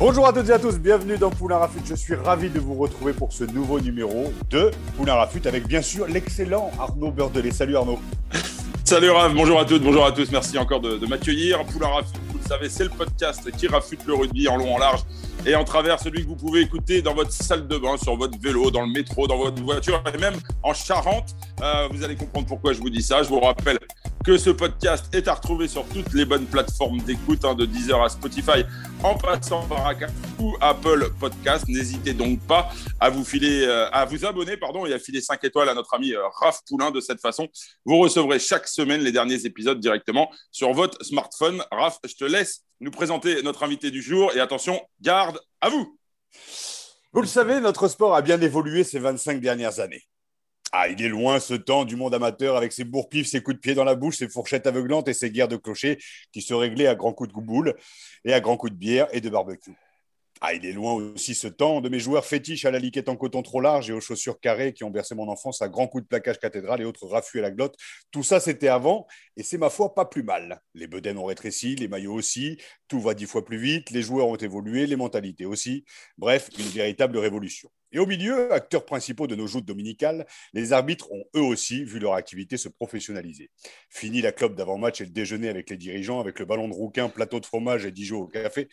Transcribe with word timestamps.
Bonjour 0.00 0.26
à 0.26 0.32
toutes 0.32 0.48
et 0.48 0.52
à 0.52 0.58
tous, 0.58 0.78
bienvenue 0.78 1.18
dans 1.18 1.28
Poulain 1.28 1.58
Rafut. 1.58 1.82
Je 1.84 1.94
suis 1.94 2.14
ravi 2.14 2.48
de 2.48 2.58
vous 2.58 2.72
retrouver 2.72 3.12
pour 3.12 3.34
ce 3.34 3.44
nouveau 3.44 3.80
numéro 3.80 4.32
de 4.48 4.70
Poulain 4.96 5.12
Rafut 5.12 5.46
avec 5.46 5.68
bien 5.68 5.82
sûr 5.82 6.06
l'excellent 6.06 6.70
Arnaud 6.80 7.10
Beurdelet. 7.10 7.50
Salut 7.50 7.76
Arnaud. 7.76 7.98
Salut 8.86 9.10
Raph, 9.10 9.34
bonjour 9.34 9.60
à 9.60 9.66
toutes, 9.66 9.82
bonjour 9.82 10.06
à 10.06 10.12
tous, 10.12 10.32
merci 10.32 10.56
encore 10.56 10.80
de, 10.80 11.04
m'accueillir. 11.04 11.66
Poulain 11.66 11.88
Rafut, 11.88 12.18
vous 12.32 12.38
le 12.42 12.48
savez, 12.48 12.70
c'est 12.70 12.84
le 12.84 12.88
podcast 12.88 13.50
qui 13.58 13.66
rafute 13.66 14.06
le 14.06 14.14
rugby 14.14 14.48
en 14.48 14.56
long, 14.56 14.74
en 14.74 14.78
large 14.78 15.04
et 15.46 15.54
en 15.54 15.64
travers, 15.64 15.98
celui 16.00 16.22
que 16.22 16.28
vous 16.28 16.36
pouvez 16.36 16.60
écouter 16.60 17.02
dans 17.02 17.14
votre 17.14 17.32
salle 17.32 17.66
de 17.66 17.78
bain, 17.78 17.96
sur 17.96 18.16
votre 18.16 18.38
vélo, 18.38 18.70
dans 18.70 18.82
le 18.82 18.92
métro, 18.92 19.26
dans 19.26 19.38
votre 19.38 19.62
voiture 19.62 20.02
et 20.12 20.18
même 20.18 20.34
en 20.62 20.74
Charente. 20.74 21.34
Euh, 21.62 21.88
vous 21.90 22.04
allez 22.04 22.16
comprendre 22.16 22.46
pourquoi 22.46 22.72
je 22.72 22.80
vous 22.80 22.90
dis 22.90 23.02
ça. 23.02 23.22
Je 23.22 23.28
vous 23.28 23.40
rappelle 23.40 23.78
que 24.24 24.36
ce 24.36 24.50
podcast 24.50 25.14
est 25.14 25.28
à 25.28 25.34
retrouver 25.34 25.66
sur 25.66 25.86
toutes 25.88 26.12
les 26.12 26.26
bonnes 26.26 26.46
plateformes 26.46 27.00
d'écoute, 27.00 27.44
hein, 27.44 27.54
de 27.54 27.64
Deezer 27.64 28.02
à 28.02 28.10
Spotify, 28.10 28.64
en 29.02 29.16
passant 29.16 29.66
par 29.66 29.86
Acast 29.86 30.14
ou 30.38 30.56
Apple 30.60 31.10
Podcast. 31.18 31.64
N'hésitez 31.68 32.12
donc 32.12 32.40
pas 32.40 32.70
à 33.00 33.08
vous 33.08 33.24
filer, 33.24 33.64
euh, 33.64 33.88
à 33.90 34.04
vous 34.04 34.26
abonner, 34.26 34.58
pardon, 34.58 34.84
et 34.84 34.92
à 34.92 34.98
filer 34.98 35.22
5 35.22 35.42
étoiles 35.44 35.70
à 35.70 35.74
notre 35.74 35.94
ami 35.94 36.12
euh, 36.12 36.20
Raph 36.40 36.60
Poulain. 36.68 36.90
De 36.90 37.00
cette 37.00 37.20
façon, 37.20 37.48
vous 37.86 37.98
recevrez 37.98 38.38
chaque 38.38 38.68
semaine 38.68 39.00
les 39.00 39.12
derniers 39.12 39.46
épisodes 39.46 39.80
directement 39.80 40.30
sur 40.50 40.72
votre 40.74 41.02
smartphone. 41.02 41.62
Raph, 41.70 41.98
je 42.06 42.14
te 42.14 42.24
laisse 42.24 42.62
nous 42.80 42.90
présenter 42.90 43.42
notre 43.42 43.62
invité 43.62 43.90
du 43.90 44.02
jour 44.02 44.32
et 44.34 44.40
attention, 44.40 44.80
garde 45.00 45.38
à 45.60 45.68
vous. 45.68 45.98
Vous 47.12 47.20
le 47.20 47.26
savez, 47.26 47.60
notre 47.60 47.88
sport 47.88 48.14
a 48.14 48.22
bien 48.22 48.40
évolué 48.40 48.84
ces 48.84 48.98
25 48.98 49.40
dernières 49.40 49.80
années. 49.80 50.02
Ah, 50.72 50.88
il 50.88 51.02
est 51.02 51.08
loin 51.08 51.40
ce 51.40 51.54
temps 51.54 51.84
du 51.84 51.96
monde 51.96 52.14
amateur 52.14 52.56
avec 52.56 52.72
ses 52.72 52.84
bourpifs, 52.84 53.26
ses 53.26 53.42
coups 53.42 53.56
de 53.56 53.60
pied 53.60 53.74
dans 53.74 53.84
la 53.84 53.96
bouche, 53.96 54.18
ses 54.18 54.28
fourchettes 54.28 54.68
aveuglantes 54.68 55.08
et 55.08 55.14
ses 55.14 55.30
guerres 55.30 55.48
de 55.48 55.56
clochers 55.56 55.98
qui 56.32 56.42
se 56.42 56.54
réglaient 56.54 56.86
à 56.86 56.94
grands 56.94 57.12
coups 57.12 57.34
de 57.34 57.40
boule 57.40 57.74
et 58.24 58.32
à 58.32 58.40
grands 58.40 58.56
coups 58.56 58.72
de 58.72 58.78
bière 58.78 59.08
et 59.12 59.20
de 59.20 59.28
barbecue. 59.28 59.74
Ah, 60.42 60.54
il 60.54 60.64
est 60.64 60.72
loin 60.72 60.94
aussi 60.94 61.34
ce 61.34 61.48
temps 61.48 61.82
de 61.82 61.90
mes 61.90 61.98
joueurs 61.98 62.24
fétiches 62.24 62.64
à 62.64 62.70
la 62.70 62.78
liquette 62.78 63.10
en 63.10 63.16
coton 63.16 63.42
trop 63.42 63.60
large 63.60 63.90
et 63.90 63.92
aux 63.92 64.00
chaussures 64.00 64.40
carrées 64.40 64.72
qui 64.72 64.84
ont 64.84 64.90
bercé 64.90 65.14
mon 65.14 65.28
enfance 65.28 65.60
à 65.60 65.68
grands 65.68 65.86
coups 65.86 66.04
de 66.04 66.08
plaquage 66.08 66.38
cathédrale 66.38 66.80
et 66.80 66.86
autres 66.86 67.06
raffus 67.06 67.40
à 67.40 67.42
la 67.42 67.50
glotte. 67.50 67.76
Tout 68.10 68.22
ça, 68.22 68.40
c'était 68.40 68.68
avant 68.68 69.06
et 69.36 69.42
c'est 69.42 69.58
ma 69.58 69.68
foi 69.68 69.94
pas 69.94 70.06
plus 70.06 70.22
mal. 70.22 70.62
Les 70.74 70.86
bedaines 70.86 71.18
ont 71.18 71.26
rétréci, 71.26 71.76
les 71.76 71.88
maillots 71.88 72.14
aussi, 72.14 72.58
tout 72.88 73.00
va 73.00 73.12
dix 73.12 73.26
fois 73.26 73.44
plus 73.44 73.58
vite, 73.58 73.90
les 73.90 74.00
joueurs 74.02 74.28
ont 74.28 74.36
évolué, 74.36 74.86
les 74.86 74.96
mentalités 74.96 75.44
aussi. 75.44 75.84
Bref, 76.16 76.48
une 76.58 76.64
véritable 76.68 77.18
révolution. 77.18 77.70
Et 77.92 77.98
au 77.98 78.06
milieu, 78.06 78.52
acteurs 78.52 78.84
principaux 78.84 79.26
de 79.26 79.34
nos 79.34 79.46
joutes 79.46 79.64
dominicales, 79.64 80.26
les 80.52 80.72
arbitres 80.72 81.10
ont 81.12 81.24
eux 81.36 81.42
aussi 81.42 81.84
vu 81.84 81.98
leur 81.98 82.14
activité 82.14 82.56
se 82.56 82.68
professionnaliser. 82.68 83.50
Fini 83.88 84.20
la 84.22 84.32
clope 84.32 84.54
d'avant-match 84.54 85.00
et 85.00 85.04
le 85.04 85.10
déjeuner 85.10 85.48
avec 85.48 85.70
les 85.70 85.76
dirigeants, 85.76 86.20
avec 86.20 86.38
le 86.38 86.44
ballon 86.44 86.68
de 86.68 86.74
rouquin, 86.74 87.08
plateau 87.08 87.40
de 87.40 87.46
fromage 87.46 87.84
et 87.86 87.90
Dijon 87.90 88.20
au 88.20 88.26
café. 88.26 88.68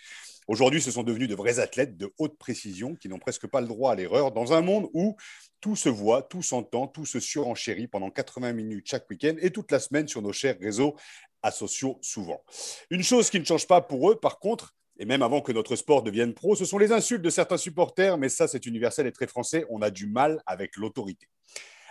Aujourd'hui, 0.48 0.82
ce 0.82 0.92
sont 0.92 1.04
devenus 1.04 1.28
de 1.28 1.36
vrais 1.36 1.60
athlètes 1.60 1.98
de 1.98 2.14
haute 2.20 2.38
précision 2.38 2.96
qui 2.96 3.10
n'ont 3.10 3.20
presque 3.20 3.48
pas 3.48 3.60
le 3.60 3.68
droit 3.68 3.92
à 3.92 3.96
l'erreur 3.96 4.32
dans 4.32 4.54
un 4.54 4.62
monde 4.62 4.88
où 4.94 5.18
tout 5.60 5.76
se 5.76 5.90
voit, 5.90 6.22
tout 6.22 6.44
s'entend, 6.44 6.88
tout 6.88 7.06
se 7.06 7.20
surenchérit 7.20 7.88
pendant 7.88 8.10
80 8.10 8.54
minutes 8.54 8.88
chaque 8.88 9.10
week-end 9.10 9.36
et 9.42 9.52
toute 9.52 9.72
la 9.72 9.80
semaine 9.80 10.08
sur 10.08 10.22
nos 10.22 10.32
chers 10.32 10.58
réseaux 10.60 10.96
asociaux 11.42 12.00
souvent. 12.02 12.42
Une 12.90 13.04
chose 13.04 13.30
qui 13.30 13.40
ne 13.40 13.46
change 13.46 13.68
pas 13.68 13.82
pour 13.82 14.10
eux, 14.12 14.20
par 14.20 14.40
contre, 14.40 14.74
et 15.00 15.06
même 15.06 15.22
avant 15.22 15.42
que 15.42 15.52
notre 15.52 15.76
sport 15.76 16.04
devienne 16.04 16.34
pro, 16.34 16.56
ce 16.56 16.66
sont 16.66 16.78
les 16.78 16.92
insultes 16.92 17.22
de 17.22 17.30
certains 17.30 17.58
supporters, 17.58 18.18
mais 18.18 18.30
ça 18.30 18.48
c'est 18.48 18.66
universel 18.66 19.08
et 19.08 19.12
très 19.12 19.28
français, 19.28 19.66
on 19.70 19.82
a 19.82 19.90
du 19.90 20.08
mal 20.08 20.42
avec 20.46 20.76
l'autorité. 20.78 21.28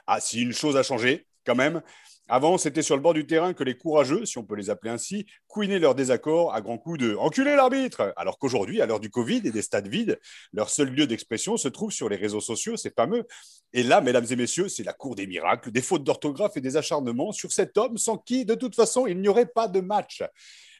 Ah, 0.06 0.20
si 0.20 0.42
une 0.42 0.52
chose 0.52 0.76
a 0.76 0.82
changé, 0.82 1.26
quand 1.44 1.54
même, 1.54 1.82
avant, 2.28 2.58
c'était 2.58 2.82
sur 2.82 2.96
le 2.96 3.02
bord 3.02 3.14
du 3.14 3.24
terrain 3.24 3.52
que 3.52 3.62
les 3.62 3.76
courageux, 3.76 4.24
si 4.26 4.36
on 4.36 4.42
peut 4.42 4.56
les 4.56 4.68
appeler 4.68 4.90
ainsi, 4.90 5.26
couinaient 5.46 5.78
leurs 5.78 5.94
désaccords 5.94 6.52
à 6.52 6.60
grands 6.60 6.76
coups 6.76 6.98
de 6.98 7.14
enculer 7.14 7.54
l'arbitre. 7.54 8.12
Alors 8.16 8.38
qu'aujourd'hui, 8.38 8.80
à 8.80 8.86
l'heure 8.86 8.98
du 8.98 9.10
Covid 9.10 9.42
et 9.44 9.52
des 9.52 9.62
stades 9.62 9.86
vides, 9.86 10.18
leur 10.52 10.68
seul 10.68 10.88
lieu 10.90 11.06
d'expression 11.06 11.56
se 11.56 11.68
trouve 11.68 11.92
sur 11.92 12.08
les 12.08 12.16
réseaux 12.16 12.40
sociaux, 12.40 12.76
c'est 12.76 12.94
fameux. 12.94 13.24
Et 13.72 13.84
là, 13.84 14.00
mesdames 14.00 14.26
et 14.28 14.36
messieurs, 14.36 14.68
c'est 14.68 14.82
la 14.82 14.92
cour 14.92 15.14
des 15.14 15.28
miracles, 15.28 15.70
des 15.70 15.82
fautes 15.82 16.02
d'orthographe 16.02 16.56
et 16.56 16.60
des 16.60 16.76
acharnements 16.76 17.30
sur 17.30 17.52
cet 17.52 17.78
homme 17.78 17.96
sans 17.96 18.18
qui, 18.18 18.44
de 18.44 18.54
toute 18.54 18.74
façon, 18.74 19.06
il 19.06 19.20
n'y 19.20 19.28
aurait 19.28 19.46
pas 19.46 19.68
de 19.68 19.80
match. 19.80 20.24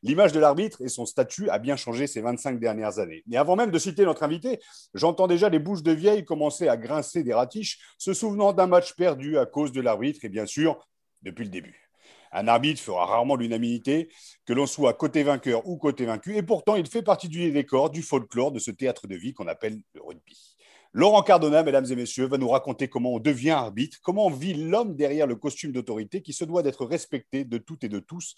L'image 0.02 0.32
de 0.32 0.40
l'arbitre 0.40 0.82
et 0.82 0.88
son 0.88 1.06
statut 1.06 1.48
a 1.48 1.58
bien 1.58 1.76
changé 1.76 2.06
ces 2.06 2.20
25 2.20 2.58
dernières 2.58 2.98
années. 2.98 3.22
Mais 3.26 3.36
avant 3.36 3.56
même 3.56 3.70
de 3.70 3.78
citer 3.78 4.04
notre 4.04 4.24
invité, 4.24 4.58
j'entends 4.94 5.26
déjà 5.26 5.48
les 5.48 5.58
bouches 5.58 5.82
de 5.82 5.92
vieilles 5.92 6.24
commencer 6.24 6.68
à 6.68 6.76
grincer 6.76 7.22
des 7.22 7.34
ratiches, 7.34 7.78
se 7.98 8.12
souvenant 8.12 8.52
d'un 8.52 8.66
match 8.66 8.94
perdu 8.94 9.38
à 9.38 9.46
cause 9.46 9.72
de 9.72 9.80
l'arbitre 9.80 10.24
et 10.24 10.28
bien 10.28 10.46
sûr 10.46 10.86
depuis 11.26 11.44
le 11.44 11.50
début. 11.50 11.90
Un 12.32 12.48
arbitre 12.48 12.80
fera 12.80 13.04
rarement 13.04 13.36
l'unanimité, 13.36 14.08
que 14.46 14.52
l'on 14.52 14.66
soit 14.66 14.94
côté 14.94 15.22
vainqueur 15.22 15.66
ou 15.66 15.76
côté 15.76 16.06
vaincu, 16.06 16.36
et 16.36 16.42
pourtant 16.42 16.76
il 16.76 16.86
fait 16.86 17.02
partie 17.02 17.28
du 17.28 17.50
décor, 17.50 17.90
du 17.90 18.02
folklore 18.02 18.52
de 18.52 18.58
ce 18.58 18.70
théâtre 18.70 19.06
de 19.06 19.16
vie 19.16 19.34
qu'on 19.34 19.48
appelle 19.48 19.80
le 19.94 20.02
rugby. 20.02 20.56
Laurent 20.92 21.22
Cardona, 21.22 21.62
mesdames 21.62 21.84
et 21.90 21.96
messieurs, 21.96 22.26
va 22.26 22.38
nous 22.38 22.48
raconter 22.48 22.88
comment 22.88 23.14
on 23.14 23.18
devient 23.18 23.50
arbitre, 23.50 23.98
comment 24.02 24.26
on 24.26 24.30
vit 24.30 24.54
l'homme 24.54 24.96
derrière 24.96 25.26
le 25.26 25.36
costume 25.36 25.72
d'autorité 25.72 26.22
qui 26.22 26.32
se 26.32 26.44
doit 26.44 26.62
d'être 26.62 26.86
respecté 26.86 27.44
de 27.44 27.58
toutes 27.58 27.84
et 27.84 27.88
de 27.88 27.98
tous 27.98 28.36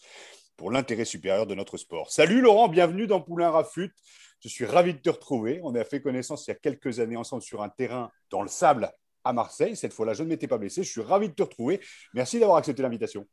pour 0.56 0.72
l'intérêt 0.72 1.05
supérieur 1.05 1.47
de 1.47 1.55
notre 1.55 1.76
sport. 1.76 2.10
Salut 2.10 2.41
Laurent, 2.41 2.69
bienvenue 2.69 3.06
dans 3.06 3.20
Poulain 3.20 3.50
Rafut. 3.50 3.94
Je 4.41 4.49
suis 4.49 4.65
ravi 4.65 4.94
de 4.94 4.99
te 4.99 5.10
retrouver. 5.10 5.60
On 5.62 5.75
a 5.76 5.84
fait 5.84 6.00
connaissance 6.00 6.47
il 6.47 6.50
y 6.50 6.53
a 6.53 6.56
quelques 6.56 6.99
années 6.99 7.16
ensemble 7.16 7.43
sur 7.43 7.62
un 7.62 7.69
terrain 7.69 8.10
dans 8.31 8.43
le 8.43 8.49
sable 8.49 8.91
à 9.28 9.33
Marseille. 9.34 9.77
Cette 9.77 9.93
fois-là, 9.93 10.15
je 10.15 10.22
ne 10.22 10.28
m'étais 10.28 10.49
pas 10.49 10.59
blessé. 10.59 10.83
Je 10.83 10.91
suis 10.91 11.03
ravi 11.03 11.28
de 11.28 11.34
te 11.34 11.43
retrouver. 11.43 11.81
Merci 12.15 12.41
d'avoir 12.41 12.56
accepté 12.59 12.83
l'invitation. 12.83 13.27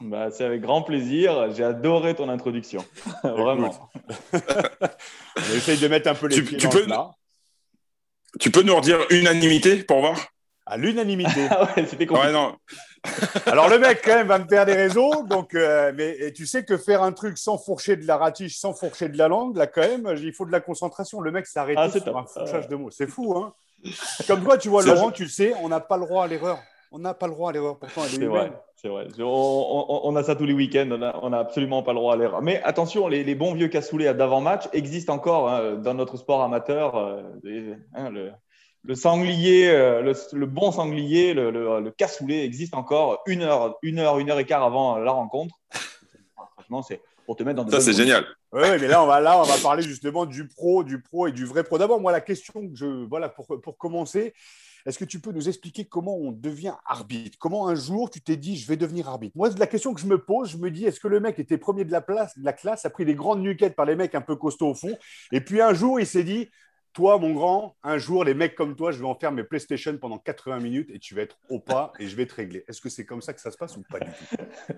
Bah, 0.00 0.30
c'est 0.30 0.44
avec 0.44 0.60
grand 0.60 0.82
plaisir. 0.82 1.52
J'ai 1.52 1.64
adoré 1.64 2.14
ton 2.14 2.28
introduction. 2.28 2.84
Vraiment. 3.24 3.90
On 4.32 5.54
essaye 5.54 5.78
de 5.78 5.88
mettre 5.88 6.08
un 6.08 6.14
peu 6.14 6.28
les 6.28 6.36
Tu, 6.36 6.44
pieds 6.44 6.56
tu 6.58 6.66
dans 6.66 6.70
peux, 6.72 6.80
le 6.80 6.86
plat. 6.86 7.10
tu 8.40 8.50
peux 8.50 8.62
nous 8.62 8.76
redire 8.76 9.00
unanimité 9.10 9.82
pour 9.82 10.00
voir? 10.00 10.28
À 10.64 10.76
l'unanimité. 10.76 11.48
Ah 11.50 11.64
ouais, 11.76 11.86
c'était 11.86 12.06
compliqué. 12.06 12.28
Ouais, 12.28 12.32
non. 12.32 12.56
Alors 13.46 13.68
le 13.68 13.80
mec 13.80 14.00
quand 14.04 14.14
même 14.14 14.28
va 14.28 14.38
me 14.38 14.46
faire 14.48 14.64
des 14.64 14.74
réseaux, 14.74 15.24
donc 15.28 15.56
euh, 15.56 15.92
mais 15.96 16.16
et 16.20 16.32
tu 16.32 16.46
sais 16.46 16.64
que 16.64 16.76
faire 16.78 17.02
un 17.02 17.10
truc 17.10 17.36
sans 17.36 17.58
fourcher 17.58 17.96
de 17.96 18.06
la 18.06 18.16
ratiche, 18.16 18.56
sans 18.56 18.72
fourcher 18.72 19.08
de 19.08 19.18
la 19.18 19.26
langue, 19.26 19.56
là 19.56 19.66
quand 19.66 19.80
même, 19.80 20.14
il 20.18 20.32
faut 20.32 20.46
de 20.46 20.52
la 20.52 20.60
concentration. 20.60 21.20
Le 21.20 21.32
mec 21.32 21.48
s'est 21.48 21.58
arrêté 21.58 21.80
Ah, 21.80 21.88
c'est 21.90 21.98
sur 21.98 22.12
top. 22.12 22.16
un 22.16 22.26
fourchage 22.26 22.68
de 22.68 22.76
mots, 22.76 22.92
c'est 22.92 23.08
fou, 23.08 23.36
hein 23.36 23.52
Comme 24.26 24.42
toi, 24.44 24.58
tu 24.58 24.68
vois 24.68 24.82
Laurent, 24.94 25.10
tu 25.10 25.24
le 25.24 25.28
sais, 25.28 25.54
on 25.62 25.68
n'a 25.68 25.80
pas 25.80 25.96
le 25.96 26.04
droit 26.06 26.24
à 26.24 26.26
l'erreur. 26.26 26.58
On 26.92 26.98
n'a 26.98 27.14
pas 27.14 27.26
le 27.26 27.32
droit 27.32 27.50
à 27.50 27.52
l'erreur. 27.52 27.78
Pourtant, 27.78 28.02
elle 28.06 28.22
est, 28.22 28.26
vrai, 28.26 28.52
c'est 28.76 28.88
vrai. 28.88 29.06
On, 29.18 29.24
on- 29.24 30.00
on 30.04 30.14
a 30.16 30.22
ça 30.22 30.36
tous 30.36 30.44
les 30.44 30.52
week-ends. 30.52 30.90
On 31.22 31.30
n'a 31.30 31.38
absolument 31.38 31.82
pas 31.82 31.92
le 31.92 31.98
droit 31.98 32.12
à 32.12 32.16
l'erreur. 32.16 32.42
Mais 32.42 32.62
attention, 32.64 33.08
les, 33.08 33.24
les 33.24 33.34
bons 33.34 33.54
vieux 33.54 33.68
cassoulets 33.68 34.12
d'avant-match 34.12 34.68
existent 34.74 35.14
encore 35.14 35.48
hein, 35.48 35.76
dans 35.76 35.94
notre 35.94 36.16
sport 36.18 36.42
amateur. 36.42 36.96
euh, 36.96 37.22
hein, 37.94 38.10
le, 38.10 38.32
le 38.84 38.94
sanglier, 38.94 39.70
euh, 39.70 40.02
le, 40.02 40.12
le 40.32 40.46
bon 40.46 40.70
sanglier, 40.70 41.32
le, 41.34 41.50
le- 41.50 41.80
le 41.80 41.90
cassoulet 41.92 42.44
existe 42.44 42.74
encore 42.74 43.22
une 43.26 43.40
heure, 43.42 43.78
une 43.82 43.98
heure, 43.98 44.18
une 44.18 44.30
heure 44.30 44.38
et 44.38 44.44
quart 44.44 44.62
avant 44.62 44.98
la 44.98 45.12
rencontre. 45.12 45.54
Franchement, 46.54 46.82
c'est 46.82 47.00
pour 47.32 47.38
te 47.38 47.44
mettre 47.44 47.64
dans 47.64 47.70
Ça, 47.70 47.80
c'est 47.80 47.94
génial. 47.94 48.26
Ouais, 48.52 48.60
ouais, 48.60 48.78
mais 48.78 48.88
là 48.88 49.02
on 49.02 49.06
va 49.06 49.18
là 49.20 49.40
on 49.40 49.44
va 49.44 49.56
parler 49.62 49.82
justement 49.82 50.26
du 50.26 50.46
pro, 50.46 50.84
du 50.84 51.00
pro 51.00 51.28
et 51.28 51.32
du 51.32 51.46
vrai 51.46 51.64
pro. 51.64 51.78
D'abord, 51.78 51.98
moi 51.98 52.12
la 52.12 52.20
question 52.20 52.68
que 52.68 52.76
je 52.76 53.06
voilà 53.06 53.30
pour 53.30 53.46
pour 53.62 53.78
commencer, 53.78 54.34
est-ce 54.84 54.98
que 54.98 55.06
tu 55.06 55.18
peux 55.18 55.32
nous 55.32 55.48
expliquer 55.48 55.86
comment 55.86 56.14
on 56.14 56.30
devient 56.30 56.74
arbitre? 56.84 57.38
Comment 57.38 57.68
un 57.68 57.74
jour 57.74 58.10
tu 58.10 58.20
t'es 58.20 58.36
dit 58.36 58.56
je 58.58 58.68
vais 58.68 58.76
devenir 58.76 59.08
arbitre? 59.08 59.34
Moi, 59.34 59.48
la 59.56 59.66
question 59.66 59.94
que 59.94 60.00
je 60.02 60.06
me 60.06 60.18
pose. 60.18 60.50
Je 60.50 60.58
me 60.58 60.70
dis 60.70 60.84
est-ce 60.84 61.00
que 61.00 61.08
le 61.08 61.20
mec 61.20 61.38
était 61.38 61.56
premier 61.56 61.86
de 61.86 61.92
la 61.92 62.02
place, 62.02 62.36
de 62.36 62.44
la 62.44 62.52
classe, 62.52 62.84
a 62.84 62.90
pris 62.90 63.06
des 63.06 63.14
grandes 63.14 63.40
nuquettes 63.40 63.74
par 63.74 63.86
les 63.86 63.96
mecs 63.96 64.14
un 64.14 64.20
peu 64.20 64.36
costauds 64.36 64.68
au 64.68 64.74
fond, 64.74 64.94
et 65.30 65.40
puis 65.40 65.62
un 65.62 65.72
jour 65.72 65.98
il 65.98 66.06
s'est 66.06 66.24
dit 66.24 66.50
toi, 66.92 67.18
mon 67.18 67.32
grand, 67.32 67.76
un 67.82 67.98
jour, 67.98 68.24
les 68.24 68.34
mecs 68.34 68.54
comme 68.54 68.76
toi, 68.76 68.92
je 68.92 68.98
vais 68.98 69.06
en 69.06 69.14
faire 69.14 69.32
mes 69.32 69.44
PlayStation 69.44 69.96
pendant 69.98 70.18
80 70.18 70.60
minutes 70.60 70.90
et 70.90 70.98
tu 70.98 71.14
vas 71.14 71.22
être 71.22 71.38
au 71.48 71.58
pas 71.58 71.92
et 71.98 72.06
je 72.06 72.16
vais 72.16 72.26
te 72.26 72.34
régler. 72.34 72.64
Est-ce 72.68 72.80
que 72.80 72.88
c'est 72.88 73.06
comme 73.06 73.22
ça 73.22 73.32
que 73.32 73.40
ça 73.40 73.50
se 73.50 73.56
passe 73.56 73.76
ou 73.76 73.82
pas 73.82 74.00
du 74.00 74.10
tout? 74.10 74.36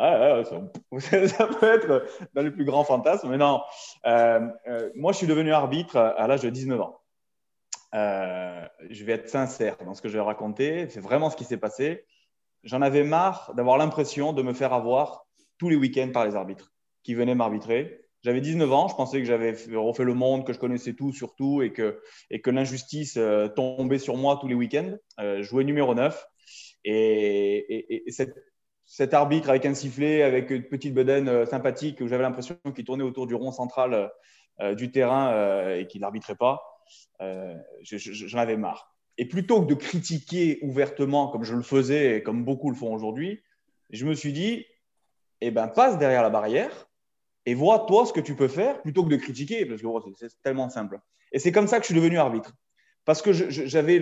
Ah, 0.00 0.36
ouais, 0.36 0.44
ça, 0.44 1.28
ça 1.28 1.46
peut 1.46 1.66
être 1.66 2.04
dans 2.34 2.42
les 2.42 2.50
plus 2.50 2.64
grands 2.64 2.84
fantasmes, 2.84 3.30
mais 3.30 3.38
non. 3.38 3.62
Euh, 4.06 4.46
euh, 4.68 4.90
moi, 4.94 5.12
je 5.12 5.18
suis 5.18 5.26
devenu 5.26 5.52
arbitre 5.52 5.96
à 5.96 6.26
l'âge 6.28 6.42
de 6.42 6.50
19 6.50 6.80
ans. 6.80 7.00
Euh, 7.94 8.66
je 8.90 9.04
vais 9.04 9.12
être 9.12 9.28
sincère 9.28 9.76
dans 9.84 9.94
ce 9.94 10.02
que 10.02 10.08
je 10.08 10.14
vais 10.14 10.22
raconter. 10.22 10.88
C'est 10.90 11.00
vraiment 11.00 11.30
ce 11.30 11.36
qui 11.36 11.44
s'est 11.44 11.56
passé. 11.56 12.04
j'en 12.62 12.82
avais 12.82 13.02
marre 13.02 13.52
d'avoir 13.54 13.78
l'impression 13.78 14.32
de 14.32 14.42
me 14.42 14.52
faire 14.52 14.72
avoir 14.72 15.26
tous 15.58 15.68
les 15.68 15.76
week-ends 15.76 16.10
par 16.12 16.24
les 16.24 16.36
arbitres 16.36 16.72
qui 17.02 17.14
venaient 17.14 17.34
m'arbitrer. 17.34 18.07
J'avais 18.24 18.40
19 18.40 18.72
ans, 18.72 18.88
je 18.88 18.96
pensais 18.96 19.18
que 19.18 19.24
j'avais 19.24 19.54
refait 19.74 20.04
le 20.04 20.14
monde, 20.14 20.44
que 20.44 20.52
je 20.52 20.58
connaissais 20.58 20.94
tout 20.94 21.12
sur 21.12 21.36
tout 21.36 21.62
et 21.62 21.72
que, 21.72 22.00
et 22.30 22.40
que 22.40 22.50
l'injustice 22.50 23.16
euh, 23.16 23.48
tombait 23.48 23.98
sur 23.98 24.16
moi 24.16 24.38
tous 24.40 24.48
les 24.48 24.56
week-ends. 24.56 24.96
Euh, 25.20 25.42
jouais 25.42 25.62
numéro 25.62 25.94
9 25.94 26.26
et, 26.84 28.08
et, 28.08 28.12
cet, 28.86 29.14
arbitre 29.14 29.50
avec 29.50 29.66
un 29.66 29.74
sifflet, 29.74 30.22
avec 30.22 30.50
une 30.50 30.64
petite 30.64 30.94
bedaine 30.94 31.28
euh, 31.28 31.46
sympathique 31.46 32.00
où 32.00 32.08
j'avais 32.08 32.24
l'impression 32.24 32.56
qu'il 32.74 32.84
tournait 32.84 33.04
autour 33.04 33.26
du 33.26 33.34
rond 33.34 33.52
central 33.52 34.10
du 34.76 34.90
terrain 34.90 35.76
et 35.76 35.86
qu'il 35.86 36.00
n'arbitrait 36.00 36.34
pas, 36.34 36.60
j'en 37.20 38.38
avais 38.38 38.56
marre. 38.56 38.92
Et 39.16 39.24
plutôt 39.24 39.62
que 39.62 39.68
de 39.68 39.74
critiquer 39.74 40.58
ouvertement 40.62 41.28
comme 41.28 41.44
je 41.44 41.54
le 41.54 41.62
faisais 41.62 42.16
et 42.16 42.22
comme 42.24 42.44
beaucoup 42.44 42.68
le 42.68 42.74
font 42.74 42.92
aujourd'hui, 42.92 43.40
je 43.90 44.04
me 44.04 44.14
suis 44.14 44.32
dit, 44.32 44.66
eh 45.40 45.52
ben, 45.52 45.68
passe 45.68 45.96
derrière 45.98 46.24
la 46.24 46.30
barrière 46.30 46.87
et 47.48 47.54
vois 47.54 47.86
toi 47.86 48.04
ce 48.04 48.12
que 48.12 48.20
tu 48.20 48.36
peux 48.36 48.46
faire 48.46 48.82
plutôt 48.82 49.02
que 49.02 49.08
de 49.08 49.16
critiquer, 49.16 49.64
parce 49.64 49.80
que 49.80 49.88
c'est 50.16 50.42
tellement 50.42 50.68
simple. 50.68 51.00
Et 51.32 51.38
c'est 51.38 51.50
comme 51.50 51.66
ça 51.66 51.78
que 51.78 51.82
je 51.84 51.86
suis 51.86 51.94
devenu 51.94 52.18
arbitre. 52.18 52.52
Parce 53.06 53.22
que 53.22 53.32
j'avais 53.32 53.98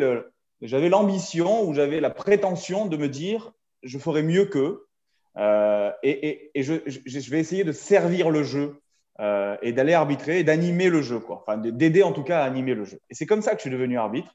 l'ambition 0.88 1.62
ou 1.62 1.72
j'avais 1.72 2.00
la 2.00 2.10
prétention 2.10 2.86
de 2.86 2.96
me 2.96 3.08
dire, 3.08 3.52
je 3.84 3.98
ferai 3.98 4.24
mieux 4.24 4.46
qu'eux, 4.46 4.88
euh, 5.36 5.92
et, 6.02 6.50
je, 6.56 7.30
vais 7.30 7.38
essayer 7.38 7.62
de 7.62 7.70
servir 7.70 8.30
le 8.30 8.42
jeu 8.42 8.80
euh, 9.20 9.56
et 9.62 9.72
d'aller 9.72 9.94
arbitrer 9.94 10.40
et 10.40 10.44
d'animer 10.44 10.88
le 10.88 11.00
jeu, 11.00 11.20
quoi. 11.20 11.44
Enfin, 11.46 11.56
d'aider 11.56 12.02
en 12.02 12.10
tout 12.10 12.24
cas 12.24 12.40
à 12.40 12.46
animer 12.46 12.74
le 12.74 12.84
jeu. 12.84 12.98
Et 13.10 13.14
c'est 13.14 13.26
comme 13.26 13.42
ça 13.42 13.52
que 13.52 13.58
je 13.58 13.62
suis 13.62 13.70
devenu 13.70 13.96
arbitre. 13.96 14.34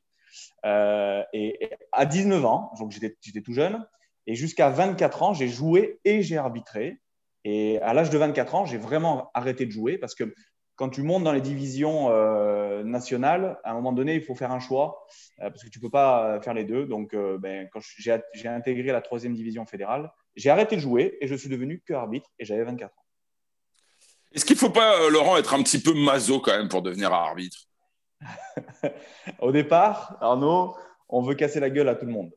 Euh, 0.64 1.22
et, 1.34 1.70
à 1.92 2.06
19 2.06 2.46
ans, 2.46 2.72
donc 2.80 2.92
j'étais 2.92 3.42
tout 3.42 3.54
jeune, 3.54 3.86
et 4.26 4.36
jusqu'à 4.36 4.70
24 4.70 5.24
ans, 5.24 5.34
j'ai 5.34 5.50
joué 5.50 6.00
et 6.06 6.22
j'ai 6.22 6.38
arbitré. 6.38 7.01
Et 7.44 7.80
à 7.82 7.94
l'âge 7.94 8.10
de 8.10 8.18
24 8.18 8.56
ans, 8.56 8.66
j'ai 8.66 8.78
vraiment 8.78 9.32
arrêté 9.34 9.66
de 9.66 9.72
jouer 9.72 9.98
parce 9.98 10.16
que 10.16 10.34
quand 10.76 10.90
tu 10.90 11.04
montes 11.04 11.24
dans 11.24 11.32
les 11.32 11.42
divisions 11.42 12.10
euh, 12.10 12.84
nationales, 12.84 13.60
à 13.64 13.72
un 13.72 13.74
moment 13.76 13.92
donné, 13.92 14.16
il 14.16 14.24
faut 14.24 14.36
faire 14.36 14.52
un 14.52 14.60
choix 14.60 15.06
euh, 15.40 15.50
parce 15.50 15.64
que 15.64 15.70
tu 15.70 15.80
ne 15.80 15.84
peux 15.84 15.90
pas 15.90 16.42
faire 16.42 16.54
les 16.54 16.64
deux. 16.64 16.86
Donc, 16.86 17.14
euh, 17.14 17.38
ben, 17.38 17.68
quand 17.72 17.82
j'ai 18.34 18.48
intégré 18.48 18.92
la 18.92 19.02
troisième 19.02 19.34
division 19.34 19.66
fédérale, 19.66 20.12
j'ai 20.36 20.50
arrêté 20.50 20.76
de 20.76 20.82
jouer 20.82 21.18
et 21.22 21.28
je 21.28 21.36
suis 21.36 21.50
devenu 21.50 21.84
que 21.86 21.94
arbitre 21.94 22.30
et 22.40 22.46
j'avais 22.46 22.64
24 22.64 22.98
ans. 22.98 23.06
Est-ce 24.34 24.46
qu'il 24.46 24.56
ne 24.56 24.60
faut 24.60 24.70
pas, 24.70 25.10
Laurent, 25.10 25.38
être 25.38 25.54
un 25.54 25.62
petit 25.62 25.82
peu 25.82 25.94
maso 25.94 26.40
quand 26.40 26.58
même 26.58 26.70
pour 26.70 26.82
devenir 26.82 27.12
arbitre? 27.12 27.68
Au 29.40 29.52
départ, 29.52 30.18
Arnaud, 30.22 30.76
on 31.10 31.22
veut 31.22 31.36
casser 31.36 31.60
la 31.60 31.70
gueule 31.70 31.90
à 31.90 31.96
tout 31.96 32.06
le 32.06 32.14
monde. 32.14 32.32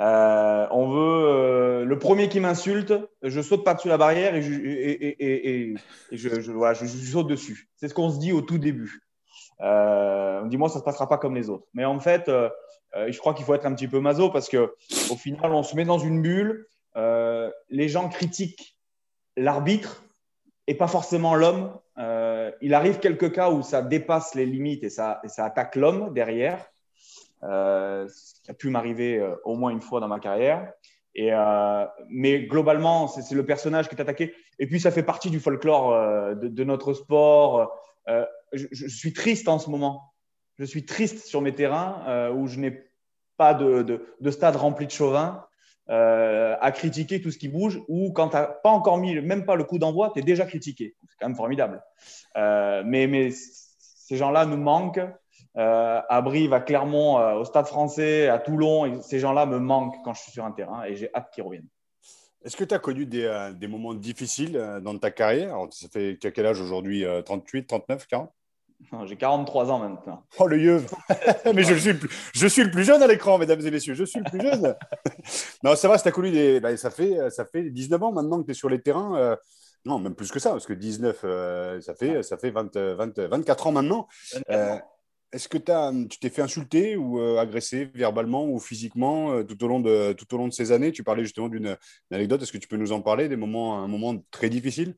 Euh, 0.00 0.66
on 0.70 0.88
veut 0.88 1.28
euh, 1.28 1.84
le 1.84 1.98
premier 1.98 2.30
qui 2.30 2.40
m'insulte, 2.40 2.94
je 3.22 3.40
saute 3.42 3.64
pas 3.64 3.74
dessus 3.74 3.88
la 3.88 3.98
barrière 3.98 4.34
et 4.34 4.40
je, 4.40 4.52
et, 4.54 5.74
je, 6.10 6.40
saute 6.40 7.26
dessus. 7.26 7.68
C'est 7.76 7.88
ce 7.88 7.92
qu'on 7.92 8.08
se 8.08 8.18
dit 8.18 8.32
au 8.32 8.40
tout 8.40 8.56
début. 8.56 9.02
Euh, 9.60 10.40
on 10.42 10.46
dit 10.46 10.56
moi 10.56 10.70
ça 10.70 10.78
se 10.78 10.84
passera 10.84 11.06
pas 11.06 11.18
comme 11.18 11.34
les 11.34 11.50
autres. 11.50 11.66
Mais 11.74 11.84
en 11.84 12.00
fait, 12.00 12.30
je 12.94 13.18
crois 13.18 13.34
qu'il 13.34 13.44
faut 13.44 13.54
être 13.54 13.66
un 13.66 13.74
petit 13.74 13.88
peu 13.88 14.00
maso 14.00 14.30
parce 14.30 14.48
que 14.48 14.74
au 15.10 15.16
final 15.16 15.52
on 15.52 15.62
se 15.62 15.76
met 15.76 15.84
dans 15.84 15.98
une 15.98 16.22
bulle. 16.22 16.66
les 17.68 17.88
gens 17.88 18.08
critiquent 18.08 18.78
l'arbitre 19.36 20.02
et 20.66 20.74
pas 20.74 20.88
forcément 20.88 21.34
l'homme. 21.34 21.78
il 22.62 22.72
arrive 22.72 23.00
quelques 23.00 23.32
cas 23.32 23.50
où 23.50 23.60
ça 23.60 23.82
dépasse 23.82 24.34
les 24.34 24.46
limites 24.46 24.82
et 24.82 24.90
ça, 24.90 25.20
et 25.24 25.28
ça 25.28 25.44
attaque 25.44 25.76
l'homme 25.76 26.14
derrière. 26.14 26.69
Euh, 27.42 28.06
ce 28.08 28.42
qui 28.42 28.50
a 28.50 28.54
pu 28.54 28.68
m'arriver 28.68 29.18
euh, 29.18 29.34
au 29.44 29.56
moins 29.56 29.70
une 29.70 29.80
fois 29.80 30.00
dans 30.00 30.08
ma 30.08 30.20
carrière. 30.20 30.72
Euh, 31.18 31.86
mais 32.08 32.42
globalement, 32.42 33.08
c'est 33.08 33.34
le 33.34 33.44
personnage 33.44 33.88
qui 33.88 33.94
est 33.94 34.00
attaqué. 34.00 34.34
Et 34.58 34.66
puis, 34.66 34.80
ça 34.80 34.90
fait 34.90 35.02
partie 35.02 35.30
du 35.30 35.40
folklore 35.40 36.36
de, 36.36 36.64
notre 36.64 36.92
sport. 36.92 37.72
Je, 38.52 38.88
suis 38.88 39.12
triste 39.12 39.48
en 39.48 39.58
ce 39.58 39.70
moment. 39.70 40.12
Je 40.58 40.64
suis 40.64 40.84
triste 40.84 41.26
sur 41.26 41.40
mes 41.40 41.54
terrains 41.54 42.30
où 42.30 42.46
je 42.46 42.60
n'ai 42.60 42.84
pas 43.36 43.54
de, 43.54 43.82
de, 44.20 44.30
stade 44.30 44.56
rempli 44.56 44.86
de 44.86 44.92
chauvin 44.92 45.44
à 45.88 46.72
critiquer 46.72 47.20
tout 47.20 47.32
ce 47.32 47.38
qui 47.38 47.48
bouge. 47.48 47.82
Ou 47.88 48.12
quand 48.12 48.28
tu 48.28 48.36
n'as 48.36 48.46
pas 48.46 48.70
encore 48.70 48.98
mis 48.98 49.20
même 49.20 49.46
pas 49.46 49.56
le 49.56 49.64
coup 49.64 49.78
d'envoi, 49.78 50.12
tu 50.14 50.20
es 50.20 50.22
déjà 50.22 50.44
critiqué. 50.44 50.94
C'est 51.08 51.16
quand 51.18 51.26
même 51.26 51.36
formidable. 51.36 51.82
mais 52.36 53.30
ces 53.30 54.16
gens-là 54.16 54.46
nous 54.46 54.58
manquent. 54.58 55.00
Euh, 55.56 56.00
à 56.08 56.22
Brive, 56.22 56.52
à 56.52 56.60
Clermont, 56.60 57.18
euh, 57.18 57.34
au 57.34 57.44
Stade 57.44 57.66
français, 57.66 58.28
à 58.28 58.38
Toulon. 58.38 59.02
ces 59.02 59.18
gens-là 59.18 59.46
me 59.46 59.58
manquent 59.58 59.96
quand 60.04 60.14
je 60.14 60.22
suis 60.22 60.32
sur 60.32 60.44
un 60.44 60.52
terrain 60.52 60.84
et 60.84 60.94
j'ai 60.94 61.10
hâte 61.12 61.30
qu'ils 61.34 61.42
reviennent. 61.42 61.66
Est-ce 62.44 62.56
que 62.56 62.64
tu 62.64 62.72
as 62.72 62.78
connu 62.78 63.04
des, 63.04 63.24
euh, 63.24 63.52
des, 63.52 63.66
moments 63.66 63.92
difficiles 63.92 64.52
dans 64.82 64.96
ta 64.96 65.10
carrière? 65.10 65.56
Ça 65.70 65.88
fait 65.88 66.18
quel 66.20 66.46
âge 66.46 66.60
aujourd'hui 66.60 67.04
38, 67.24 67.66
39, 67.66 68.06
40 68.06 68.30
J'ai 69.06 69.16
43 69.16 69.72
ans 69.72 69.80
maintenant. 69.80 70.24
Oh 70.38 70.46
le 70.46 70.56
yeux 70.56 70.86
Mais 71.52 71.64
je 71.64 71.74
suis, 71.74 71.98
je 72.32 72.46
suis 72.46 72.62
le 72.62 72.70
plus 72.70 72.84
jeune 72.84 73.02
à 73.02 73.08
l'écran, 73.08 73.36
mesdames 73.36 73.60
et 73.60 73.70
messieurs. 73.72 73.94
Je 73.94 74.04
suis 74.04 74.20
le 74.20 74.30
plus 74.30 74.40
jeune. 74.40 74.76
non, 75.64 75.74
ça 75.74 75.88
va, 75.88 75.98
tu 75.98 76.06
as 76.06 76.12
connu 76.12 76.30
des. 76.30 76.60
Bah, 76.60 76.76
ça, 76.76 76.90
fait, 76.90 77.28
ça 77.30 77.44
fait 77.44 77.68
19 77.70 78.00
ans 78.04 78.12
maintenant 78.12 78.40
que 78.40 78.46
tu 78.46 78.52
es 78.52 78.54
sur 78.54 78.68
les 78.68 78.80
terrains. 78.80 79.36
Non, 79.84 79.98
même 79.98 80.14
plus 80.14 80.30
que 80.30 80.38
ça, 80.38 80.50
parce 80.50 80.66
que 80.66 80.74
19, 80.74 81.80
ça 81.82 81.94
fait, 81.96 82.22
ça 82.22 82.38
fait 82.38 82.50
20, 82.52 82.76
24 82.76 83.66
ans 83.66 83.72
maintenant. 83.72 84.06
24 84.48 84.82
ans. 84.82 84.90
Est-ce 85.32 85.48
que 85.48 85.58
tu 85.58 86.18
t'es 86.18 86.28
fait 86.28 86.42
insulter 86.42 86.96
ou 86.96 87.20
euh, 87.20 87.38
agresser 87.38 87.84
verbalement 87.94 88.48
ou 88.48 88.58
physiquement 88.58 89.32
euh, 89.32 89.44
tout, 89.44 89.62
au 89.62 89.68
long 89.68 89.78
de, 89.78 90.12
tout 90.12 90.32
au 90.34 90.38
long 90.38 90.48
de 90.48 90.52
ces 90.52 90.72
années? 90.72 90.90
Tu 90.90 91.04
parlais 91.04 91.22
justement 91.22 91.48
d'une 91.48 91.76
anecdote. 92.10 92.42
Est-ce 92.42 92.52
que 92.52 92.58
tu 92.58 92.66
peux 92.66 92.76
nous 92.76 92.90
en 92.90 93.00
parler, 93.00 93.28
des 93.28 93.36
moments, 93.36 93.82
un 93.82 93.86
moment 93.86 94.16
très 94.32 94.50
difficile 94.50 94.96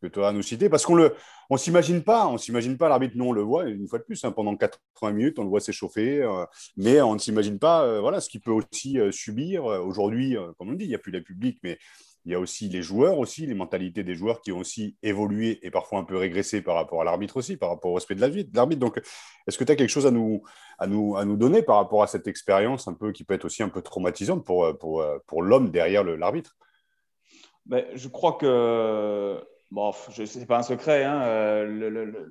que 0.00 0.06
tu 0.06 0.22
as 0.22 0.28
à 0.28 0.32
nous 0.32 0.42
citer? 0.42 0.70
Parce 0.70 0.86
qu'on 0.86 0.96
ne 0.96 1.10
on 1.50 1.58
s'imagine 1.58 2.02
pas, 2.02 2.26
on 2.26 2.38
s'imagine 2.38 2.78
pas 2.78 2.88
l'arbitre. 2.88 3.16
Nous, 3.16 3.26
on 3.26 3.32
le 3.32 3.42
voit 3.42 3.66
une 3.66 3.86
fois 3.86 3.98
de 3.98 4.04
plus 4.04 4.24
hein, 4.24 4.32
pendant 4.32 4.56
80 4.56 5.12
minutes, 5.12 5.38
on 5.38 5.42
le 5.42 5.50
voit 5.50 5.60
s'échauffer, 5.60 6.22
euh, 6.22 6.46
mais 6.78 7.02
on 7.02 7.12
ne 7.12 7.18
s'imagine 7.18 7.58
pas, 7.58 8.00
voilà, 8.00 8.20
ce 8.22 8.30
qu'il 8.30 8.40
peut 8.40 8.52
aussi 8.52 8.98
subir 9.10 9.64
aujourd'hui. 9.64 10.36
comme 10.58 10.70
on 10.70 10.72
dit, 10.72 10.86
il 10.86 10.88
n'y 10.88 10.94
a 10.94 10.98
plus 10.98 11.12
la 11.12 11.20
public, 11.20 11.58
mais 11.62 11.78
il 12.26 12.32
y 12.32 12.34
a 12.34 12.40
aussi 12.40 12.68
les 12.68 12.82
joueurs, 12.82 13.18
aussi 13.18 13.46
les 13.46 13.54
mentalités 13.54 14.02
des 14.02 14.16
joueurs 14.16 14.40
qui 14.40 14.50
ont 14.50 14.58
aussi 14.58 14.96
évolué 15.00 15.60
et 15.64 15.70
parfois 15.70 16.00
un 16.00 16.04
peu 16.04 16.16
régressé 16.16 16.60
par 16.60 16.74
rapport 16.74 17.00
à 17.00 17.04
l'arbitre 17.04 17.36
aussi, 17.36 17.56
par 17.56 17.68
rapport 17.68 17.92
au 17.92 17.94
respect 17.94 18.16
de 18.16 18.20
l'arbitre. 18.20 18.50
Donc, 18.80 19.00
est-ce 19.46 19.56
que 19.56 19.62
tu 19.62 19.70
as 19.70 19.76
quelque 19.76 19.90
chose 19.90 20.08
à 20.08 20.10
nous, 20.10 20.42
à, 20.78 20.88
nous, 20.88 21.16
à 21.16 21.24
nous 21.24 21.36
donner 21.36 21.62
par 21.62 21.76
rapport 21.76 22.02
à 22.02 22.08
cette 22.08 22.26
expérience 22.26 22.88
un 22.88 22.94
peu 22.94 23.12
qui 23.12 23.22
peut 23.22 23.34
être 23.34 23.44
aussi 23.44 23.62
un 23.62 23.68
peu 23.68 23.80
traumatisante 23.80 24.44
pour, 24.44 24.76
pour, 24.78 25.06
pour 25.28 25.42
l'homme 25.42 25.70
derrière 25.70 26.02
l'arbitre? 26.02 26.56
Ben, 27.64 27.84
Je 27.94 28.08
crois 28.08 28.32
que, 28.32 29.40
bon, 29.70 29.92
ce 29.92 30.38
n'est 30.38 30.46
pas 30.46 30.58
un 30.58 30.62
secret, 30.64 31.04
hein, 31.04 31.22
euh, 31.22 32.28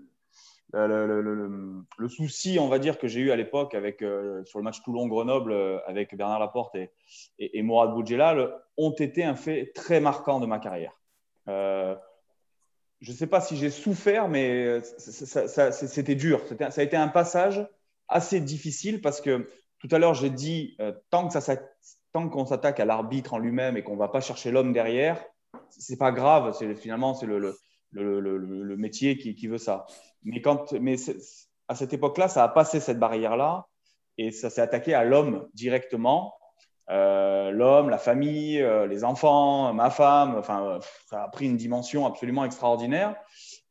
souci, 2.08 2.58
on 2.60 2.68
va 2.68 2.80
dire, 2.80 2.98
que 2.98 3.08
j'ai 3.08 3.22
eu 3.22 3.32
à 3.32 3.36
l'époque 3.36 3.74
avec 3.76 4.02
euh, 4.02 4.44
sur 4.46 4.60
le 4.60 4.64
match 4.64 4.82
Toulon-Grenoble 4.84 5.52
euh, 5.52 5.80
avec 5.88 6.16
Bernard 6.16 6.40
Laporte 6.40 6.76
et, 7.40 7.62
Mourad 7.62 7.92
Boudjelal 7.92 8.54
ont 8.78 8.92
été 8.92 9.24
un 9.24 9.36
fait 9.36 9.72
très 9.74 10.00
marquant 10.00 10.40
de 10.40 10.46
ma 10.46 10.60
carrière. 10.60 11.00
Euh, 11.48 11.96
je 13.02 13.12
ne 13.12 13.16
sais 13.16 13.28
pas 13.28 13.42
si 13.42 13.58
j'ai 13.58 13.70
souffert, 13.70 14.28
mais 14.28 14.82
c'était 14.98 16.16
dur. 16.16 16.42
Ça 16.70 16.82
a 16.82 16.84
été 16.84 16.96
un 16.96 17.10
passage 17.10 17.68
assez 18.08 18.40
difficile 18.40 19.02
parce 19.02 19.22
que 19.22 19.48
tout 19.80 19.90
à 19.92 20.00
l'heure, 20.00 20.14
j'ai 20.14 20.30
dit 20.30 20.78
tant 21.12 21.30
qu'on 22.30 22.46
s'attaque 22.46 22.80
à 22.80 22.86
l'arbitre 22.86 23.34
en 23.34 23.38
lui-même 23.38 23.78
et 23.78 23.84
qu'on 23.84 23.94
ne 23.94 24.00
va 24.00 24.08
pas 24.08 24.22
chercher 24.22 24.50
l'homme 24.50 24.74
derrière, 24.74 25.24
c'est 25.70 25.98
pas 25.98 26.12
grave. 26.12 26.58
Finalement, 26.76 27.14
c'est 27.14 27.26
le, 27.26 27.56
le, 27.92 28.76
métier 28.78 29.18
qui, 29.18 29.36
qui, 29.36 29.48
veut 29.48 29.58
ça. 29.58 29.86
Mais, 30.24 30.42
quand, 30.42 30.74
mais 30.74 30.96
à 31.68 31.76
cette 31.76 31.94
époque-là, 31.94 32.28
ça 32.28 32.44
a 32.44 32.48
passé 32.50 32.80
cette 32.80 33.00
barrière-là 33.00 33.68
et 34.18 34.32
ça 34.32 34.50
s'est 34.50 34.62
attaqué 34.62 34.94
à 34.94 35.04
l'homme 35.04 35.48
directement. 35.54 36.36
Euh, 36.90 37.52
l'homme, 37.52 37.90
la 37.90 37.98
famille, 37.98 38.62
euh, 38.62 38.86
les 38.86 39.04
enfants, 39.04 39.74
ma 39.74 39.90
femme, 39.90 40.36
enfin, 40.38 40.80
ça 41.10 41.24
a 41.24 41.28
pris 41.30 41.46
une 41.46 41.58
dimension 41.58 42.06
absolument 42.06 42.46
extraordinaire. 42.46 43.16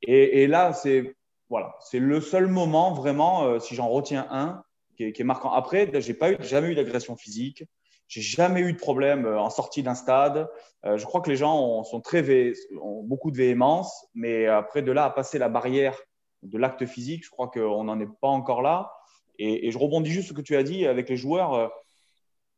Et, 0.03 0.43
et 0.43 0.47
là, 0.47 0.73
c'est 0.73 1.15
voilà, 1.49 1.75
c'est 1.81 1.99
le 1.99 2.21
seul 2.21 2.47
moment 2.47 2.95
vraiment, 2.95 3.45
euh, 3.45 3.59
si 3.59 3.75
j'en 3.75 3.89
retiens 3.89 4.27
un, 4.31 4.63
qui 4.97 5.05
est, 5.05 5.13
qui 5.13 5.23
est, 5.23 5.25
marquant. 5.25 5.53
Après, 5.53 5.89
j'ai 6.01 6.15
pas 6.15 6.33
eu, 6.33 6.37
jamais 6.41 6.69
eu 6.69 6.75
d'agression 6.75 7.17
physique. 7.17 7.65
J'ai 8.21 8.37
jamais 8.37 8.61
eu 8.61 8.73
de 8.73 8.79
problème 8.79 9.27
en 9.27 9.51
sortie 9.51 9.83
d'un 9.83 9.95
stade. 9.95 10.49
je 10.85 11.05
crois 11.05 11.21
que 11.21 11.29
les 11.29 11.37
gens 11.37 11.59
ont, 11.59 11.83
sont 11.83 12.01
très 12.01 12.53
ont 12.81 13.03
beaucoup 13.03 13.33
de 13.33 13.37
véhémence, 13.37 14.07
mais 14.15 14.47
après 14.47 14.83
de 14.83 14.93
là 14.93 15.05
à 15.05 15.11
passer 15.11 15.39
la 15.39 15.49
barrière 15.49 15.99
de 16.45 16.59
l'acte 16.59 16.87
physique. 16.87 17.25
Je 17.25 17.31
crois 17.31 17.49
qu'on 17.49 17.85
n'en 17.85 17.99
est 17.99 18.09
pas 18.21 18.29
encore 18.29 18.63
là. 18.63 18.93
Et, 19.39 19.71
je 19.71 19.79
rebondis 19.79 20.11
juste 20.11 20.29
ce 20.29 20.33
que 20.33 20.41
tu 20.41 20.57
as 20.57 20.63
dit 20.63 20.87
avec 20.87 21.09
les 21.09 21.17
joueurs. 21.17 21.55
Euh, 21.55 21.69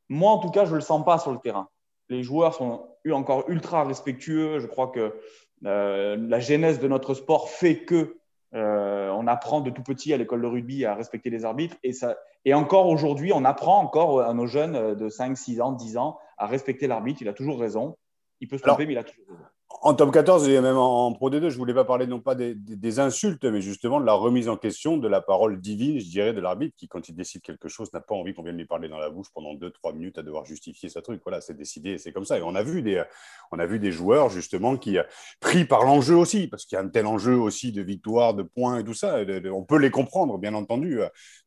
moi, 0.08 0.30
en 0.30 0.38
tout 0.38 0.50
cas, 0.50 0.64
je 0.64 0.70
ne 0.70 0.76
le 0.76 0.82
sens 0.82 1.04
pas 1.04 1.18
sur 1.18 1.32
le 1.32 1.38
terrain. 1.38 1.68
Les 2.08 2.22
joueurs 2.22 2.54
sont 2.54 2.88
encore 3.10 3.48
ultra 3.48 3.84
respectueux. 3.84 4.58
Je 4.58 4.66
crois 4.66 4.88
que 4.88 5.18
euh, 5.64 6.16
la 6.16 6.38
genèse 6.38 6.78
de 6.78 6.88
notre 6.88 7.14
sport 7.14 7.48
fait 7.48 7.84
que 7.84 8.18
on 8.56 9.26
apprend 9.26 9.60
de 9.60 9.70
tout 9.70 9.82
petit 9.82 10.12
à 10.12 10.16
l'école 10.16 10.42
de 10.42 10.46
rugby 10.46 10.84
à 10.84 10.94
respecter 10.94 11.30
les 11.30 11.44
arbitres. 11.44 11.76
Et, 11.82 11.92
ça, 11.92 12.16
et 12.44 12.54
encore 12.54 12.88
aujourd'hui, 12.88 13.32
on 13.32 13.44
apprend 13.44 13.78
encore 13.78 14.20
à 14.22 14.32
nos 14.34 14.46
jeunes 14.46 14.94
de 14.94 15.08
5, 15.08 15.36
6 15.36 15.60
ans, 15.60 15.72
10 15.72 15.96
ans 15.96 16.18
à 16.38 16.46
respecter 16.46 16.86
l'arbitre. 16.86 17.22
Il 17.22 17.28
a 17.28 17.32
toujours 17.32 17.60
raison. 17.60 17.96
Il 18.40 18.48
peut 18.48 18.58
se 18.58 18.62
tromper, 18.62 18.86
mais 18.86 18.92
il 18.92 18.98
a 18.98 19.04
toujours 19.04 19.26
raison. 19.28 19.44
En 19.83 19.95
top 19.95 20.12
14 20.12 20.49
et 20.49 20.61
même 20.61 20.76
en, 20.76 21.12
Pro 21.12 21.30
D2, 21.30 21.40
je 21.40 21.47
ne 21.47 21.59
voulais 21.59 21.75
pas 21.75 21.85
parler 21.85 22.06
non 22.06 22.21
pas 22.21 22.35
des, 22.35 22.99
insultes, 22.99 23.45
mais 23.45 23.61
justement 23.61 24.00
de 24.00 24.06
la 24.06 24.14
remise 24.14 24.49
en 24.49 24.56
question 24.56 24.97
de 24.97 25.06
la 25.09 25.21
parole 25.21 25.61
divine, 25.61 25.99
je 25.99 26.09
dirais, 26.09 26.33
de 26.33 26.40
l'arbitre, 26.40 26.75
qui, 26.76 26.88
quand 26.88 27.09
il 27.09 27.14
décide 27.14 27.42
quelque 27.42 27.68
chose, 27.68 27.92
n'a 27.92 28.00
pas 28.00 28.14
envie 28.14 28.35
qu'on 28.35 28.42
vienne 28.42 28.56
lui 28.56 28.64
parler 28.64 28.88
dans 28.88 28.99
la 28.99 29.11
bouche 29.11 29.28
pendant 29.35 29.54
2-3 29.54 29.95
minutes 29.95 30.18
à 30.18 30.23
devoir 30.23 30.45
justifier 30.45 30.88
sa 30.88 31.02
truc. 31.02 31.21
Voilà, 31.25 31.40
c'est 31.40 31.56
décidé, 31.56 31.99
c'est 31.99 32.12
comme 32.12 32.25
ça. 32.25 32.38
Et 32.38 32.42
on 32.42 32.54
a 32.54 32.62
vu 32.62 32.83
des, 32.83 33.02
on 33.52 33.59
a 33.59 33.66
vu 33.66 33.78
des 33.78 33.92
joueurs, 33.92 34.28
justement, 34.30 34.76
qui, 34.76 34.99
pris 35.40 35.64
par 35.64 35.85
l'enjeu 35.85 36.16
aussi, 36.16 36.47
parce 36.49 36.64
qu'il 36.64 36.76
y 36.76 36.78
a 36.80 36.85
un 36.85 36.88
tel 36.88 37.06
enjeu 37.06 37.37
aussi 37.37 37.73
de 37.73 37.83
victoire, 37.83 38.35
de 38.35 38.42
points 38.42 38.78
et 38.78 38.85
tout 38.85 38.95
ça, 38.95 39.18
on 39.52 39.64
peut 39.64 39.78
les 39.78 39.90
comprendre, 39.90 40.38
bien 40.38 40.54
entendu. 40.54 41.00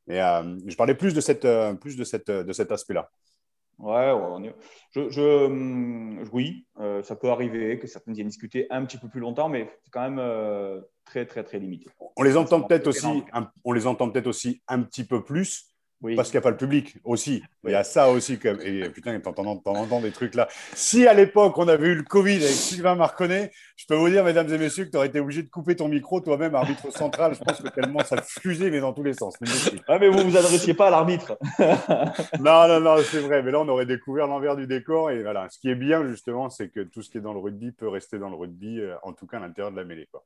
Mais 0.08 0.22
euh, 0.22 0.58
je 0.66 0.76
parlais 0.76 0.96
plus 0.96 1.14
de, 1.14 1.22
cette, 1.22 1.48
plus 1.80 1.96
de, 1.96 2.04
cette, 2.04 2.32
de 2.32 2.54
cet 2.54 2.72
aspect-là. 2.72 3.10
Ouais, 3.80 4.12
je, 4.94 5.46
hum, 5.46 6.24
oui, 6.34 6.68
euh, 6.80 7.02
ça 7.02 7.16
peut 7.16 7.30
arriver 7.30 7.80
que 7.80 7.88
certaines 7.88 8.14
viennent 8.14 8.28
discuter 8.28 8.68
un 8.70 8.84
petit 8.84 8.98
peu 8.98 9.08
plus 9.08 9.22
longtemps, 9.22 9.48
mais 9.48 9.72
c'est 9.84 9.92
quand 9.92 10.02
même 10.02 10.20
euh, 10.20 10.82
très, 11.06 11.26
très, 11.26 11.46
très 11.46 11.60
limité. 11.60 11.90
On 12.18 12.24
les 12.24 12.36
entend 12.36 12.62
peut-être 12.62 12.88
aussi, 12.88 13.24
on 13.64 13.72
les 13.72 13.88
entend 13.88 14.10
peut-être 14.10 14.28
aussi 14.28 14.62
un 14.68 14.82
petit 14.82 15.06
peu 15.06 15.24
plus 15.24 15.69
parce 16.16 16.30
qu'il 16.30 16.38
n'y 16.38 16.44
a 16.44 16.44
pas 16.44 16.52
le 16.52 16.58
public 16.58 16.96
aussi. 17.04 17.44
Il 17.66 17.72
y 17.72 17.76
a 17.76 17.84
ça 17.84 18.10
aussi. 18.10 18.40
Comme... 18.40 18.60
Et 18.62 18.90
putain, 18.90 19.20
t'entends 19.20 20.02
des 20.02 20.12
trucs 20.12 20.36
là. 20.36 20.48
Si 20.74 21.06
à 21.08 21.14
l'époque, 21.14 21.58
on 21.58 21.68
avait 21.68 21.88
eu 21.88 21.96
le 21.96 22.04
Covid 22.04 22.38
avec 22.38 22.48
Sylvain 22.48 22.96
Marconnet, 22.96 23.52
je 23.76 23.86
peux 23.86 23.96
vous 23.96 24.10
dire, 24.10 24.24
mesdames 24.24 24.52
et 24.54 24.58
messieurs, 24.58 24.86
que 24.86 24.92
tu 24.92 24.98
aurais 24.98 25.08
été 25.08 25.20
obligé 25.20 25.44
de 25.44 25.50
couper 25.50 25.76
ton 25.76 25.90
micro 25.90 26.22
toi-même, 26.22 26.56
arbitre 26.56 26.92
central. 26.92 27.36
Je 27.36 27.40
pense 27.40 27.62
que 27.62 27.68
tellement 27.70 28.04
ça 28.04 28.22
fusait, 28.22 28.70
mais 28.70 28.80
dans 28.80 28.94
tous 28.94 29.04
les 29.04 29.14
sens. 29.14 29.36
Ah, 29.88 30.00
mais 30.00 30.08
vous 30.08 30.20
ne 30.20 30.24
vous 30.24 30.38
adressiez 30.38 30.74
pas 30.74 30.88
à 30.88 30.90
l'arbitre. 30.90 31.38
non, 32.40 32.68
non, 32.68 32.80
non, 32.80 32.98
c'est 33.04 33.20
vrai. 33.20 33.44
Mais 33.44 33.52
là, 33.52 33.60
on 33.60 33.68
aurait 33.68 33.86
découvert 33.86 34.28
l'envers 34.28 34.56
du 34.56 34.68
décor. 34.68 35.12
Et 35.12 35.22
voilà. 35.22 35.50
Ce 35.50 35.60
qui 35.60 35.70
est 35.70 35.76
bien, 35.76 36.06
justement, 36.08 36.50
c'est 36.50 36.70
que 36.70 36.82
tout 36.82 37.02
ce 37.02 37.10
qui 37.10 37.18
est 37.18 37.22
dans 37.22 37.34
le 37.34 37.40
rugby 37.40 37.72
peut 37.72 37.90
rester 37.90 38.20
dans 38.20 38.30
le 38.30 38.36
rugby, 38.36 38.80
euh, 38.80 38.96
en 39.04 39.14
tout 39.14 39.28
cas 39.28 39.38
à 39.38 39.40
l'intérieur 39.42 39.72
de 39.72 39.78
la 39.78 39.84
mêlée. 39.84 40.08
Quoi. 40.12 40.24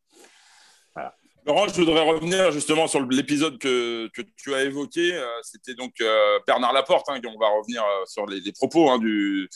Voilà. 0.94 1.16
Laurent, 1.46 1.68
je 1.68 1.74
voudrais 1.74 2.02
revenir 2.02 2.52
justement 2.52 2.88
sur 2.88 3.02
l'épisode 3.02 3.58
que, 3.58 4.10
tu 4.38 4.54
as 4.54 4.64
évoqué. 4.64 5.14
Euh, 5.14 5.28
c'était 5.42 5.74
donc 5.74 5.94
euh, 6.00 6.40
Bernard 6.48 6.72
Laporte, 6.72 7.10
hein, 7.10 7.20
on 7.26 7.40
va 7.40 7.50
revenir 7.50 7.84
euh, 7.84 8.06
sur 8.06 8.26
les, 8.26 8.52
propos 8.54 8.90
hein, 8.90 8.98
du, 8.98 9.50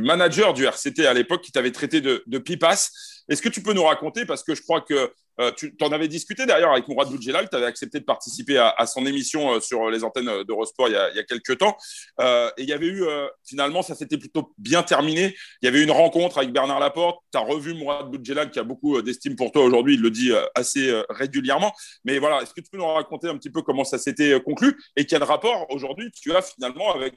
manager 0.00 0.54
du 0.54 0.64
RCT 0.66 1.06
à 1.06 1.14
l'époque 1.14 1.42
qui 1.42 1.50
t'avait 1.50 1.72
traité 1.72 2.00
de, 2.00 2.22
de 2.26 2.38
pipasse. 2.38 3.24
Est-ce 3.28 3.42
que 3.42 3.48
tu 3.48 3.60
peux 3.60 3.72
nous 3.72 3.82
raconter, 3.82 4.24
parce 4.24 4.44
que 4.44 4.54
je 4.54 4.62
crois 4.62 4.82
que 4.82 5.12
euh, 5.40 5.50
tu 5.52 5.74
en 5.80 5.92
avais 5.92 6.08
discuté 6.08 6.46
d'ailleurs 6.46 6.72
avec 6.72 6.86
Mourad 6.88 7.08
Boudjelal, 7.08 7.48
tu 7.48 7.56
avais 7.56 7.66
accepté 7.66 8.00
de 8.00 8.04
participer 8.04 8.58
à, 8.58 8.86
son 8.86 9.06
émission 9.06 9.54
euh, 9.54 9.60
sur 9.60 9.90
les 9.90 10.04
antennes 10.04 10.42
d'Eurosport 10.44 10.88
il, 10.88 10.98
il, 11.12 11.16
y 11.16 11.20
a 11.20 11.24
quelques 11.24 11.58
temps. 11.58 11.76
Euh, 12.20 12.50
et 12.58 12.62
il 12.62 12.68
y 12.68 12.72
avait 12.72 12.86
eu, 12.86 13.04
finalement, 13.44 13.82
ça 13.82 13.94
s'était 13.94 14.18
plutôt 14.18 14.52
bien 14.58 14.82
terminé. 14.82 15.34
Il 15.62 15.66
y 15.66 15.68
avait 15.68 15.80
eu 15.80 15.84
une 15.84 15.90
rencontre 15.90 16.38
avec 16.38 16.52
Bernard 16.52 16.80
Laporte. 16.80 17.20
Tu 17.32 17.38
as 17.38 17.42
revu 17.42 17.74
Mourad 17.74 18.10
Boudjelal 18.10 18.50
qui 18.50 18.58
a 18.58 18.64
beaucoup 18.64 19.00
d'estime 19.02 19.36
pour 19.36 19.52
toi 19.52 19.64
aujourd'hui. 19.64 19.94
Il 19.94 20.02
le 20.02 20.10
dit 20.10 20.32
assez 20.54 21.02
régulièrement. 21.08 21.72
Mais 22.04 22.18
voilà, 22.18 22.42
est-ce 22.42 22.52
que 22.52 22.60
tu 22.60 22.70
peux 22.70 22.78
nous 22.78 22.86
raconter 22.86 23.28
un 23.28 23.36
petit 23.36 23.50
peu 23.50 23.62
comment 23.62 23.84
ça 23.84 23.98
s'était 23.98 24.40
conclu 24.42 24.76
et 24.96 25.06
quel 25.06 25.22
rapport 25.22 25.66
aujourd'hui 25.70 26.10
tu 26.12 26.34
as 26.34 26.42
finalement 26.42 26.92
avec 26.92 27.14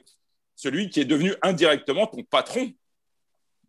celui 0.56 0.88
qui 0.88 1.00
est 1.00 1.04
devenu 1.04 1.34
indirectement 1.42 2.06
ton 2.06 2.22
patron 2.22 2.72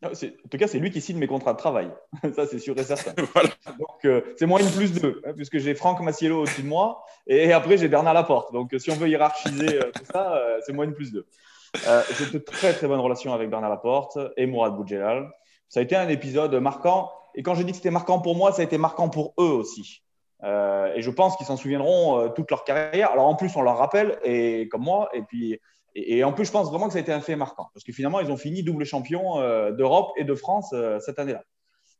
en 0.05 0.50
tout 0.50 0.57
cas, 0.57 0.67
c'est 0.67 0.79
lui 0.79 0.91
qui 0.91 1.01
signe 1.01 1.17
mes 1.17 1.27
contrats 1.27 1.53
de 1.53 1.57
travail. 1.57 1.89
ça, 2.35 2.45
c'est 2.45 2.59
sûr 2.59 2.77
et 2.77 2.83
certain. 2.83 3.13
Donc, 3.79 4.05
euh, 4.05 4.21
c'est 4.38 4.45
moi 4.45 4.62
une 4.62 4.69
plus 4.69 4.93
deux, 4.93 5.21
hein, 5.25 5.33
puisque 5.35 5.57
j'ai 5.57 5.75
Franck 5.75 6.01
Massiello 6.01 6.41
au-dessus 6.41 6.63
de 6.63 6.67
moi, 6.67 7.03
et 7.27 7.53
après, 7.53 7.77
j'ai 7.77 7.88
Bernard 7.88 8.13
Laporte. 8.13 8.53
Donc, 8.53 8.74
si 8.77 8.91
on 8.91 8.95
veut 8.95 9.09
hiérarchiser 9.09 9.81
euh, 9.81 9.91
tout 9.93 10.05
ça, 10.12 10.35
euh, 10.35 10.59
c'est 10.65 10.74
moi 10.74 10.85
une 10.85 10.93
plus 10.93 11.12
deux. 11.12 11.25
j'ai 11.74 12.31
de 12.31 12.38
très, 12.38 12.74
très 12.74 12.88
bonnes 12.88 13.00
relations 13.00 13.33
avec 13.33 13.50
Bernard 13.50 13.69
Laporte 13.69 14.17
et 14.38 14.45
Mourad 14.45 14.75
Boudjelal. 14.75 15.29
Ça 15.69 15.79
a 15.79 15.83
été 15.83 15.95
un 15.95 16.07
épisode 16.09 16.53
marquant. 16.55 17.12
Et 17.35 17.43
quand 17.43 17.55
je 17.55 17.63
dis 17.63 17.71
que 17.71 17.77
c'était 17.77 17.91
marquant 17.91 18.19
pour 18.19 18.35
moi, 18.35 18.51
ça 18.51 18.62
a 18.62 18.65
été 18.65 18.77
marquant 18.77 19.09
pour 19.09 19.33
eux 19.39 19.51
aussi. 19.51 20.03
et 20.43 21.01
je 21.01 21.09
pense 21.09 21.35
qu'ils 21.35 21.45
s'en 21.45 21.57
souviendront 21.57 22.29
toute 22.29 22.50
leur 22.50 22.63
carrière. 22.63 23.12
Alors, 23.12 23.25
en 23.25 23.35
plus, 23.35 23.53
on 23.57 23.62
leur 23.62 23.77
rappelle, 23.77 24.17
et 24.24 24.69
comme 24.69 24.83
moi, 24.83 25.09
et 25.13 25.21
puis 25.21 25.59
et, 25.96 26.25
en 26.25 26.34
plus, 26.34 26.46
je 26.46 26.52
pense 26.52 26.70
vraiment 26.70 26.88
que 26.88 26.94
ça 26.94 27.00
a 27.00 27.02
été 27.02 27.14
un 27.14 27.22
fait 27.22 27.38
marquant. 27.38 27.70
Parce 27.74 27.86
que 27.86 27.94
finalement, 27.94 28.20
ils 28.20 28.30
ont 28.30 28.38
fini 28.38 28.64
double 28.64 28.84
champion 28.84 29.40
euh, 29.40 29.72
d'Europe 29.72 30.12
et 30.18 30.25
de 30.25 30.36
France 30.36 30.72
euh, 30.74 31.00
cette 31.00 31.20
année-là. 31.20 31.44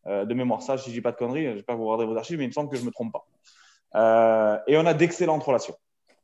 Euh, 0.08 0.26
de 0.26 0.34
mémoire, 0.34 0.62
ça, 0.62 0.78
si 0.78 0.90
je 0.90 0.96
dis 0.96 1.02
pas 1.02 1.14
de 1.14 1.18
conneries, 1.18 1.46
je 1.46 1.56
vais 1.56 1.64
pas 1.64 1.76
vous 1.76 1.86
regarder 1.86 2.06
vos 2.06 2.18
archives, 2.18 2.38
mais 2.38 2.44
il 2.44 2.50
me 2.50 2.54
semble 2.54 2.70
que 2.70 2.76
je 2.76 2.82
ne 2.82 2.88
me 2.88 2.92
trompe 2.92 3.14
pas. 3.14 4.64
et 4.68 4.78
on 4.78 4.86
a 4.86 4.94
d'excellentes 4.94 5.44
relations. 5.44 5.76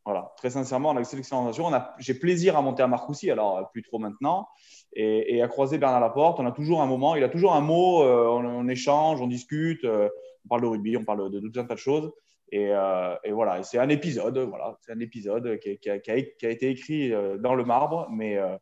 Voilà, 0.04 0.34
très 0.36 0.50
sincèrement, 0.50 0.90
on 0.90 0.98
a 0.98 1.02
d'excellentes 1.02 1.56
relations. 1.56 1.72
J'ai 1.98 2.14
plaisir 2.14 2.58
à 2.58 2.62
monter 2.62 2.84
à 2.84 2.88
Marcoussis, 2.88 3.32
alors 3.32 3.72
plus 3.72 3.84
trop 3.84 4.00
maintenant, 4.00 4.50
et, 4.94 5.42
à 5.42 5.48
croiser 5.48 5.78
Bernard 5.78 6.02
Laporte. 6.02 6.40
On 6.42 6.46
a 6.46 6.52
toujours 6.52 6.82
un 6.82 6.88
moment, 6.88 7.16
il 7.16 7.24
a 7.24 7.30
toujours 7.30 7.56
un 7.56 7.62
mot, 7.62 8.04
on, 8.04 8.68
échange, 8.68 9.22
on 9.22 9.28
discute, 9.28 9.86
on 9.86 10.48
parle 10.50 10.62
de 10.62 10.68
rugby, 10.68 10.98
on 10.98 11.06
parle 11.06 11.32
de 11.32 11.40
tout 11.40 11.58
un 11.58 11.64
tas 11.64 11.76
de 11.76 11.80
choses. 11.80 12.12
Euh, 12.54 13.16
et, 13.24 13.32
voilà, 13.32 13.64
c'est 13.64 13.80
un 13.80 13.88
épisode, 13.90 14.38
voilà, 14.38 14.78
c'est 14.82 14.92
un 14.92 15.00
épisode 15.00 15.58
qui, 15.60 15.90
a, 15.90 15.96
été 15.96 16.70
écrit 16.70 17.14
euh, 17.14 17.38
dans 17.38 17.56
le 17.56 17.64
marbre, 17.64 18.10
mais, 18.12 18.36
euh, 18.38 18.58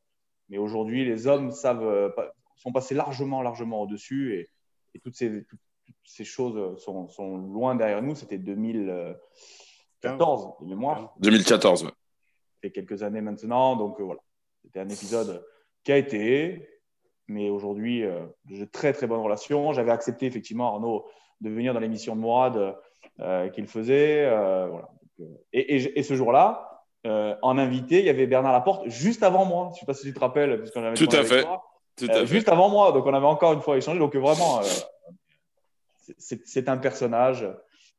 mais 0.50 0.60
aujourd'hui, 0.60 1.06
les 1.06 1.26
hommes 1.26 1.50
savent, 1.52 2.14
sont 2.56 2.72
passés 2.72 2.94
largement, 2.94 3.42
largement 3.42 3.82
au-dessus 3.82 4.36
et, 4.36 4.52
toutes, 5.00 5.16
ces, 5.16 5.44
ces 6.04 6.24
choses 6.24 6.80
sont, 6.84 7.08
sont, 7.08 7.38
loin 7.38 7.74
derrière 7.76 8.04
nous. 8.04 8.14
C'était 8.16 8.38
2014, 8.38 10.50
de 10.62 10.68
mémoire. 10.68 11.16
2014, 11.20 11.86
oui. 11.86 11.92
Ça 12.62 12.70
quelques 12.70 13.02
années 13.04 13.22
maintenant, 13.22 13.78
donc 13.78 14.02
voilà. 14.02 14.20
C'était 14.64 14.82
un 14.82 14.90
épisode 14.90 15.46
qui 15.84 15.94
a 15.94 15.98
été, 15.98 16.68
mais 17.28 17.50
aujourd'hui, 17.50 18.04
j'ai 18.50 18.68
très, 18.68 18.92
très 18.92 19.08
bonne 19.08 19.22
relation. 19.22 19.72
J'avais 19.72 19.92
accepté 19.92 20.26
effectivement, 20.26 20.74
Arnaud, 20.74 21.06
de 21.40 21.50
venir 21.50 21.74
dans 21.74 21.80
l'émission 21.80 22.18
de 22.18 22.22
Mourad 22.22 22.76
qu'il 23.54 23.68
faisait. 23.68 24.26
Euh, 24.26 24.68
voilà. 24.68 24.90
Euh, 25.20 25.26
et, 25.54 26.00
et, 26.00 26.04
ce 26.04 26.16
jour-là, 26.16 26.86
en 27.04 27.58
invité, 27.58 28.00
il 28.00 28.06
y 28.06 28.10
avait 28.10 28.28
Bernard 28.28 28.54
Laporte 28.54 28.88
juste 28.90 29.24
avant 29.24 29.46
moi. 29.46 29.70
Je 29.72 29.76
ne 29.76 29.80
sais 29.80 29.86
pas 29.86 29.94
si 29.94 30.04
tu 30.04 30.14
te 30.14 30.20
rappelles, 30.20 30.60
puisqu'on 30.60 30.84
avait 30.84 30.96
Tout 30.96 31.10
à 31.12 31.24
fait. 31.24 31.46
Tout 31.98 32.08
à 32.10 32.24
juste 32.24 32.48
avant 32.48 32.70
moi, 32.70 32.94
donc 32.94 33.06
on 33.06 33.14
avait 33.14 33.26
encore 33.26 33.52
une 33.52 33.62
fois 33.62 33.76
échangé. 33.78 34.00
Donc 34.00 34.16
vraiment, 34.16 34.62
c'est 36.18 36.70
un 36.70 36.78
personnage 36.78 37.46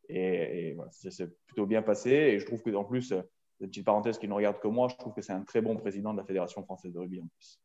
et, 0.08 0.72
voilà, 0.74 0.90
c'est 0.92 1.30
plutôt 1.46 1.66
bien 1.66 1.82
passé. 1.82 2.10
Et 2.10 2.38
je 2.38 2.46
trouve 2.46 2.62
que 2.62 2.74
en 2.74 2.84
plus, 2.84 3.12
une 3.60 3.68
petite 3.68 3.84
parenthèse 3.84 4.18
qui 4.18 4.26
ne 4.26 4.32
regarde 4.32 4.58
que 4.58 4.68
moi, 4.68 4.88
je 4.88 4.96
trouve 4.96 5.12
que 5.12 5.20
c'est 5.20 5.32
un 5.32 5.42
très 5.42 5.60
bon 5.60 5.76
président 5.76 6.12
de 6.12 6.18
la 6.18 6.24
Fédération 6.24 6.62
française 6.64 6.92
de 6.92 6.98
rugby 6.98 7.20
en 7.20 7.26
plus. 7.26 7.60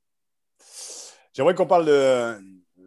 J'aimerais 1.34 1.56
qu'on 1.56 1.68
parle 1.68 1.86
de, 1.86 2.38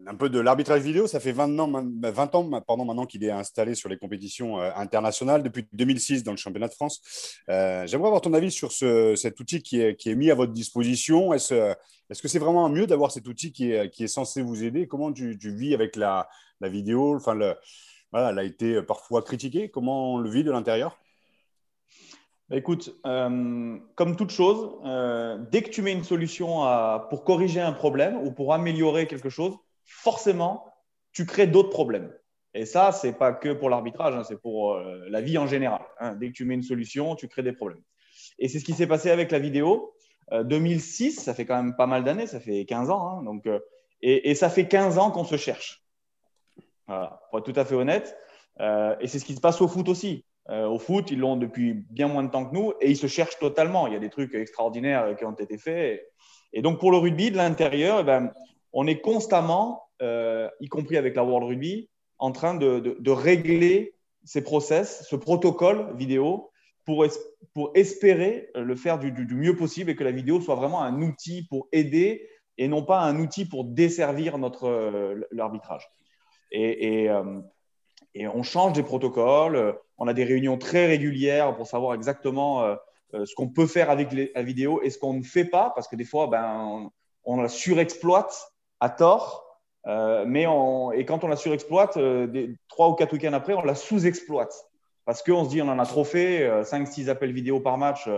un 0.08 0.14
peu 0.14 0.30
de 0.30 0.40
l'arbitrage 0.40 0.82
vidéo. 0.82 1.06
Ça 1.06 1.20
fait 1.20 1.32
20 1.32 1.58
ans, 1.58 1.70
20 1.70 2.34
ans 2.34 2.60
pardon, 2.62 2.84
maintenant 2.84 3.04
qu'il 3.06 3.22
est 3.24 3.30
installé 3.30 3.74
sur 3.74 3.88
les 3.88 3.98
compétitions 3.98 4.58
euh, 4.58 4.70
internationales, 4.74 5.42
depuis 5.42 5.66
2006 5.72 6.24
dans 6.24 6.32
le 6.32 6.38
championnat 6.38 6.68
de 6.68 6.72
France. 6.72 7.38
Euh, 7.50 7.86
j'aimerais 7.86 8.08
avoir 8.08 8.22
ton 8.22 8.32
avis 8.32 8.50
sur 8.50 8.72
cet 8.72 9.38
outil 9.38 9.62
qui 9.62 9.80
est, 9.80 10.14
mis 10.14 10.30
à 10.30 10.34
votre 10.34 10.52
disposition. 10.52 11.34
Est-ce 11.34 11.54
est 11.54 12.20
que 12.20 12.28
c'est 12.28 12.38
vraiment 12.38 12.68
mieux 12.68 12.86
d'avoir 12.86 13.12
cet 13.12 13.28
outil 13.28 13.52
qui 13.52 13.70
est, 13.70 14.06
censé 14.06 14.40
vous 14.40 14.64
aider? 14.64 14.88
Comment 14.88 15.12
tu, 15.12 15.36
vis 15.42 15.74
avec 15.74 15.94
la, 15.94 16.28
vidéo? 16.62 17.14
Enfin, 17.14 17.38
Elle 18.14 18.38
a 18.38 18.44
été 18.44 18.82
parfois 18.82 19.22
critiquée. 19.22 19.68
Comment 19.68 20.14
on 20.14 20.18
le 20.18 20.30
vit 20.30 20.42
de 20.42 20.50
l'intérieur? 20.50 20.98
Bah, 22.48 22.56
écoute, 22.56 22.98
euh, 23.04 23.76
comme 23.94 24.16
toute 24.16 24.30
chose, 24.30 24.70
dès 25.52 25.60
que 25.60 25.68
tu 25.68 25.82
mets 25.82 25.92
une 25.92 26.04
solution 26.04 26.62
pour 27.10 27.24
corriger 27.24 27.60
un 27.60 27.72
problème 27.72 28.16
ou 28.16 28.32
pour 28.32 28.54
améliorer 28.54 29.06
quelque 29.06 29.28
chose, 29.28 29.58
forcément, 29.88 30.72
tu 31.12 31.26
crées 31.26 31.46
d'autres 31.46 31.70
problèmes. 31.70 32.12
Et 32.54 32.66
ça, 32.66 32.92
c'est 32.92 33.12
pas 33.12 33.32
que 33.32 33.52
pour 33.52 33.70
l'arbitrage, 33.70 34.14
hein, 34.14 34.22
c'est 34.22 34.40
pour 34.40 34.74
euh, 34.74 35.04
la 35.08 35.20
vie 35.20 35.38
en 35.38 35.46
général. 35.46 35.82
Hein. 36.00 36.14
Dès 36.14 36.28
que 36.28 36.32
tu 36.32 36.44
mets 36.44 36.54
une 36.54 36.62
solution, 36.62 37.14
tu 37.14 37.28
crées 37.28 37.42
des 37.42 37.52
problèmes. 37.52 37.82
Et 38.38 38.48
c'est 38.48 38.58
ce 38.58 38.64
qui 38.64 38.72
s'est 38.72 38.86
passé 38.86 39.10
avec 39.10 39.30
la 39.32 39.38
vidéo. 39.38 39.94
2006, 40.30 41.18
euh, 41.18 41.22
ça 41.22 41.34
fait 41.34 41.46
quand 41.46 41.56
même 41.56 41.74
pas 41.74 41.86
mal 41.86 42.04
d'années, 42.04 42.26
ça 42.26 42.40
fait 42.40 42.64
15 42.66 42.90
ans. 42.90 43.08
Hein. 43.08 43.22
donc, 43.22 43.46
euh, 43.46 43.60
et, 44.02 44.34
ça 44.34 44.50
fait 44.50 44.68
15 44.68 44.98
ans 44.98 45.10
qu'on 45.10 45.24
se 45.24 45.36
cherche. 45.36 45.84
Voilà, 46.86 47.20
pour 47.30 47.40
être 47.40 47.44
tout 47.44 47.58
à 47.58 47.64
fait 47.64 47.74
honnête. 47.74 48.16
et 48.60 49.08
c'est 49.08 49.18
ce 49.18 49.24
qui 49.24 49.34
se 49.34 49.40
passe 49.40 49.60
au 49.60 49.66
foot 49.66 49.88
aussi. 49.88 50.24
au 50.48 50.78
foot, 50.78 51.10
ils 51.10 51.18
l'ont 51.18 51.36
depuis 51.36 51.74
bien 51.90 52.06
moins 52.06 52.22
de 52.22 52.30
temps 52.30 52.46
que 52.46 52.54
nous 52.54 52.72
et 52.80 52.90
ils 52.90 52.96
se 52.96 53.08
cherchent 53.08 53.38
totalement. 53.38 53.88
Il 53.88 53.92
y 53.92 53.96
a 53.96 53.98
des 53.98 54.08
trucs 54.08 54.34
extraordinaires 54.34 55.16
qui 55.16 55.24
ont 55.24 55.32
été 55.32 55.58
faits. 55.58 56.00
Et, 56.52 56.62
donc, 56.62 56.78
pour 56.78 56.92
le 56.92 56.98
rugby, 56.98 57.30
de 57.32 57.36
l'intérieur, 57.36 57.98
eh 58.00 58.04
ben, 58.04 58.32
on 58.80 58.86
est 58.86 59.00
constamment, 59.00 59.88
euh, 60.02 60.48
y 60.60 60.68
compris 60.68 60.96
avec 60.96 61.16
la 61.16 61.24
World 61.24 61.48
Rugby, 61.48 61.90
en 62.18 62.30
train 62.30 62.54
de, 62.54 63.10
régler 63.10 63.92
ces 64.24 64.40
process, 64.40 65.04
ce 65.10 65.16
protocole 65.16 65.96
vidéo 65.96 66.52
pour, 66.84 67.04
espérer 67.74 68.50
le 68.54 68.76
faire 68.76 69.00
du, 69.00 69.12
mieux 69.34 69.56
possible 69.56 69.90
et 69.90 69.96
que 69.96 70.04
la 70.04 70.12
vidéo 70.12 70.40
soit 70.40 70.54
vraiment 70.54 70.80
un 70.80 71.02
outil 71.02 71.44
pour 71.48 71.66
aider 71.72 72.28
et 72.56 72.68
non 72.68 72.84
pas 72.84 73.00
un 73.00 73.18
outil 73.18 73.46
pour 73.46 73.64
desservir 73.64 74.38
notre 74.38 74.68
euh, 74.68 75.26
l'arbitrage. 75.32 75.88
Et, 76.52 77.10
euh, 77.10 77.40
on 78.32 78.44
change 78.44 78.74
des 78.74 78.84
protocoles. 78.84 79.76
On 79.96 80.06
a 80.06 80.14
des 80.14 80.24
réunions 80.24 80.56
très 80.56 80.86
régulières 80.86 81.56
pour 81.56 81.66
savoir 81.66 81.94
exactement 81.94 82.76
ce 83.12 83.34
qu'on 83.34 83.48
peut 83.48 83.66
faire 83.66 83.90
avec 83.90 84.12
la 84.12 84.42
vidéo 84.42 84.80
et 84.82 84.90
ce 84.90 84.98
qu'on 84.98 85.14
ne 85.14 85.22
fait 85.22 85.44
pas, 85.44 85.72
parce 85.74 85.88
que 85.88 85.94
des 85.94 86.04
fois, 86.04 86.26
ben, 86.28 86.90
on, 87.24 87.40
la 87.40 87.48
surexploite 87.48 88.52
à 88.80 88.90
tort. 88.90 89.60
mais 89.86 90.46
et 90.94 91.04
quand 91.04 91.24
on 91.24 91.28
la 91.28 91.36
surexploite, 91.36 91.98
trois 92.68 92.88
ou 92.88 92.94
quatre 92.94 93.12
week-ends 93.12 93.32
après, 93.32 93.54
on 93.54 93.62
la 93.62 93.74
sous-exploite. 93.74 94.54
Parce 95.04 95.22
qu'on 95.22 95.44
se 95.44 95.48
dit, 95.48 95.62
on 95.62 95.68
en 95.68 95.78
a 95.78 95.86
trop 95.86 96.04
fait, 96.04 96.46
5-6 96.62 97.08
appels 97.08 97.32
vidéo 97.32 97.60
par 97.60 97.78
match, 97.78 98.08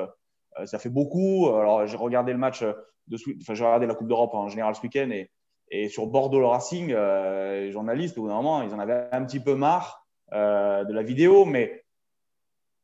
ça 0.64 0.79
fait 0.79 0.88
beaucoup. 0.88 1.49
Alors, 1.49 1.87
j'ai 1.87 1.97
regardé 1.97 2.33
le 2.33 2.38
match 2.38 2.62
de, 2.62 3.17
enfin, 3.40 3.55
j'ai 3.55 3.64
regardé 3.64 3.87
la 3.87 3.95
Coupe 3.95 4.09
d'Europe 4.09 4.35
en 4.35 4.49
général 4.49 4.75
ce 4.75 4.83
week-end 4.83 5.11
et 5.11 5.31
et 5.71 5.88
sur 5.88 6.07
Bordeaux 6.07 6.40
le 6.40 6.47
Racing, 6.47 6.93
euh, 6.93 7.61
les 7.61 7.73
journalistes, 7.73 8.19
au 8.19 8.23
bout 8.23 8.29
d'un 8.29 8.35
moment, 8.35 8.62
ils 8.62 8.75
en 8.75 8.79
avaient 8.79 9.09
un 9.12 9.25
petit 9.25 9.40
peu 9.40 9.55
marre 9.55 10.05
euh, 10.33 10.85
de 10.85 10.93
la 10.93 11.02
vidéo, 11.02 11.45
mais 11.45 11.80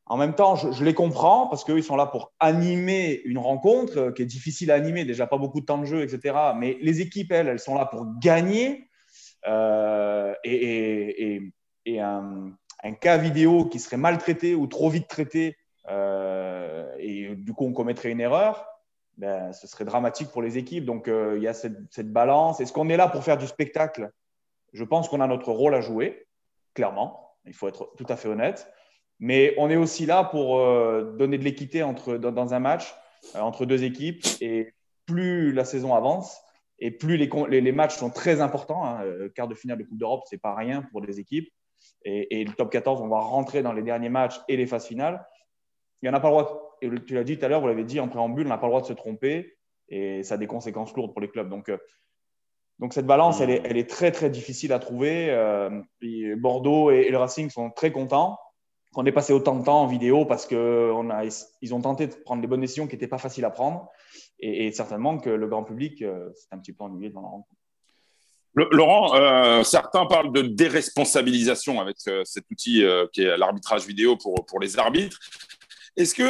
en 0.09 0.17
même 0.17 0.33
temps, 0.33 0.55
je, 0.55 0.83
les 0.83 0.93
comprends 0.93 1.47
parce 1.47 1.63
qu'ils 1.63 1.83
sont 1.83 1.95
là 1.95 2.05
pour 2.05 2.33
animer 2.39 3.21
une 3.25 3.37
rencontre 3.37 3.97
euh, 3.97 4.11
qui 4.11 4.21
est 4.21 4.25
difficile 4.25 4.71
à 4.71 4.75
animer, 4.75 5.05
déjà 5.05 5.27
pas 5.27 5.37
beaucoup 5.37 5.59
de 5.59 5.65
temps 5.65 5.77
de 5.77 5.85
jeu, 5.85 6.01
etc. 6.01 6.35
Mais 6.57 6.77
les 6.81 7.01
équipes, 7.01 7.31
elles, 7.31 7.47
elles 7.47 7.59
sont 7.59 7.75
là 7.75 7.85
pour 7.85 8.05
gagner. 8.19 8.89
et, 10.43 11.51
un, 11.99 12.53
cas 13.01 13.17
vidéo 13.17 13.65
qui 13.65 13.79
serait 13.79 13.97
mal 13.97 14.17
traité 14.17 14.55
ou 14.55 14.67
trop 14.67 14.89
vite 14.89 15.07
traité, 15.07 15.57
et 15.89 17.35
du 17.35 17.53
coup 17.53 17.65
on 17.65 17.73
commettrait 17.73 18.11
une 18.11 18.21
erreur, 18.21 18.65
ben, 19.17 19.51
ce 19.51 19.65
serait 19.65 19.85
dramatique 19.85 20.29
pour 20.29 20.43
les 20.43 20.57
équipes. 20.57 20.85
Donc, 20.85 21.07
euh, 21.07 21.37
il 21.37 21.43
y 21.43 21.47
a 21.47 21.53
cette, 21.53 22.11
balance. 22.11 22.59
Est-ce 22.59 22.71
qu'on 22.71 22.89
est 22.89 22.97
là 22.97 23.07
pour 23.07 23.23
faire 23.23 23.37
du 23.37 23.47
spectacle? 23.47 24.11
Je 24.73 24.83
pense 24.83 25.09
qu'on 25.09 25.21
a 25.21 25.27
notre 25.27 25.51
rôle 25.51 25.73
à 25.73 25.81
jouer, 25.81 26.27
clairement. 26.75 27.35
Il 27.45 27.53
faut 27.53 27.67
être 27.67 27.91
tout 27.97 28.05
à 28.09 28.15
fait 28.15 28.27
honnête. 28.27 28.71
Mais 29.19 29.53
on 29.57 29.69
est 29.69 29.75
aussi 29.75 30.05
là 30.05 30.23
pour 30.23 30.59
euh, 30.59 31.15
donner 31.17 31.37
de 31.37 31.43
l'équité 31.43 31.79
dans, 31.79 32.53
un 32.53 32.59
match 32.59 32.95
euh, 33.35 33.39
entre 33.39 33.65
deux 33.65 33.83
équipes. 33.83 34.25
Et 34.41 34.73
plus 35.05 35.53
la 35.53 35.65
saison 35.65 35.95
avance, 35.95 36.41
et 36.79 36.91
plus 36.91 37.17
les, 37.17 37.71
matchs 37.71 37.95
sont 37.95 38.09
très 38.09 38.41
importants. 38.41 38.85
Hein. 38.85 39.03
quart 39.33 39.47
de 39.47 39.55
finale 39.55 39.79
de 39.79 39.83
Coupe 39.83 39.97
d'Europe, 39.97 40.23
c'est 40.29 40.41
pas 40.41 40.53
rien 40.53 40.81
pour 40.91 41.01
les 41.01 41.19
équipes. 41.19 41.49
Et, 42.03 42.43
le 42.43 42.53
top 42.53 42.71
14, 42.71 43.01
on 43.01 43.07
va 43.07 43.19
rentrer 43.19 43.61
dans 43.61 43.73
les 43.73 43.81
derniers 43.81 44.09
matchs 44.09 44.39
et 44.47 44.57
les 44.57 44.65
phases 44.65 44.85
finales. 44.85 45.25
Il 46.01 46.09
n'y 46.09 46.13
en 46.13 46.17
a 46.17 46.19
pas 46.19 46.29
le 46.29 46.33
droit 46.33 46.67
tu 46.79 47.13
l'as 47.13 47.23
dit 47.23 47.37
tout 47.37 47.45
à 47.45 47.47
l'heure, 47.47 47.61
vous 47.61 47.67
l'avez 47.67 47.83
dit 47.83 47.99
en 47.99 48.07
préambule, 48.07 48.45
on 48.45 48.49
n'a 48.49 48.57
pas 48.57 48.67
le 48.67 48.71
droit 48.71 48.81
de 48.81 48.87
se 48.87 48.93
tromper 48.93 49.57
et 49.89 50.23
ça 50.23 50.35
a 50.35 50.37
des 50.37 50.47
conséquences 50.47 50.93
lourdes 50.95 51.11
pour 51.11 51.21
les 51.21 51.29
clubs. 51.29 51.49
Donc, 51.49 51.69
euh, 51.69 51.77
cette 52.91 53.07
balance, 53.07 53.41
elle 53.41 53.49
est, 53.49 53.89
très 53.89 54.11
très 54.11 54.29
difficile 54.29 54.73
à 54.73 54.79
trouver. 54.79 55.29
Euh, 55.31 55.81
Bordeaux 56.37 56.91
et, 56.91 57.09
le 57.09 57.17
Racing 57.17 57.49
sont 57.49 57.71
très 57.71 57.91
contents 57.91 58.37
qu'on 58.97 59.05
ait 59.05 59.11
passé 59.11 59.31
autant 59.31 59.53
de 59.53 59.63
temps 59.63 59.83
en 59.83 59.85
vidéo 59.85 60.25
parce 60.25 60.47
qu'ils 60.47 60.57
ont 60.57 61.81
tenté 61.81 62.07
de 62.07 62.15
prendre 62.15 62.41
des 62.41 62.47
bonnes 62.47 62.61
décisions 62.61 62.87
qui 62.87 62.95
n'étaient 62.95 63.07
pas 63.07 63.19
faciles 63.19 63.45
à 63.45 63.51
prendre 63.51 63.91
et, 64.39 64.71
certainement 64.71 65.19
que 65.19 65.29
le 65.29 65.47
grand 65.47 65.63
public 65.63 66.01
euh, 66.01 66.31
s'est 66.33 66.47
un 66.49 66.57
petit 66.57 66.73
peu 66.73 66.83
ennuyé 66.83 67.09
devant 67.09 67.21
la 67.21 67.27
rencontre. 67.27 67.61
Laurent, 68.71 69.63
certains 69.63 70.07
parlent 70.07 70.31
de 70.31 70.41
déresponsabilisation 70.41 71.79
avec 71.79 71.97
cet 72.23 72.49
outil 72.49 72.83
qui 73.13 73.21
est 73.21 73.37
l'arbitrage 73.37 73.85
vidéo 73.85 74.17
pour, 74.17 74.59
les 74.59 74.79
arbitres. 74.79 75.19
Est-ce 75.95 76.15
que 76.15 76.23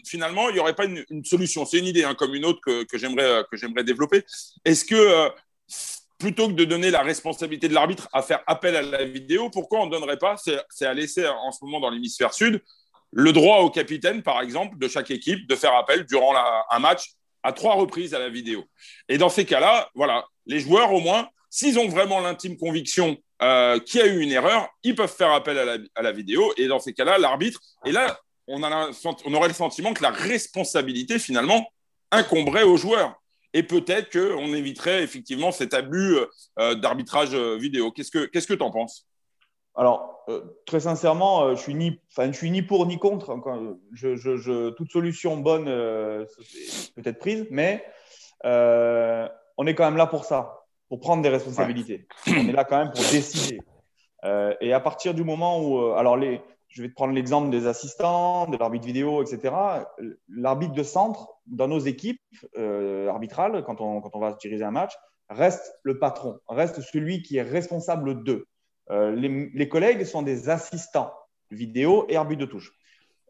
finalement, 0.06 0.48
il 0.48 0.54
n'y 0.54 0.60
aurait 0.60 0.74
pas 0.74 0.86
une, 0.86 1.24
solution? 1.26 1.66
C'est 1.66 1.78
une 1.78 1.84
idée 1.84 2.04
hein, 2.04 2.14
comme 2.14 2.34
une 2.34 2.46
autre 2.46 2.60
que, 2.64 2.84
que 2.84 2.96
j'aimerais 2.96 3.84
développer. 3.84 4.22
Est-ce 4.64 4.86
que 4.86 4.94
euh, 4.94 5.28
plutôt 6.24 6.48
que 6.48 6.54
de 6.54 6.64
donner 6.64 6.90
la 6.90 7.02
responsabilité 7.02 7.68
de 7.68 7.74
l'arbitre 7.74 8.08
à 8.14 8.22
faire 8.22 8.42
appel 8.46 8.74
à 8.76 8.80
la 8.80 9.04
vidéo, 9.04 9.50
pourquoi 9.50 9.80
on 9.80 9.86
ne 9.86 9.90
donnerait 9.90 10.16
pas, 10.16 10.36
c'est 10.70 10.86
à 10.86 10.94
laisser 10.94 11.28
en 11.28 11.52
ce 11.52 11.62
moment 11.62 11.80
dans 11.80 11.90
l'hémisphère 11.90 12.32
sud, 12.32 12.62
le 13.12 13.30
droit 13.34 13.58
au 13.58 13.68
capitaine, 13.68 14.22
par 14.22 14.40
exemple, 14.40 14.78
de 14.78 14.88
chaque 14.88 15.10
équipe 15.10 15.46
de 15.46 15.54
faire 15.54 15.74
appel 15.74 16.06
durant 16.06 16.32
un 16.70 16.78
match 16.78 17.10
à 17.42 17.52
trois 17.52 17.74
reprises 17.74 18.14
à 18.14 18.18
la 18.18 18.30
vidéo. 18.30 18.64
Et 19.10 19.18
dans 19.18 19.28
ces 19.28 19.44
cas-là, 19.44 19.90
voilà, 19.94 20.24
les 20.46 20.60
joueurs, 20.60 20.94
au 20.94 21.00
moins, 21.00 21.28
s'ils 21.50 21.78
ont 21.78 21.88
vraiment 21.88 22.20
l'intime 22.20 22.56
conviction 22.56 23.18
euh, 23.42 23.78
qu'il 23.80 24.00
y 24.00 24.02
a 24.02 24.06
eu 24.06 24.20
une 24.20 24.32
erreur, 24.32 24.66
ils 24.82 24.94
peuvent 24.94 25.14
faire 25.14 25.30
appel 25.30 25.86
à 25.94 26.02
la 26.02 26.12
vidéo. 26.12 26.54
Et 26.56 26.68
dans 26.68 26.78
ces 26.78 26.94
cas-là, 26.94 27.18
l'arbitre, 27.18 27.60
et 27.84 27.92
là, 27.92 28.18
on, 28.48 28.62
aurait 28.62 29.48
le 29.48 29.54
sentiment 29.54 29.92
que 29.92 30.02
la 30.02 30.10
responsabilité, 30.10 31.18
finalement, 31.18 31.70
incomberait 32.10 32.62
aux 32.62 32.78
joueurs. 32.78 33.14
Et 33.54 33.62
peut-être 33.62 34.10
qu'on 34.10 34.52
éviterait 34.52 35.04
effectivement 35.04 35.52
cet 35.52 35.74
abus 35.74 36.16
euh, 36.58 36.74
d'arbitrage 36.74 37.34
euh, 37.34 37.56
vidéo. 37.56 37.92
Qu'est-ce 37.92 38.10
que 38.10 38.54
tu 38.54 38.62
en 38.62 38.72
penses? 38.72 39.06
Alors, 39.76 40.24
euh, 40.28 40.42
très 40.66 40.80
sincèrement, 40.80 41.54
je 41.54 41.60
suis 41.60 41.74
ni, 41.74 42.00
je 42.18 42.32
suis 42.32 42.50
ni 42.50 42.62
pour 42.62 42.84
ni 42.86 42.98
contre. 42.98 43.40
toute 44.76 44.90
solution 44.90 45.36
bonne 45.36 45.66
peut 45.66 47.02
être 47.04 47.18
prise, 47.18 47.46
mais 47.50 47.84
on 48.44 49.66
est 49.66 49.74
quand 49.74 49.84
même 49.84 49.96
là 49.96 50.06
pour 50.06 50.24
ça, 50.24 50.64
pour 50.88 50.98
prendre 50.98 51.22
des 51.22 51.28
responsabilités. 51.28 52.08
On 52.26 52.48
est 52.48 52.52
là 52.52 52.64
quand 52.64 52.78
même 52.78 52.90
pour 52.90 53.02
décider. 53.02 53.60
et 54.60 54.72
à 54.72 54.80
partir 54.80 55.14
du 55.14 55.22
moment 55.22 55.60
où, 55.60 55.92
alors 55.92 56.16
les, 56.16 56.40
je 56.74 56.82
vais 56.82 56.88
te 56.88 56.94
prendre 56.94 57.14
l'exemple 57.14 57.50
des 57.50 57.68
assistants, 57.68 58.46
de 58.48 58.56
l'arbitre 58.56 58.84
vidéo, 58.84 59.22
etc. 59.22 59.54
L'arbitre 60.28 60.74
de 60.74 60.82
centre, 60.82 61.28
dans 61.46 61.68
nos 61.68 61.78
équipes 61.78 62.20
euh, 62.58 63.08
arbitrales, 63.08 63.62
quand 63.64 63.80
on, 63.80 64.00
va 64.18 64.32
diriger 64.32 64.64
un 64.64 64.72
match, 64.72 64.92
reste 65.28 65.72
le 65.84 66.00
patron, 66.00 66.40
reste 66.48 66.80
celui 66.80 67.22
qui 67.22 67.36
est 67.36 67.42
responsable 67.42 68.24
d'eux. 68.24 68.48
Euh, 68.90 69.14
les, 69.14 69.68
collègues 69.68 70.04
sont 70.04 70.22
des 70.22 70.48
assistants 70.48 71.12
vidéo 71.52 72.06
et 72.08 72.16
arbitre 72.16 72.40
de 72.40 72.46
touche. 72.46 72.72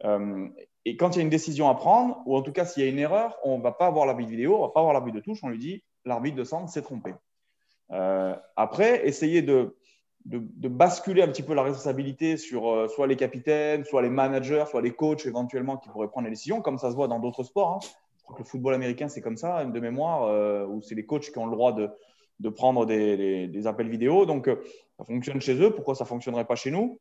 Euh, 0.03 0.47
et 0.83 0.97
quand 0.97 1.11
il 1.11 1.17
y 1.17 1.19
a 1.19 1.23
une 1.23 1.29
décision 1.29 1.69
à 1.69 1.75
prendre, 1.75 2.23
ou 2.25 2.35
en 2.35 2.41
tout 2.41 2.51
cas 2.51 2.65
s'il 2.65 2.83
y 2.83 2.87
a 2.87 2.89
une 2.89 2.97
erreur, 2.97 3.37
on 3.43 3.59
ne 3.59 3.63
va 3.63 3.73
pas 3.73 3.91
voir 3.91 4.07
l'arbitre 4.07 4.31
vidéo, 4.31 4.55
on 4.55 4.61
ne 4.61 4.67
va 4.67 4.73
pas 4.73 4.81
voir 4.81 4.93
l'arbitre 4.93 5.17
de 5.17 5.23
touche, 5.23 5.39
on 5.43 5.49
lui 5.49 5.59
dit 5.59 5.83
l'arbitre 6.03 6.35
de 6.35 6.43
centre 6.43 6.67
s'est 6.71 6.81
trompé. 6.81 7.13
après, 8.55 9.07
essayer 9.07 9.43
de 9.43 9.77
de, 10.25 10.67
basculer 10.67 11.21
un 11.21 11.27
petit 11.27 11.43
peu 11.43 11.53
la 11.53 11.63
responsabilité 11.63 12.37
sur 12.37 12.67
euh, 12.67 12.87
soit 12.87 13.07
les 13.07 13.15
capitaines, 13.15 13.85
soit 13.85 14.01
les 14.01 14.09
managers, 14.09 14.65
soit 14.69 14.81
les 14.81 14.91
coachs 14.91 15.25
éventuellement 15.25 15.77
qui 15.77 15.89
pourraient 15.89 16.07
prendre 16.07 16.25
les 16.25 16.31
décisions, 16.31 16.61
comme 16.61 16.79
ça 16.79 16.89
se 16.89 16.95
voit 16.95 17.07
dans 17.07 17.19
d'autres 17.19 17.43
sports. 17.43 17.73
Hein. 17.73 17.79
Je 18.17 18.23
crois 18.23 18.35
que 18.35 18.41
le 18.41 18.47
football 18.47 18.73
américain, 18.73 19.07
c'est 19.07 19.21
comme 19.21 19.37
ça, 19.37 19.65
de 19.65 19.79
mémoire, 19.79 20.23
euh, 20.23 20.65
où 20.65 20.81
c'est 20.81 20.95
les 20.95 21.05
coachs 21.05 21.31
qui 21.31 21.37
ont 21.37 21.45
le 21.45 21.51
droit 21.51 21.73
de, 21.73 21.89
de 22.39 22.49
prendre 22.49 22.87
des, 22.87 23.47
des, 23.47 23.67
appels 23.67 23.87
vidéo. 23.87 24.25
Donc, 24.25 24.47
euh, 24.47 24.63
ça 24.97 25.05
fonctionne 25.05 25.39
chez 25.41 25.61
eux. 25.61 25.69
Pourquoi 25.75 25.93
ça 25.93 26.05
ne 26.05 26.09
fonctionnerait 26.09 26.45
pas 26.45 26.55
chez 26.55 26.71
nous? 26.71 26.99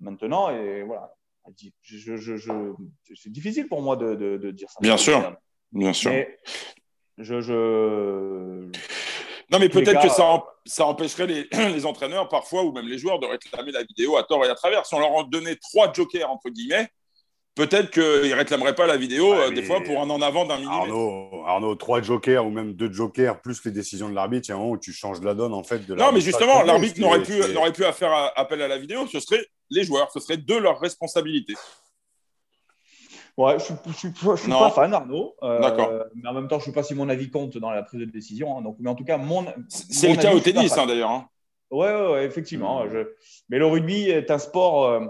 Maintenant 0.00 0.50
Et 0.50 0.82
voilà. 0.82 1.14
Je, 1.82 2.16
je, 2.16 2.72
c'est 3.14 3.32
difficile 3.32 3.68
pour 3.68 3.80
moi 3.80 3.96
de, 3.96 4.14
de, 4.14 4.50
dire 4.50 4.68
ça. 4.68 4.80
Bien 4.82 4.98
sûr. 4.98 5.34
Bien 5.72 5.94
sûr. 5.94 6.12
je, 7.16 8.70
non, 9.50 9.58
mais 9.58 9.68
peut-être 9.68 10.02
que 10.02 10.10
ça, 10.10 10.44
ça 10.66 10.86
empêcherait 10.86 11.26
les, 11.26 11.48
les, 11.52 11.86
entraîneurs 11.86 12.28
parfois, 12.28 12.62
ou 12.62 12.72
même 12.72 12.86
les 12.86 12.98
joueurs, 12.98 13.18
de 13.18 13.26
réclamer 13.26 13.72
la 13.72 13.82
vidéo 13.82 14.16
à 14.16 14.22
tort 14.22 14.44
et 14.44 14.48
à 14.48 14.54
travers. 14.54 14.84
Si 14.86 14.94
on 14.94 15.00
leur 15.00 15.12
en 15.12 15.22
donnait 15.22 15.56
trois 15.56 15.92
jokers, 15.92 16.30
entre 16.30 16.50
guillemets, 16.50 16.88
peut-être 17.54 17.90
qu'ils 17.90 18.30
ne 18.30 18.34
réclameraient 18.34 18.74
pas 18.74 18.86
la 18.86 18.96
vidéo 18.96 19.32
euh, 19.32 19.50
des 19.50 19.62
fois 19.62 19.82
pour 19.82 20.00
un 20.00 20.10
en 20.10 20.20
avant 20.20 20.44
d'un 20.44 20.56
millimètre. 20.56 20.82
Arnaud, 20.82 21.42
Arnaud, 21.46 21.74
trois 21.74 22.02
jokers 22.02 22.46
ou 22.46 22.50
même 22.50 22.74
deux 22.74 22.92
jokers 22.92 23.40
plus 23.40 23.64
les 23.64 23.72
décisions 23.72 24.08
de 24.08 24.14
l'arbitre, 24.14 24.48
il 24.48 24.50
y 24.50 24.52
a 24.52 24.56
un 24.56 24.58
moment 24.58 24.72
où 24.72 24.78
tu 24.78 24.92
changes 24.92 25.20
la 25.22 25.34
donne 25.34 25.54
en 25.54 25.64
fait. 25.64 25.84
De 25.86 25.94
non, 25.94 26.12
mais 26.12 26.20
justement, 26.20 26.62
l'arbitre 26.62 27.00
n'aurait 27.00 27.22
pu, 27.22 27.32
pu 27.72 27.92
faire 27.92 28.32
appel 28.36 28.62
à 28.62 28.68
la 28.68 28.78
vidéo, 28.78 29.06
ce 29.06 29.18
serait 29.18 29.44
les 29.70 29.84
joueurs, 29.84 30.10
ce 30.12 30.20
serait 30.20 30.36
de 30.36 30.54
leur 30.54 30.78
responsabilité. 30.78 31.54
Ouais, 33.38 33.56
je 33.60 33.72
ne 33.72 33.94
suis, 33.94 34.50
pas 34.50 34.70
fan, 34.70 34.92
Arnaud. 34.92 35.36
Euh, 35.44 35.60
D'accord. 35.60 35.92
Mais 36.16 36.28
en 36.28 36.32
même 36.32 36.48
temps, 36.48 36.58
je 36.58 36.64
ne 36.64 36.66
sais 36.66 36.72
pas 36.72 36.82
si 36.82 36.96
mon 36.96 37.08
avis 37.08 37.30
compte 37.30 37.56
dans 37.56 37.70
la 37.70 37.84
prise 37.84 38.00
de 38.00 38.04
décision. 38.06 38.58
Hein. 38.58 38.62
donc, 38.62 38.78
mais 38.80 38.90
en 38.90 38.96
tout 38.96 39.04
cas, 39.04 39.16
mon. 39.16 39.46
C'est 39.68 40.08
le 40.08 40.20
cas 40.20 40.34
au 40.34 40.40
tennis, 40.40 40.76
hein, 40.76 40.86
d'ailleurs. 40.86 41.10
Hein. 41.10 41.28
Oui, 41.70 41.86
ouais, 41.86 42.24
effectivement. 42.24 42.84
Hmm. 42.84 43.04
Mais 43.48 43.58
le 43.58 43.66
rugby 43.66 44.10
est 44.10 44.32
un 44.32 44.38
sport, 44.38 44.86
euh, 44.86 45.06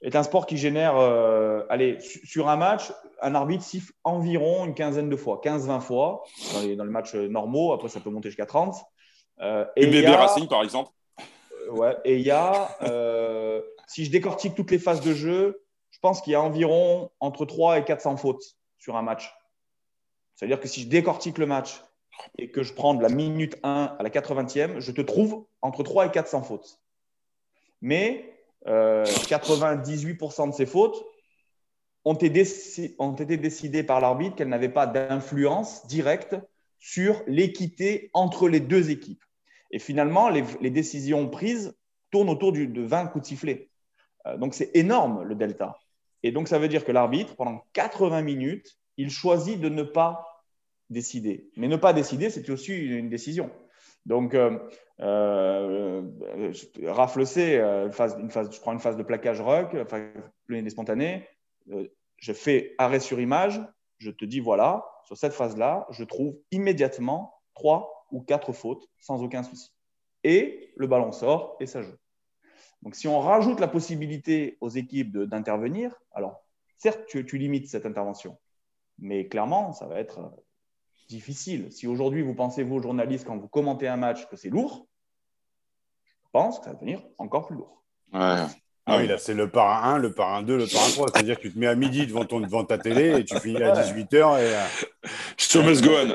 est 0.00 0.16
un 0.16 0.22
sport 0.22 0.46
qui 0.46 0.56
génère. 0.56 0.96
Euh, 0.96 1.64
allez, 1.68 1.98
sur 2.00 2.48
un 2.48 2.56
match, 2.56 2.92
un 3.20 3.34
arbitre 3.34 3.62
siffle 3.62 3.92
environ 4.04 4.64
une 4.64 4.72
quinzaine 4.72 5.10
de 5.10 5.16
fois, 5.16 5.42
15-20 5.44 5.80
fois 5.80 6.22
dans 6.54 6.60
les, 6.62 6.76
dans 6.76 6.84
les, 6.84 6.90
matchs 6.90 7.14
normaux. 7.14 7.74
Après, 7.74 7.90
ça 7.90 8.00
peut 8.00 8.08
monter 8.08 8.30
jusqu'à 8.30 8.46
30. 8.46 8.74
Euh, 9.42 9.66
et 9.76 9.84
UBB 9.84 10.14
Racing, 10.14 10.48
par 10.48 10.62
exemple. 10.62 10.92
ouais, 11.72 11.94
et 12.06 12.16
il 12.16 12.22
y 12.22 12.30
a. 12.30 12.70
si 13.86 14.06
je 14.06 14.10
décortique 14.10 14.54
toutes 14.54 14.70
les 14.70 14.78
phases 14.78 15.02
de 15.02 15.12
jeu, 15.12 15.65
je 15.96 16.00
pense 16.02 16.20
qu'il 16.20 16.34
y 16.34 16.36
a 16.36 16.42
environ 16.42 17.10
entre 17.20 17.46
3 17.46 17.78
et 17.78 17.84
400 17.84 18.18
fautes 18.18 18.58
sur 18.76 18.96
un 18.96 19.02
match. 19.02 19.34
C'est-à-dire 20.34 20.60
que 20.60 20.68
si 20.68 20.82
je 20.82 20.88
décortique 20.88 21.38
le 21.38 21.46
match 21.46 21.82
et 22.36 22.50
que 22.50 22.62
je 22.62 22.74
prends 22.74 22.92
de 22.92 23.02
la 23.02 23.08
minute 23.08 23.56
1 23.62 23.96
à 23.98 24.02
la 24.02 24.10
80e, 24.10 24.78
je 24.78 24.92
te 24.92 25.00
trouve 25.00 25.46
entre 25.62 25.82
3 25.82 26.08
et 26.08 26.10
400 26.10 26.42
fautes. 26.42 26.82
Mais 27.80 28.38
98% 28.66 28.68
euh, 28.68 30.46
de 30.48 30.52
ces 30.52 30.66
fautes 30.66 31.02
ont 32.04 32.12
été, 32.12 32.44
ont 32.98 33.14
été 33.14 33.38
décidées 33.38 33.82
par 33.82 34.02
l'arbitre 34.02 34.36
qu'elles 34.36 34.50
n'avaient 34.50 34.68
pas 34.68 34.86
d'influence 34.86 35.86
directe 35.86 36.36
sur 36.78 37.22
l'équité 37.26 38.10
entre 38.12 38.50
les 38.50 38.60
deux 38.60 38.90
équipes. 38.90 39.24
Et 39.70 39.78
finalement, 39.78 40.28
les, 40.28 40.70
décisions 40.70 41.26
prises 41.30 41.74
tournent 42.10 42.28
autour 42.28 42.52
de 42.52 42.82
20 42.82 43.06
coups 43.06 43.22
de 43.22 43.28
sifflet. 43.28 43.70
donc 44.36 44.52
c'est 44.52 44.72
énorme 44.74 45.22
le 45.22 45.34
delta. 45.34 45.78
Et 46.22 46.32
donc 46.32 46.48
ça 46.48 46.58
veut 46.58 46.68
dire 46.68 46.84
que 46.84 46.92
l'arbitre, 46.92 47.36
pendant 47.36 47.64
80 47.72 48.22
minutes, 48.22 48.78
il 48.96 49.10
choisit 49.10 49.60
de 49.60 49.68
ne 49.68 49.82
pas 49.82 50.44
décider. 50.90 51.50
Mais 51.56 51.68
ne 51.68 51.76
pas 51.76 51.92
décider, 51.92 52.30
c'est 52.30 52.48
aussi 52.50 52.74
une 52.74 53.08
décision. 53.08 53.50
Donc, 54.06 54.34
euh, 54.34 54.56
euh, 55.00 56.02
Raph 56.84 57.16
le 57.16 57.24
sait, 57.24 57.60
une 57.60 57.92
phase, 57.92 58.16
une 58.20 58.30
phase, 58.30 58.54
je 58.54 58.60
prends 58.60 58.72
une 58.72 58.78
phase 58.78 58.96
de 58.96 59.02
plaquage 59.02 59.40
rock, 59.40 59.76
des 60.48 60.70
spontanés, 60.70 61.26
je 61.66 62.32
fais 62.32 62.74
arrêt 62.78 63.00
sur 63.00 63.20
image, 63.20 63.60
je 63.98 64.10
te 64.10 64.24
dis 64.24 64.40
voilà, 64.40 64.86
sur 65.04 65.16
cette 65.16 65.32
phase-là, 65.32 65.86
je 65.90 66.04
trouve 66.04 66.36
immédiatement 66.52 67.34
trois 67.54 68.06
ou 68.12 68.20
quatre 68.20 68.52
fautes 68.52 68.88
sans 69.00 69.22
aucun 69.22 69.42
souci. 69.42 69.72
Et 70.22 70.72
le 70.76 70.86
ballon 70.86 71.12
sort 71.12 71.56
et 71.60 71.66
ça 71.66 71.82
joue. 71.82 71.96
Donc 72.82 72.94
si 72.94 73.08
on 73.08 73.20
rajoute 73.20 73.60
la 73.60 73.68
possibilité 73.68 74.58
aux 74.60 74.68
équipes 74.68 75.16
d'intervenir, 75.16 75.94
alors 76.12 76.42
certes, 76.76 77.00
tu, 77.08 77.24
tu, 77.26 77.38
limites 77.38 77.68
cette 77.68 77.86
intervention, 77.86 78.38
mais 78.98 79.26
clairement, 79.28 79.72
ça 79.72 79.86
va 79.86 79.98
être 79.98 80.30
difficile. 81.08 81.72
Si 81.72 81.86
aujourd'hui 81.86 82.22
vous 82.22 82.34
pensez, 82.34 82.62
vous, 82.62 82.80
journalistes, 82.80 83.26
quand 83.26 83.36
vous 83.36 83.48
commentez 83.48 83.88
un 83.88 83.96
match, 83.96 84.26
que 84.28 84.36
c'est 84.36 84.50
lourd, 84.50 84.86
je 86.24 86.30
pense 86.32 86.58
que 86.58 86.64
ça 86.64 86.70
va 86.70 86.76
devenir 86.76 87.02
encore 87.18 87.46
plus 87.46 87.56
lourd. 87.56 87.82
Ouais. 88.12 88.44
Ah 88.88 88.98
oui, 88.98 89.08
là, 89.08 89.18
c'est 89.18 89.34
le 89.34 89.50
parrain 89.50 89.94
1, 89.94 89.98
le 89.98 90.12
parrain 90.12 90.42
2, 90.42 90.56
le 90.56 90.66
parrain 90.66 90.88
3. 90.90 91.08
C'est-à-dire 91.12 91.36
que 91.36 91.42
tu 91.42 91.52
te 91.52 91.58
mets 91.58 91.66
à 91.66 91.74
midi 91.74 92.06
devant, 92.06 92.24
ton, 92.24 92.38
devant 92.38 92.64
ta 92.64 92.78
télé 92.78 93.18
et 93.18 93.24
tu 93.24 93.36
finis 93.40 93.60
à 93.60 93.72
18h. 93.72 94.14
Et, 94.14 94.54
euh... 94.54 94.64
Show 95.36 95.62
must 95.64 95.82
go 95.82 95.90
on. 95.90 96.14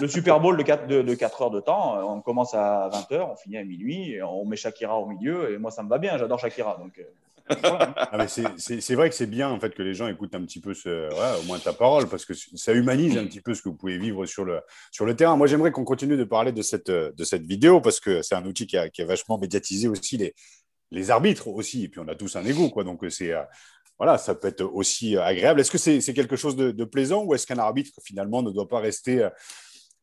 Le 0.00 0.08
Super 0.08 0.40
Bowl 0.40 0.56
de 0.56 0.62
4, 0.62 0.86
de, 0.86 1.02
de 1.02 1.14
4 1.14 1.42
heures 1.42 1.50
de 1.50 1.60
temps, 1.60 1.98
on 2.08 2.20
commence 2.20 2.54
à 2.54 2.88
20h, 2.92 3.30
on 3.32 3.36
finit 3.36 3.58
à 3.58 3.64
minuit, 3.64 4.16
on 4.22 4.44
met 4.44 4.56
Shakira 4.56 4.98
au 4.98 5.06
milieu. 5.06 5.52
Et 5.52 5.58
moi, 5.58 5.70
ça 5.70 5.82
me 5.82 5.88
va 5.88 5.98
bien, 5.98 6.18
j'adore 6.18 6.38
Shakira. 6.38 6.78
Donc, 6.80 6.98
euh, 6.98 7.04
ah, 7.50 8.26
c'est 8.28 8.94
vrai 8.94 9.08
que 9.08 9.14
c'est 9.14 9.26
bien 9.26 9.50
en 9.50 9.58
fait 9.58 9.74
que 9.74 9.82
les 9.82 9.94
gens 9.94 10.06
écoutent 10.06 10.34
un 10.34 10.42
petit 10.42 10.60
peu 10.60 10.72
au 10.72 11.42
moins 11.44 11.58
ta 11.58 11.72
parole 11.72 12.08
parce 12.08 12.24
que 12.24 12.34
ça 12.34 12.72
humanise 12.72 13.18
un 13.18 13.26
petit 13.26 13.40
peu 13.40 13.54
ce 13.54 13.62
que 13.62 13.68
vous 13.68 13.74
pouvez 13.74 13.98
vivre 13.98 14.26
sur 14.26 14.44
le, 14.44 14.62
terrain. 15.14 15.36
Moi, 15.36 15.46
j'aimerais 15.46 15.72
qu'on 15.72 15.84
continue 15.84 16.16
de 16.16 16.24
parler 16.24 16.52
de 16.52 16.62
cette, 16.62 16.90
vidéo 17.42 17.80
parce 17.80 18.00
que 18.00 18.22
c'est 18.22 18.34
un 18.34 18.44
outil 18.44 18.66
qui 18.66 18.76
a, 18.76 18.88
vachement 19.04 19.38
médiatisé 19.38 19.88
aussi 19.88 20.32
les, 20.90 21.10
arbitres 21.10 21.48
aussi. 21.48 21.84
Et 21.84 21.88
puis, 21.88 22.00
on 22.00 22.08
a 22.08 22.14
tous 22.14 22.36
un 22.36 22.42
quoi. 22.70 22.84
Donc. 22.84 23.02
Euh, 23.02 23.42
voilà, 23.98 24.18
ça 24.18 24.34
peut 24.34 24.48
être 24.48 24.62
aussi 24.64 25.16
agréable. 25.16 25.60
Est-ce 25.60 25.70
que 25.70 25.78
c'est 25.78 26.14
quelque 26.14 26.34
chose 26.34 26.56
de, 26.56 26.84
plaisant 26.84 27.22
ou 27.22 27.34
est-ce 27.34 27.46
qu'un 27.46 27.58
arbitre, 27.58 27.92
finalement, 28.02 28.42
ne 28.42 28.50
doit 28.50 28.66
pas 28.66 28.80
rester 28.80 29.22
euh, 29.22 29.30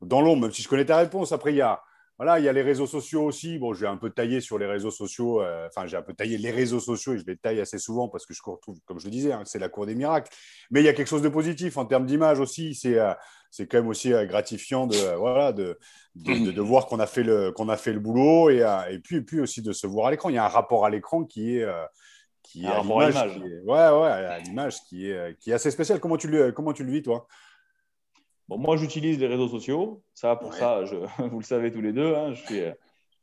dans 0.02 0.22
l'ombre, 0.22 0.44
même 0.44 0.52
si 0.52 0.62
je 0.62 0.68
connais 0.70 0.86
ta 0.86 0.98
réponse 0.98 1.32
Après, 1.32 1.52
il 1.52 1.58
y 1.58 1.62
a, 1.62 1.82
voilà, 2.20 2.38
il 2.38 2.44
y 2.44 2.50
a 2.50 2.54
les 2.54 2.62
réseaux 2.62 2.86
sociaux 2.86 3.24
aussi. 3.24 3.58
Bon, 3.60 3.74
j'ai 3.74 3.88
un 3.88 3.96
peu 3.96 4.10
taillé 4.10 4.42
sur 4.42 4.58
les 4.58 4.66
réseaux 4.66 4.92
sociaux. 4.92 5.42
Euh, 5.42 5.68
enfin, 5.68 5.88
j'ai 5.88 5.96
un 5.96 6.02
peu 6.02 6.14
taillé 6.14 6.38
les 6.38 6.52
réseaux 6.52 6.82
sociaux 6.82 7.14
et 7.14 7.18
je 7.18 7.26
les 7.26 7.38
taille 7.38 7.62
assez 7.62 7.78
souvent 7.78 8.10
parce 8.10 8.26
que 8.26 8.34
je 8.34 8.42
retrouve, 8.44 8.78
comme 8.86 9.00
je 9.00 9.06
le 9.06 9.12
disais, 9.12 9.32
hein, 9.32 9.44
c'est 9.46 9.58
la 9.58 9.70
cour 9.70 9.86
des 9.86 9.96
miracles. 9.96 10.30
Mais 10.70 10.82
il 10.82 10.86
y 10.86 10.90
a 10.90 10.94
quelque 10.94 11.08
chose 11.08 11.22
de 11.22 11.30
positif 11.30 11.78
en 11.78 11.86
termes 11.86 12.06
d'image 12.06 12.42
aussi. 12.42 12.76
C'est 12.76 13.00
euh, 13.00 13.14
c'est 13.52 13.68
quand 13.68 13.78
même 13.78 13.88
aussi 13.88 14.14
euh, 14.14 14.26
gratifiant 14.26 14.86
de, 14.86 15.16
voilà, 15.16 15.54
de, 15.54 15.80
de, 16.16 16.52
de, 16.52 16.62
voir 16.62 16.88
qu'on 16.88 17.00
a, 17.00 17.08
fait 17.08 17.24
le, 17.24 17.52
qu'on 17.54 17.70
a 17.70 17.78
fait 17.78 17.94
le 17.94 18.00
boulot 18.00 18.50
et, 18.50 18.66
et, 18.92 19.00
puis, 19.00 19.16
et 19.16 19.22
puis 19.22 19.40
aussi 19.40 19.62
de 19.62 19.72
se 19.72 19.88
voir 19.88 20.08
à 20.08 20.12
l'écran. 20.12 20.28
Il 20.28 20.36
y 20.36 20.38
a 20.38 20.44
un 20.44 20.50
rapport 20.50 20.86
à 20.86 20.90
l'écran 20.90 21.24
qui 21.24 21.56
est. 21.56 21.66
qui 22.44 22.66
est 22.66 22.68
à 22.68 22.82
l'image, 22.82 23.38
ouais, 23.38 23.64
ouais, 23.66 24.10
à 24.10 24.40
l'image 24.40 24.82
qui 24.90 25.10
est, 25.10 25.40
qui 25.40 25.52
est 25.52 25.54
assez 25.54 25.72
spécial. 25.72 26.02
Comment 26.02 26.18
tu 26.18 26.28
le, 26.28 26.52
comment 26.52 26.74
tu 26.74 26.84
le 26.84 26.92
vis, 26.92 27.02
toi? 27.02 27.28
Bon, 28.50 28.58
moi, 28.58 28.78
j'utilise 28.78 29.20
les 29.20 29.28
réseaux 29.28 29.48
sociaux. 29.48 30.02
Ça, 30.16 30.36
pour 30.36 30.56
ça, 30.56 30.84
je, 30.84 30.96
vous 31.30 31.38
le 31.38 31.46
savez 31.46 31.72
tous 31.72 31.82
les 31.82 31.94
deux. 31.94 32.16
Hein, 32.16 32.34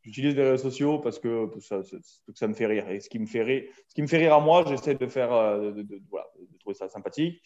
j'utilise 0.02 0.36
les 0.36 0.50
réseaux 0.50 0.70
sociaux 0.70 1.00
parce 1.00 1.18
que 1.18 1.50
ça, 1.58 1.80
ça, 2.32 2.46
me 2.46 2.54
fait 2.54 2.66
rire. 2.66 2.88
Et 2.88 3.00
ce 3.00 3.10
qui 3.10 3.18
me 3.18 3.26
fait 3.26 3.42
rire, 3.42 3.64
ce 3.88 3.94
qui 3.94 4.02
me 4.02 4.06
fait 4.06 4.18
rire 4.18 4.34
à 4.34 4.40
moi, 4.40 4.64
j'essaie 4.68 4.94
de 4.94 5.06
faire, 5.08 5.32
euh, 5.32 5.72
de, 5.72 6.00
voilà, 6.10 6.28
de, 6.38 6.58
trouver 6.60 6.74
ça 6.74 6.88
sympathique. 6.88 7.42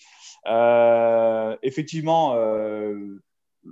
Euh, 0.46 1.56
effectivement, 1.62 2.34
euh, 2.34 3.18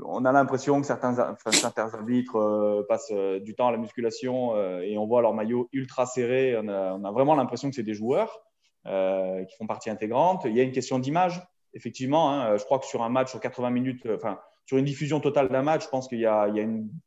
on 0.02 0.24
a 0.24 0.32
l'impression 0.32 0.80
que 0.80 0.86
certains, 0.86 1.36
certains 1.50 1.92
arbitres 1.92 2.86
passent 2.88 3.12
du 3.42 3.54
temps 3.54 3.68
à 3.68 3.72
la 3.72 3.78
musculation 3.78 4.56
et 4.80 4.96
on 4.96 5.06
voit 5.06 5.20
leur 5.20 5.34
maillot 5.34 5.68
ultra 5.74 6.06
serré. 6.06 6.56
On 6.56 6.68
a, 6.68 6.94
on 6.94 7.04
a 7.04 7.10
vraiment 7.12 7.34
l'impression 7.34 7.68
que 7.68 7.76
c'est 7.76 7.82
des 7.82 7.94
joueurs 7.94 8.42
qui 8.84 9.56
font 9.58 9.66
partie 9.66 9.90
intégrante. 9.90 10.42
Il 10.46 10.56
y 10.56 10.60
a 10.60 10.62
une 10.62 10.72
question 10.72 10.98
d'image 10.98 11.42
effectivement, 11.78 12.30
hein, 12.30 12.56
je 12.56 12.64
crois 12.64 12.78
que 12.78 12.86
sur 12.86 13.02
un 13.02 13.08
match, 13.08 13.30
sur 13.30 13.40
80 13.40 13.70
minutes, 13.70 14.04
euh, 14.06 14.16
enfin, 14.16 14.38
sur 14.66 14.76
une 14.76 14.84
diffusion 14.84 15.20
totale 15.20 15.48
d'un 15.48 15.62
match, 15.62 15.84
je 15.84 15.88
pense 15.88 16.08
qu'il 16.08 16.18
y 16.18 16.26
a, 16.26 16.46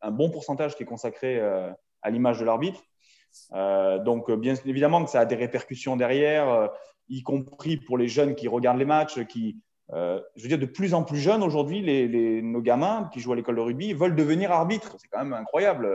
un 0.02 0.12
bon 0.12 0.32
pourcentage 0.32 0.76
qui 0.76 0.84
est 0.84 0.86
consacré 0.86 1.38
euh, 1.40 1.70
à 2.02 2.10
l'image 2.10 2.40
de 2.40 2.46
l'arbitre. 2.46 2.82
Euh, 3.54 4.00
donc, 4.00 4.32
bien 4.32 4.56
évidemment 4.66 5.04
que 5.04 5.10
ça 5.12 5.20
a 5.20 5.26
des 5.26 5.36
répercussions 5.36 5.96
derrière, 5.96 6.70
y 7.10 7.22
compris 7.22 7.78
pour 7.78 7.98
les 7.98 8.08
jeunes 8.08 8.34
qui 8.34 8.48
regardent 8.48 8.80
les 8.80 8.86
matchs, 8.86 9.24
qui, 9.28 9.58
je 9.92 10.42
veux 10.42 10.48
dire, 10.48 10.58
de 10.58 10.66
plus 10.66 10.94
en 10.94 11.04
plus 11.04 11.20
jeunes 11.20 11.44
aujourd'hui, 11.44 11.82
les, 11.82 12.42
nos 12.42 12.62
gamins 12.62 13.10
qui 13.14 13.20
jouent 13.20 13.34
à 13.34 13.36
l'école 13.36 13.58
de 13.58 13.62
rugby 13.62 13.94
veulent 13.94 14.16
devenir 14.16 14.52
arbitres. 14.52 14.96
C'est 14.98 15.08
quand 15.10 15.20
même 15.20 15.34
incroyable. 15.34 15.88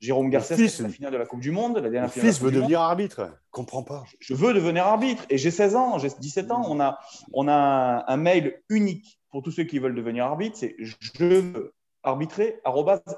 Jérôme 0.00 0.30
Garcès, 0.30 0.68
c'est 0.68 0.82
la 0.82 0.88
finale 0.88 1.12
de 1.12 1.16
la 1.16 1.26
Coupe 1.26 1.40
du 1.40 1.50
Monde. 1.50 1.78
La 1.78 1.90
dernière 1.90 2.12
fils 2.12 2.40
veut 2.40 2.52
devenir 2.52 2.80
arbitre. 2.80 3.36
Comprends 3.50 3.82
pas. 3.82 4.04
Je 4.20 4.34
veux 4.34 4.54
devenir 4.54 4.86
arbitre. 4.86 5.24
Et 5.28 5.38
j'ai 5.38 5.50
16 5.50 5.74
ans, 5.74 5.98
j'ai 5.98 6.08
17 6.08 6.52
ans. 6.52 6.64
On 6.68 6.80
a, 6.80 6.98
on 7.32 7.48
a 7.48 8.04
un, 8.06 8.16
mail 8.16 8.62
unique 8.68 9.20
pour 9.30 9.42
tous 9.42 9.50
ceux 9.50 9.64
qui 9.64 9.78
veulent 9.78 9.96
devenir 9.96 10.26
arbitre. 10.26 10.56
C'est 10.56 10.76
je 10.78 10.94
veux 11.18 11.74
arbitrer 12.04 12.60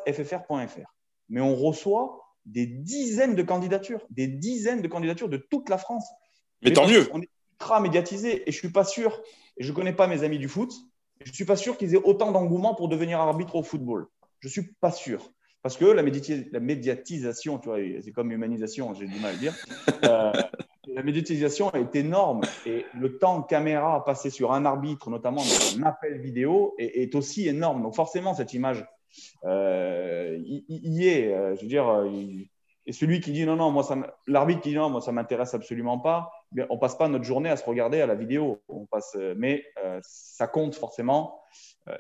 ffr.fr. 0.06 0.94
Mais 1.28 1.40
on 1.40 1.54
reçoit 1.54 2.20
des 2.46 2.66
dizaines 2.66 3.34
de 3.34 3.42
candidatures, 3.42 4.00
des 4.10 4.26
dizaines 4.26 4.80
de 4.80 4.88
candidatures 4.88 5.28
de 5.28 5.36
toute 5.36 5.68
la 5.68 5.78
France. 5.78 6.08
Mais, 6.62 6.72
tant 6.72 6.88
mieux. 6.88 7.08
On 7.12 7.20
est 7.20 7.28
ultra 7.52 7.80
médiatisé 7.80 8.48
et 8.48 8.52
je 8.52 8.56
suis 8.56 8.70
pas 8.70 8.84
sûr, 8.84 9.20
et 9.58 9.64
je 9.64 9.72
connais 9.72 9.92
pas 9.92 10.06
mes 10.06 10.22
amis 10.22 10.38
du 10.38 10.48
foot, 10.48 10.72
je 11.24 11.32
suis 11.32 11.44
pas 11.44 11.56
sûr 11.56 11.76
qu'ils 11.76 11.94
aient 11.94 12.02
autant 12.02 12.32
d'engouement 12.32 12.74
pour 12.74 12.88
devenir 12.88 13.20
arbitre 13.20 13.56
au 13.56 13.62
football. 13.62 14.06
Je 14.40 14.48
suis 14.48 14.72
pas 14.80 14.90
sûr. 14.90 15.30
Parce 15.62 15.76
que 15.76 15.84
la, 15.84 16.02
médiatisation, 16.60 17.58
tu 17.58 17.68
vois, 17.68 17.78
c'est 18.02 18.12
comme 18.12 18.32
humanisation, 18.32 18.94
j'ai 18.94 19.06
du 19.06 19.20
mal 19.20 19.34
à 19.34 19.38
dire. 19.38 19.54
Euh, 20.04 20.32
la 20.86 21.02
médiatisation 21.02 21.70
est 21.74 21.94
énorme 21.94 22.40
et 22.64 22.86
le 22.98 23.18
temps 23.18 23.42
caméra 23.42 24.02
passé 24.04 24.30
sur 24.30 24.52
un 24.52 24.64
arbitre, 24.64 25.10
notamment 25.10 25.42
dans 25.42 25.78
un 25.78 25.82
appel 25.82 26.18
vidéo, 26.18 26.74
est, 26.78 27.14
aussi 27.14 27.46
énorme. 27.46 27.82
Donc 27.82 27.94
forcément, 27.94 28.32
cette 28.32 28.54
image 28.54 28.86
euh, 29.44 30.38
y, 30.40 31.06
est. 31.06 31.34
Euh, 31.34 31.54
je 31.56 31.60
veux 31.60 31.68
dire, 31.68 32.04
et 32.86 32.92
celui 32.92 33.20
qui 33.20 33.30
dit 33.32 33.44
non, 33.44 33.56
non, 33.56 33.70
moi, 33.70 33.84
l'arbitre 34.26 34.62
qui 34.62 34.70
dit 34.70 34.76
non, 34.76 34.88
moi, 34.88 35.02
ça 35.02 35.12
m'intéresse 35.12 35.52
absolument 35.52 35.98
pas, 35.98 36.32
bien, 36.50 36.66
on 36.70 36.78
passe 36.78 36.96
pas 36.96 37.08
notre 37.08 37.24
journée 37.24 37.50
à 37.50 37.56
se 37.56 37.64
regarder 37.66 38.00
à 38.00 38.06
la 38.06 38.14
vidéo. 38.14 38.62
On 38.70 38.86
passe, 38.86 39.14
mais 39.36 39.64
ça 40.00 40.46
compte 40.46 40.74
forcément 40.74 41.42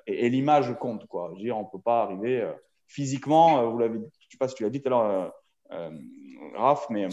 et, 0.06 0.26
et 0.26 0.30
l'image 0.30 0.74
compte. 0.80 1.06
Quoi. 1.06 1.32
Je 1.34 1.40
veux 1.40 1.44
dire, 1.44 1.58
on 1.58 1.66
peut 1.66 1.78
pas 1.78 2.02
arriver 2.04 2.48
physiquement, 2.90 3.60
euh, 3.60 3.66
vous 3.66 3.78
l'avez, 3.78 3.94
je 3.94 3.98
ne 3.98 4.30
sais 4.30 4.38
pas 4.38 4.48
si 4.48 4.54
tu 4.56 4.64
l'as 4.64 4.70
dit 4.70 4.82
tout 4.82 4.88
à 4.88 4.90
l'heure, 4.90 5.04
euh, 5.04 5.28
euh, 5.72 5.90
Raph, 6.56 6.86
mais 6.90 7.06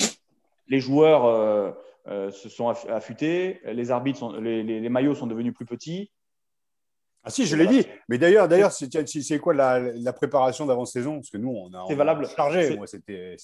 les 0.68 0.80
joueurs 0.80 1.76
se 2.06 2.50
sont 2.50 2.70
affûtés, 2.70 3.62
les 3.66 3.92
arbitres, 3.92 4.20
sont, 4.20 4.32
les, 4.34 4.90
maillots 4.90 5.16
sont 5.16 5.28
devenus 5.28 5.54
plus 5.54 5.66
petits. 5.66 6.12
Ah 7.24 7.30
si, 7.30 7.46
je 7.46 7.56
l'ai 7.56 7.68
dit. 7.68 7.86
Mais 8.10 8.18
d'ailleurs, 8.18 8.48
d'ailleurs, 8.48 8.72
c'est 8.72 9.40
quoi 9.40 9.54
la, 9.54 10.14
préparation 10.14 10.66
d'avant-saison 10.66 11.16
Parce 11.16 11.30
que 11.30 11.38
nous, 11.38 11.50
on 11.50 11.74
a, 11.74 11.86
c'est 11.88 11.96
valable. 11.96 12.28
chargé. 12.28 12.76
Moi, 12.76 12.88
c'était, 12.88 13.36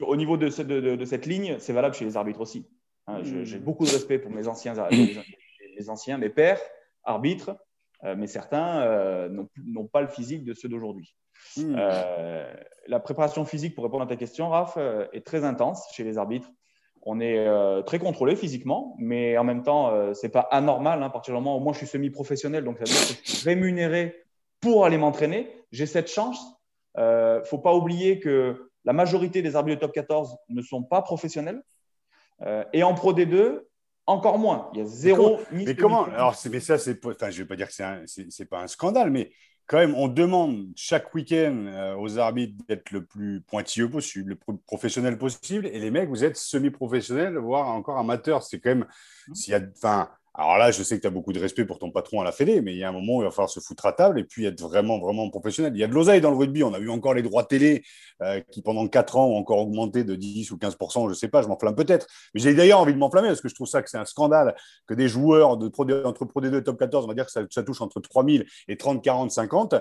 au 0.00 0.16
niveau 0.16 0.36
de, 0.36 0.48
de, 0.96 1.04
cette 1.04 1.26
ligne, 1.26 1.56
c'est 1.58 1.72
valable 1.72 1.94
chez 1.94 2.04
les 2.04 2.16
arbitres 2.16 2.40
aussi. 2.40 2.66
Hein, 3.06 3.20
hmm. 3.20 3.44
J'ai 3.44 3.58
beaucoup 3.58 3.86
de 3.86 3.90
respect 3.90 4.18
pour 4.18 4.30
mes 4.30 4.46
anciens, 4.48 4.74
mes 4.90 5.88
anciens, 5.88 6.18
mes 6.18 6.30
pères 6.30 6.60
arbitres, 7.04 7.56
mais 8.04 8.26
certains 8.26 9.28
n'ont 9.28 9.86
pas 9.86 10.02
le 10.02 10.08
physique 10.08 10.44
de 10.44 10.54
ceux 10.54 10.68
d'aujourd'hui. 10.68 11.14
Hmm. 11.56 11.76
Euh, 11.78 12.52
la 12.86 13.00
préparation 13.00 13.44
physique, 13.44 13.74
pour 13.74 13.84
répondre 13.84 14.02
à 14.02 14.06
ta 14.06 14.16
question, 14.16 14.48
Raph, 14.48 14.74
euh, 14.76 15.06
est 15.12 15.24
très 15.24 15.44
intense 15.44 15.86
chez 15.92 16.04
les 16.04 16.18
arbitres. 16.18 16.48
On 17.02 17.20
est 17.20 17.38
euh, 17.38 17.82
très 17.82 17.98
contrôlé 17.98 18.34
physiquement, 18.34 18.96
mais 18.98 19.36
en 19.36 19.44
même 19.44 19.62
temps, 19.62 19.90
ce 19.90 20.14
c'est 20.14 20.30
pas 20.30 20.48
anormal. 20.50 21.02
Hein, 21.02 21.06
à 21.06 21.10
partir 21.10 21.34
du 21.34 21.40
moment 21.40 21.58
où 21.58 21.60
moi 21.60 21.72
je 21.72 21.78
suis 21.78 21.86
semi-professionnel, 21.86 22.64
donc 22.64 22.78
ça 22.78 22.84
veut 22.84 23.06
dire 23.06 23.20
que 23.20 23.26
je 23.26 23.36
suis 23.36 23.48
rémunéré 23.48 24.24
pour 24.60 24.86
aller 24.86 24.96
m'entraîner. 24.96 25.50
J'ai 25.70 25.86
cette 25.86 26.08
chance. 26.08 26.42
ne 26.96 27.42
faut 27.44 27.58
pas 27.58 27.74
oublier 27.74 28.20
que 28.20 28.70
la 28.84 28.94
majorité 28.94 29.42
des 29.42 29.54
arbitres 29.54 29.80
de 29.80 29.86
top 29.86 29.92
14 29.92 30.36
ne 30.48 30.62
sont 30.62 30.82
pas 30.82 31.02
professionnels. 31.02 31.62
et 32.72 32.82
en 32.82 32.94
Pro 32.94 33.12
D2, 33.12 33.60
encore 34.06 34.38
moins. 34.38 34.70
Il 34.72 34.80
y 34.80 34.82
a 34.82 34.86
zéro. 34.86 35.40
Mais 35.52 35.74
comment, 35.74 36.04
Alors, 36.04 36.36
mais 36.50 36.60
ça, 36.60 36.78
c'est, 36.78 37.04
enfin, 37.04 37.30
je 37.30 37.38
vais 37.38 37.48
pas 37.48 37.56
dire 37.56 37.68
que 37.68 37.74
c'est, 38.06 38.30
c'est 38.30 38.44
pas 38.44 38.62
un 38.62 38.66
scandale, 38.66 39.10
mais 39.10 39.32
quand 39.66 39.78
même, 39.78 39.94
on 39.94 40.08
demande 40.08 40.66
chaque 40.76 41.14
week-end 41.14 41.64
euh, 41.66 41.96
aux 41.96 42.18
arbitres 42.18 42.62
d'être 42.68 42.90
le 42.90 43.04
plus 43.04 43.40
pointilleux 43.40 43.88
possible, 43.88 44.30
le 44.30 44.36
plus 44.36 44.58
professionnel 44.66 45.16
possible. 45.16 45.66
Et 45.66 45.78
les 45.78 45.90
mecs, 45.90 46.08
vous 46.08 46.24
êtes 46.24 46.36
semi-professionnels, 46.36 47.36
voire 47.38 47.68
encore 47.68 47.98
amateurs. 47.98 48.42
C'est 48.42 48.60
quand 48.60 48.70
même, 48.70 48.86
s'il 49.32 49.52
y 49.52 49.56
a, 49.56 49.62
enfin, 49.74 50.10
Alors 50.36 50.58
là, 50.58 50.72
je 50.72 50.82
sais 50.82 50.96
que 50.96 51.02
tu 51.02 51.06
as 51.06 51.10
beaucoup 51.10 51.32
de 51.32 51.38
respect 51.38 51.64
pour 51.64 51.78
ton 51.78 51.92
patron 51.92 52.20
à 52.20 52.24
la 52.24 52.32
Fédé, 52.32 52.60
mais 52.60 52.72
il 52.72 52.78
y 52.78 52.82
a 52.82 52.88
un 52.88 52.92
moment 52.92 53.18
où 53.18 53.20
il 53.22 53.24
va 53.24 53.30
falloir 53.30 53.48
se 53.48 53.60
foutre 53.60 53.86
à 53.86 53.92
table 53.92 54.18
et 54.18 54.24
puis 54.24 54.44
être 54.46 54.60
vraiment, 54.60 54.98
vraiment 54.98 55.30
professionnel. 55.30 55.72
Il 55.76 55.78
y 55.78 55.84
a 55.84 55.86
de 55.86 55.94
l'oseille 55.94 56.20
dans 56.20 56.32
le 56.32 56.36
rugby. 56.36 56.64
On 56.64 56.74
a 56.74 56.80
eu 56.80 56.90
encore 56.90 57.14
les 57.14 57.22
droits 57.22 57.44
télé 57.44 57.84
euh, 58.20 58.40
qui, 58.50 58.60
pendant 58.60 58.88
4 58.88 59.16
ans, 59.16 59.26
ont 59.28 59.36
encore 59.36 59.58
augmenté 59.58 60.02
de 60.02 60.16
10 60.16 60.50
ou 60.50 60.58
15 60.58 60.76
je 60.80 61.00
ne 61.08 61.14
sais 61.14 61.28
pas, 61.28 61.42
je 61.42 61.46
m'enflamme 61.46 61.76
peut-être. 61.76 62.08
Mais 62.34 62.40
j'ai 62.40 62.52
d'ailleurs 62.52 62.80
envie 62.80 62.94
de 62.94 62.98
m'enflammer 62.98 63.28
parce 63.28 63.40
que 63.40 63.48
je 63.48 63.54
trouve 63.54 63.68
ça 63.68 63.80
que 63.80 63.88
c'est 63.88 63.96
un 63.96 64.04
scandale 64.04 64.56
que 64.88 64.94
des 64.94 65.06
joueurs 65.06 65.56
de 65.56 65.66
entre 66.04 66.24
Pro 66.24 66.40
D2 66.40 66.58
et 66.58 66.64
Top 66.64 66.80
14, 66.80 67.04
on 67.04 67.08
va 67.08 67.14
dire 67.14 67.26
que 67.26 67.32
ça, 67.32 67.62
touche 67.62 67.80
entre 67.80 68.00
3 68.00 68.24
000 68.28 68.42
et 68.66 68.76
30, 68.76 69.04
40, 69.04 69.30
50 69.30 69.76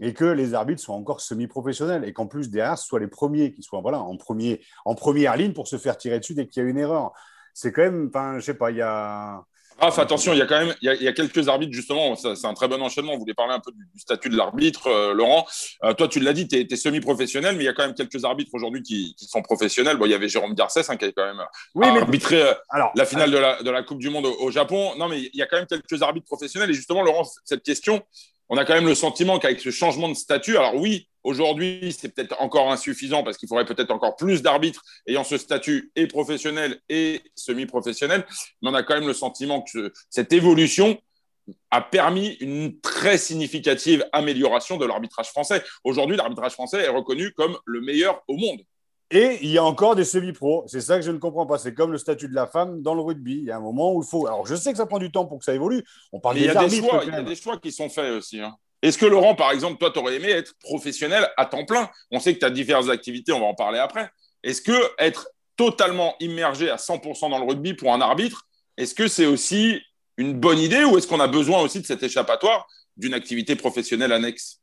et 0.00 0.14
que 0.14 0.24
les 0.24 0.54
arbitres 0.54 0.82
soient 0.82 0.96
encore 0.96 1.20
semi-professionnels 1.20 2.04
et 2.04 2.12
qu'en 2.12 2.26
plus 2.26 2.50
derrière 2.50 2.76
ce 2.76 2.86
soient 2.86 2.98
les 2.98 3.06
premiers 3.06 3.52
qui 3.52 3.62
soient 3.62 3.80
voilà 3.82 4.00
en 4.00 4.16
premier 4.16 4.60
en 4.84 4.94
première 4.94 5.36
ligne 5.36 5.52
pour 5.52 5.68
se 5.68 5.78
faire 5.78 5.96
tirer 5.96 6.18
dessus 6.18 6.34
dès 6.34 6.48
qu'il 6.48 6.62
y 6.62 6.66
a 6.66 6.68
une 6.68 6.78
erreur. 6.78 7.12
C'est 7.54 7.70
quand 7.70 7.82
même, 7.82 8.08
enfin, 8.08 8.38
je 8.38 8.44
sais 8.44 8.54
pas, 8.54 8.70
il 8.70 8.78
y 8.78 8.82
a 8.82 9.44
Raph, 9.82 9.98
attention, 9.98 10.32
il 10.32 10.38
y 10.38 10.42
a 10.42 10.46
quand 10.46 10.60
même 10.64 10.72
il 10.80 11.02
y 11.02 11.08
a, 11.08 11.12
quelques 11.12 11.48
arbitres, 11.48 11.72
justement, 11.72 12.14
c'est 12.14 12.46
un 12.46 12.54
très 12.54 12.68
bon 12.68 12.80
enchaînement. 12.80 13.14
Vous 13.14 13.18
voulez 13.18 13.34
parler 13.34 13.54
un 13.54 13.58
peu 13.58 13.72
du, 13.72 13.84
statut 13.98 14.28
de 14.28 14.36
l'arbitre, 14.36 14.86
euh, 14.86 15.12
Laurent? 15.12 15.44
Euh, 15.82 15.92
toi, 15.92 16.06
tu 16.06 16.20
l'as 16.20 16.32
dit, 16.32 16.46
tu 16.46 16.56
es, 16.56 16.76
semi-professionnel, 16.76 17.56
mais 17.56 17.64
il 17.64 17.66
y 17.66 17.68
a 17.68 17.72
quand 17.72 17.84
même 17.84 17.94
quelques 17.94 18.24
arbitres 18.24 18.52
aujourd'hui 18.54 18.84
qui, 18.84 19.16
sont 19.18 19.42
professionnels. 19.42 19.96
Bon, 19.96 20.04
il 20.04 20.12
y 20.12 20.14
avait 20.14 20.28
Jérôme 20.28 20.54
Garcès 20.54 20.88
hein, 20.88 20.96
qui 20.96 21.04
avait 21.04 21.12
quand 21.12 21.24
même 21.24 21.42
oui, 21.74 21.88
arbitré 21.88 22.42
euh, 22.42 22.54
la 22.94 23.04
finale 23.04 23.32
de 23.32 23.38
la, 23.38 23.60
de 23.60 23.70
la, 23.70 23.82
Coupe 23.82 23.98
du 23.98 24.08
Monde 24.08 24.26
au, 24.26 24.36
au, 24.42 24.50
Japon. 24.52 24.92
Non, 24.98 25.08
mais 25.08 25.18
il 25.18 25.36
y 25.36 25.42
a 25.42 25.46
quand 25.46 25.56
même 25.56 25.66
quelques 25.66 26.00
arbitres 26.00 26.26
professionnels. 26.26 26.70
Et 26.70 26.74
justement, 26.74 27.02
Laurent, 27.02 27.24
cette 27.44 27.64
question, 27.64 28.02
on 28.48 28.56
a 28.56 28.64
quand 28.64 28.74
même 28.74 28.86
le 28.86 28.94
sentiment 28.94 29.38
qu'avec 29.38 29.60
ce 29.60 29.70
changement 29.70 30.08
de 30.08 30.14
statut, 30.14 30.56
alors 30.56 30.74
oui, 30.76 31.08
aujourd'hui, 31.24 31.94
c'est 31.98 32.14
peut-être 32.14 32.40
encore 32.40 32.70
insuffisant 32.70 33.22
parce 33.22 33.36
qu'il 33.36 33.48
faudrait 33.48 33.64
peut-être 33.64 33.90
encore 33.90 34.16
plus 34.16 34.42
d'arbitres 34.42 34.82
ayant 35.06 35.24
ce 35.24 35.38
statut 35.38 35.90
et 35.96 36.06
professionnel 36.06 36.80
et 36.88 37.22
semi-professionnel, 37.34 38.26
mais 38.60 38.70
on 38.70 38.74
a 38.74 38.82
quand 38.82 38.94
même 38.94 39.06
le 39.06 39.14
sentiment 39.14 39.62
que 39.62 39.92
cette 40.10 40.32
évolution 40.32 41.00
a 41.70 41.80
permis 41.80 42.36
une 42.40 42.80
très 42.80 43.18
significative 43.18 44.06
amélioration 44.12 44.76
de 44.76 44.86
l'arbitrage 44.86 45.28
français. 45.28 45.62
Aujourd'hui, 45.84 46.16
l'arbitrage 46.16 46.52
français 46.52 46.84
est 46.84 46.88
reconnu 46.88 47.32
comme 47.32 47.58
le 47.64 47.80
meilleur 47.80 48.22
au 48.28 48.36
monde. 48.36 48.60
Et 49.14 49.38
il 49.42 49.50
y 49.50 49.58
a 49.58 49.64
encore 49.64 49.94
des 49.94 50.04
semi-pros. 50.04 50.64
C'est 50.66 50.80
ça 50.80 50.96
que 50.96 51.02
je 51.02 51.10
ne 51.10 51.18
comprends 51.18 51.46
pas. 51.46 51.58
C'est 51.58 51.74
comme 51.74 51.92
le 51.92 51.98
statut 51.98 52.28
de 52.28 52.34
la 52.34 52.46
femme 52.46 52.80
dans 52.80 52.94
le 52.94 53.02
rugby. 53.02 53.38
Il 53.38 53.44
y 53.44 53.50
a 53.50 53.58
un 53.58 53.60
moment 53.60 53.92
où 53.92 54.02
il 54.02 54.08
faut. 54.08 54.26
Alors, 54.26 54.46
je 54.46 54.54
sais 54.54 54.72
que 54.72 54.78
ça 54.78 54.86
prend 54.86 54.98
du 54.98 55.12
temps 55.12 55.26
pour 55.26 55.38
que 55.38 55.44
ça 55.44 55.54
évolue. 55.54 55.84
On 56.12 56.18
parle 56.18 56.36
des 56.36 56.40
il 56.42 56.46
y 56.46 56.50
a 56.50 56.54
des 56.54 56.76
choix. 56.76 57.02
Il 57.04 57.12
y 57.12 57.16
a 57.16 57.22
des 57.22 57.36
choix 57.36 57.58
qui 57.58 57.70
sont 57.70 57.90
faits 57.90 58.10
aussi. 58.12 58.40
Hein. 58.40 58.56
Est-ce 58.80 58.96
que 58.96 59.06
Laurent, 59.06 59.34
par 59.34 59.52
exemple, 59.52 59.76
toi, 59.78 59.90
tu 59.92 59.98
aurais 59.98 60.16
aimé 60.16 60.30
être 60.30 60.54
professionnel 60.60 61.28
à 61.36 61.46
temps 61.46 61.66
plein? 61.66 61.90
On 62.10 62.20
sait 62.20 62.34
que 62.34 62.40
tu 62.40 62.46
as 62.46 62.50
diverses 62.50 62.88
activités. 62.88 63.32
On 63.32 63.40
va 63.40 63.46
en 63.46 63.54
parler 63.54 63.78
après. 63.78 64.10
Est-ce 64.42 64.62
que 64.62 64.72
être 64.98 65.28
totalement 65.56 66.14
immergé 66.20 66.70
à 66.70 66.76
100% 66.76 67.30
dans 67.30 67.38
le 67.38 67.44
rugby 67.44 67.74
pour 67.74 67.92
un 67.92 68.00
arbitre, 68.00 68.46
est-ce 68.76 68.94
que 68.94 69.08
c'est 69.08 69.26
aussi 69.26 69.80
une 70.16 70.34
bonne 70.34 70.58
idée 70.58 70.84
ou 70.84 70.96
est-ce 70.98 71.06
qu'on 71.06 71.20
a 71.20 71.28
besoin 71.28 71.60
aussi 71.60 71.80
de 71.80 71.86
cet 71.86 72.02
échappatoire 72.02 72.66
d'une 72.96 73.14
activité 73.14 73.56
professionnelle 73.56 74.12
annexe? 74.12 74.60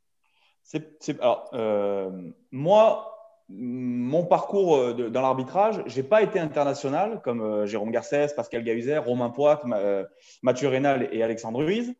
Alors, 1.20 1.50
euh, 1.54 2.10
moi, 2.52 3.19
mon 3.52 4.24
parcours 4.24 4.76
euh, 4.76 5.10
dans 5.10 5.22
l'arbitrage, 5.22 5.82
j'ai 5.86 6.02
pas 6.02 6.22
été 6.22 6.38
international 6.38 7.20
comme 7.22 7.40
euh, 7.40 7.66
Jérôme 7.66 7.90
Garcès, 7.90 8.28
Pascal 8.34 8.62
Gahuzer, 8.62 9.04
Romain 9.04 9.30
Poit, 9.30 9.62
euh, 9.72 10.04
Mathieu 10.42 10.68
Rénal 10.68 11.08
et 11.12 11.22
Alexandre 11.22 11.64
Ruiz, 11.64 11.94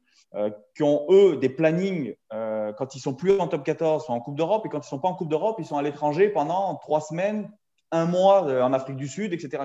qui 0.76 0.84
ont 0.84 1.06
eux 1.10 1.38
des 1.38 1.48
plannings 1.48 2.14
quand 2.30 2.94
ils 2.94 3.00
sont 3.00 3.14
plus 3.14 3.40
en 3.40 3.48
top 3.48 3.64
14, 3.64 4.06
sont 4.06 4.12
en 4.12 4.20
Coupe 4.20 4.36
d'Europe, 4.36 4.64
et 4.64 4.68
quand 4.68 4.78
ils 4.78 4.88
sont 4.88 5.00
pas 5.00 5.08
en 5.08 5.14
Coupe 5.16 5.28
d'Europe, 5.28 5.56
ils 5.58 5.64
sont 5.64 5.76
à 5.76 5.82
l'étranger 5.82 6.28
pendant 6.28 6.76
trois 6.76 7.00
semaines, 7.00 7.50
un 7.90 8.04
mois 8.04 8.42
en 8.62 8.72
Afrique 8.72 8.94
du 8.94 9.08
Sud, 9.08 9.32
etc.. 9.32 9.64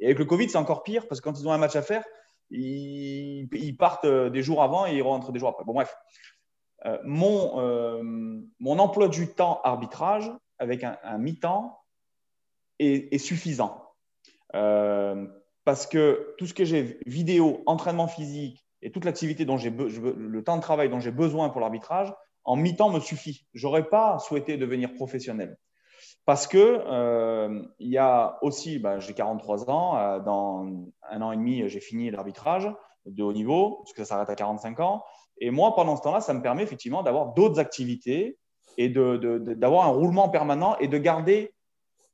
Et 0.00 0.06
avec 0.06 0.18
le 0.18 0.24
Covid, 0.24 0.48
c'est 0.48 0.56
encore 0.56 0.84
pire 0.84 1.06
parce 1.06 1.20
que 1.20 1.28
quand 1.28 1.38
ils 1.38 1.46
ont 1.46 1.52
un 1.52 1.58
match 1.58 1.76
à 1.76 1.82
faire, 1.82 2.02
ils, 2.48 3.46
ils 3.52 3.76
partent 3.76 4.06
des 4.06 4.42
jours 4.42 4.62
avant 4.62 4.86
et 4.86 4.94
ils 4.94 5.02
rentrent 5.02 5.32
des 5.32 5.38
jours 5.38 5.50
après. 5.50 5.64
Bon, 5.66 5.74
bref. 5.74 5.94
mon, 7.04 8.02
mon 8.58 8.78
emploi 8.78 9.08
du 9.08 9.28
temps 9.28 9.60
arbitrage, 9.64 10.32
avec 10.58 10.84
un, 10.84 11.18
mi-temps 11.18 11.78
est, 12.78 13.18
suffisant. 13.18 13.82
Euh, 14.54 15.26
parce 15.64 15.86
que 15.86 16.34
tout 16.38 16.46
ce 16.46 16.54
que 16.54 16.64
j'ai, 16.64 17.00
vidéo, 17.06 17.62
entraînement 17.66 18.08
physique 18.08 18.64
et 18.82 18.92
toute 18.92 19.04
l'activité 19.04 19.44
dont 19.44 19.58
j'ai 19.58 19.70
le 19.70 20.42
temps 20.44 20.56
de 20.56 20.62
travail 20.62 20.88
dont 20.88 21.00
j'ai 21.00 21.10
besoin 21.10 21.48
pour 21.48 21.60
l'arbitrage, 21.60 22.12
en 22.44 22.56
mi-temps 22.56 22.90
me 22.90 23.00
suffit. 23.00 23.46
J'aurais 23.54 23.88
pas 23.88 24.18
souhaité 24.18 24.56
devenir 24.56 24.94
professionnel. 24.94 25.58
Parce 26.24 26.46
que 26.46 26.58
euh, 26.58 27.62
il 27.78 27.88
y 27.88 27.98
a 27.98 28.38
aussi, 28.42 28.78
bah, 28.78 28.98
j'ai 28.98 29.14
43 29.14 29.70
ans, 29.70 29.96
euh, 29.96 30.20
dans 30.20 30.66
un 31.08 31.22
an 31.22 31.32
et 31.32 31.36
demi, 31.36 31.68
j'ai 31.68 31.80
fini 31.80 32.10
l'arbitrage 32.10 32.68
de 33.06 33.22
haut 33.22 33.32
niveau, 33.32 33.76
parce 33.82 33.92
que 33.92 34.04
ça 34.04 34.14
s'arrête 34.14 34.30
à 34.30 34.34
45 34.34 34.80
ans. 34.80 35.04
Et 35.38 35.50
moi, 35.50 35.74
pendant 35.74 35.96
ce 35.96 36.02
temps-là, 36.02 36.20
ça 36.20 36.34
me 36.34 36.42
permet 36.42 36.62
effectivement 36.62 37.02
d'avoir 37.02 37.34
d'autres 37.34 37.60
activités 37.60 38.38
et 38.76 38.88
d'avoir 38.88 39.86
un 39.86 39.90
roulement 39.90 40.28
permanent 40.28 40.76
et 40.78 40.88
de 40.88 40.98
garder 40.98 41.52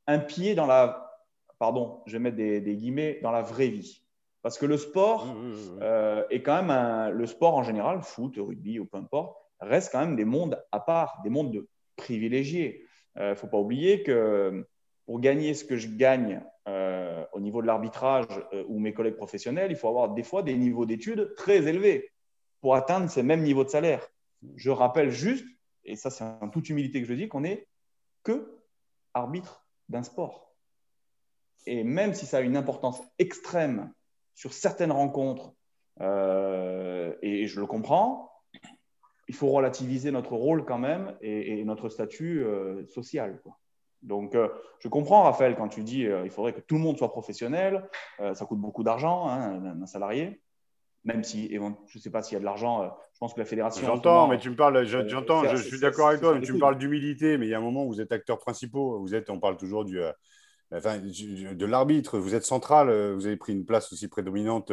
un 0.06 0.18
pied 0.18 0.54
dans 0.54 0.66
la, 0.66 1.12
pardon, 1.58 2.00
je 2.06 2.12
vais 2.12 2.18
mettre 2.18 2.36
des, 2.36 2.76
guillemets, 2.76 3.20
dans 3.22 3.30
la 3.30 3.42
vraie 3.42 3.68
vie. 3.68 4.02
Parce 4.42 4.58
que 4.58 4.66
le 4.66 4.76
sport 4.76 5.26
mmh, 5.26 5.38
mmh, 5.38 5.52
mmh. 5.52 5.78
Euh, 5.82 6.24
est 6.30 6.42
quand 6.42 6.60
même 6.60 7.14
le 7.14 7.26
sport 7.26 7.54
en 7.54 7.62
général, 7.62 8.02
foot, 8.02 8.34
rugby 8.36 8.80
ou 8.80 8.84
peu 8.84 8.98
importe, 8.98 9.36
reste 9.60 9.92
quand 9.92 10.00
même 10.00 10.16
des 10.16 10.24
mondes 10.24 10.60
à 10.72 10.80
part, 10.80 11.20
des 11.22 11.30
mondes 11.30 11.52
de 11.52 11.68
privilégiés. 11.94 12.84
Il 13.14 13.22
euh, 13.22 13.30
ne 13.30 13.34
faut 13.36 13.46
pas 13.46 13.58
oublier 13.58 14.02
que 14.02 14.66
pour 15.06 15.20
gagner 15.20 15.54
ce 15.54 15.64
que 15.64 15.76
je 15.76 15.88
gagne 15.88 16.42
euh, 16.68 17.24
au 17.32 17.38
niveau 17.38 17.62
de 17.62 17.68
l'arbitrage 17.68 18.26
ou 18.66 18.80
mes 18.80 18.92
collègues 18.92 19.16
professionnels, 19.16 19.70
il 19.70 19.76
faut 19.76 19.88
avoir 19.88 20.08
des 20.10 20.22
fois 20.24 20.42
des 20.42 20.56
niveaux 20.56 20.86
d'études 20.86 21.34
très 21.36 21.68
élevés 21.68 22.10
pour 22.60 22.74
atteindre 22.74 23.08
ces 23.08 23.22
mêmes 23.22 23.42
niveaux 23.42 23.64
de 23.64 23.68
salaire. 23.68 24.08
Je 24.56 24.70
rappelle 24.70 25.10
juste 25.10 25.46
et 25.84 25.96
ça 25.96 26.10
c'est 26.10 26.24
en 26.24 26.48
toute 26.48 26.68
humilité 26.68 27.00
que 27.00 27.08
je 27.08 27.14
dis, 27.14 27.28
qu'on 27.28 27.40
n'est 27.40 27.66
que 28.22 28.58
arbitre 29.14 29.66
d'un 29.88 30.02
sport. 30.02 30.54
Et 31.66 31.84
même 31.84 32.14
si 32.14 32.26
ça 32.26 32.38
a 32.38 32.40
une 32.40 32.56
importance 32.56 33.00
extrême 33.18 33.92
sur 34.34 34.52
certaines 34.52 34.92
rencontres, 34.92 35.54
euh, 36.00 37.14
et 37.22 37.46
je 37.46 37.60
le 37.60 37.66
comprends, 37.66 38.32
il 39.28 39.34
faut 39.34 39.48
relativiser 39.48 40.10
notre 40.10 40.34
rôle 40.34 40.64
quand 40.64 40.78
même 40.78 41.16
et, 41.20 41.64
notre 41.64 41.88
statut 41.88 42.42
euh, 42.42 42.84
social. 42.86 43.40
Donc, 44.02 44.34
euh, 44.34 44.48
je 44.80 44.88
comprends, 44.88 45.22
Raphaël, 45.22 45.54
quand 45.54 45.68
tu 45.68 45.82
dis 45.82 46.06
qu'il 46.06 46.30
faudrait 46.30 46.52
que 46.52 46.60
tout 46.60 46.74
le 46.74 46.80
monde 46.80 46.98
soit 46.98 47.12
professionnel, 47.12 47.88
ça 48.18 48.44
coûte 48.46 48.58
beaucoup 48.58 48.82
d'argent, 48.82 49.28
hein, 49.28 49.80
un, 49.80 49.86
salarié 49.86 50.40
même 51.04 51.24
si 51.24 51.48
je 51.52 51.58
ne 51.58 52.00
sais 52.00 52.10
pas 52.10 52.22
s'il 52.22 52.34
y 52.34 52.36
a 52.36 52.40
de 52.40 52.44
l'argent, 52.44 52.82
euh, 52.82 52.86
je 53.14 53.18
pense 53.18 53.34
que 53.34 53.40
la 53.40 53.46
fédération. 53.46 53.84
J'entends, 53.84 54.28
mais 54.28 54.38
tu 54.38 54.50
me 54.50 54.56
parles, 54.56 54.76
euh, 54.76 55.08
j'entends, 55.08 55.44
je, 55.48 55.56
suis 55.56 55.80
d'accord 55.80 56.08
avec 56.08 56.20
toi, 56.20 56.34
mais 56.34 56.40
tu 56.40 56.52
me 56.52 56.58
parles 56.58 56.78
d'humilité, 56.78 57.38
mais 57.38 57.46
il 57.46 57.50
y 57.50 57.54
a 57.54 57.58
un 57.58 57.62
moment 57.62 57.84
où 57.84 57.88
vous 57.88 58.00
êtes 58.00 58.12
acteurs 58.12 58.38
principaux, 58.38 59.00
vous 59.00 59.14
êtes, 59.14 59.30
on 59.30 59.40
parle 59.40 59.56
toujours 59.56 59.84
du, 59.84 60.00
euh, 60.00 60.12
de 60.72 61.66
l'arbitre, 61.66 62.18
vous 62.18 62.34
êtes 62.34 62.44
central, 62.44 63.12
vous 63.14 63.26
avez 63.26 63.36
pris 63.36 63.52
une 63.52 63.64
place 63.64 63.92
aussi 63.92 64.08
prédominante 64.08 64.72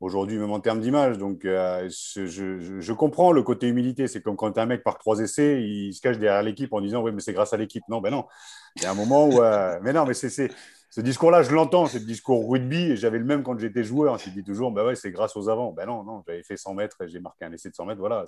aujourd'hui, 0.00 0.38
même 0.38 0.50
en 0.50 0.60
termes 0.60 0.80
d'image. 0.80 1.18
Donc, 1.18 1.42
je, 1.44 2.26
je, 2.26 2.92
comprends 2.92 3.32
le 3.32 3.42
côté 3.42 3.68
humilité. 3.68 4.08
C'est 4.08 4.22
comme 4.22 4.36
quand 4.36 4.58
un 4.58 4.66
mec 4.66 4.82
par 4.82 4.98
trois 4.98 5.20
essais, 5.20 5.62
il 5.62 5.92
se 5.94 6.00
cache 6.00 6.18
derrière 6.18 6.42
l'équipe 6.42 6.72
en 6.72 6.80
disant 6.80 7.02
Oui, 7.02 7.12
mais 7.12 7.20
c'est 7.20 7.32
grâce 7.32 7.52
à 7.52 7.56
l'équipe. 7.56 7.84
Non, 7.88 8.00
ben 8.00 8.10
non. 8.10 8.26
Il 8.76 8.82
y 8.82 8.86
a 8.86 8.90
un 8.90 8.94
moment 8.94 9.28
où. 9.28 9.40
mais 9.82 9.92
non, 9.92 10.04
mais 10.04 10.14
c'est 10.14 10.50
ce 10.96 11.02
discours-là, 11.02 11.42
je 11.42 11.50
l'entends, 11.50 11.86
c'est 11.86 11.98
le 11.98 12.06
discours 12.06 12.50
rugby. 12.50 12.96
J'avais 12.96 13.18
le 13.18 13.24
même 13.26 13.42
quand 13.42 13.58
j'étais 13.58 13.84
joueur. 13.84 14.16
Je 14.18 14.30
dis 14.30 14.42
toujours, 14.42 14.70
bah 14.70 14.82
ouais, 14.82 14.94
c'est 14.94 15.10
grâce 15.10 15.36
aux 15.36 15.50
avants. 15.50 15.72
Ben 15.72 15.84
non, 15.84 16.04
non, 16.04 16.22
j'avais 16.26 16.42
fait 16.42 16.56
100 16.56 16.72
mètres 16.72 17.02
et 17.02 17.08
j'ai 17.08 17.20
marqué 17.20 17.44
un 17.44 17.52
essai 17.52 17.68
de 17.68 17.74
100 17.74 17.84
mètres. 17.84 18.00
Voilà. 18.00 18.24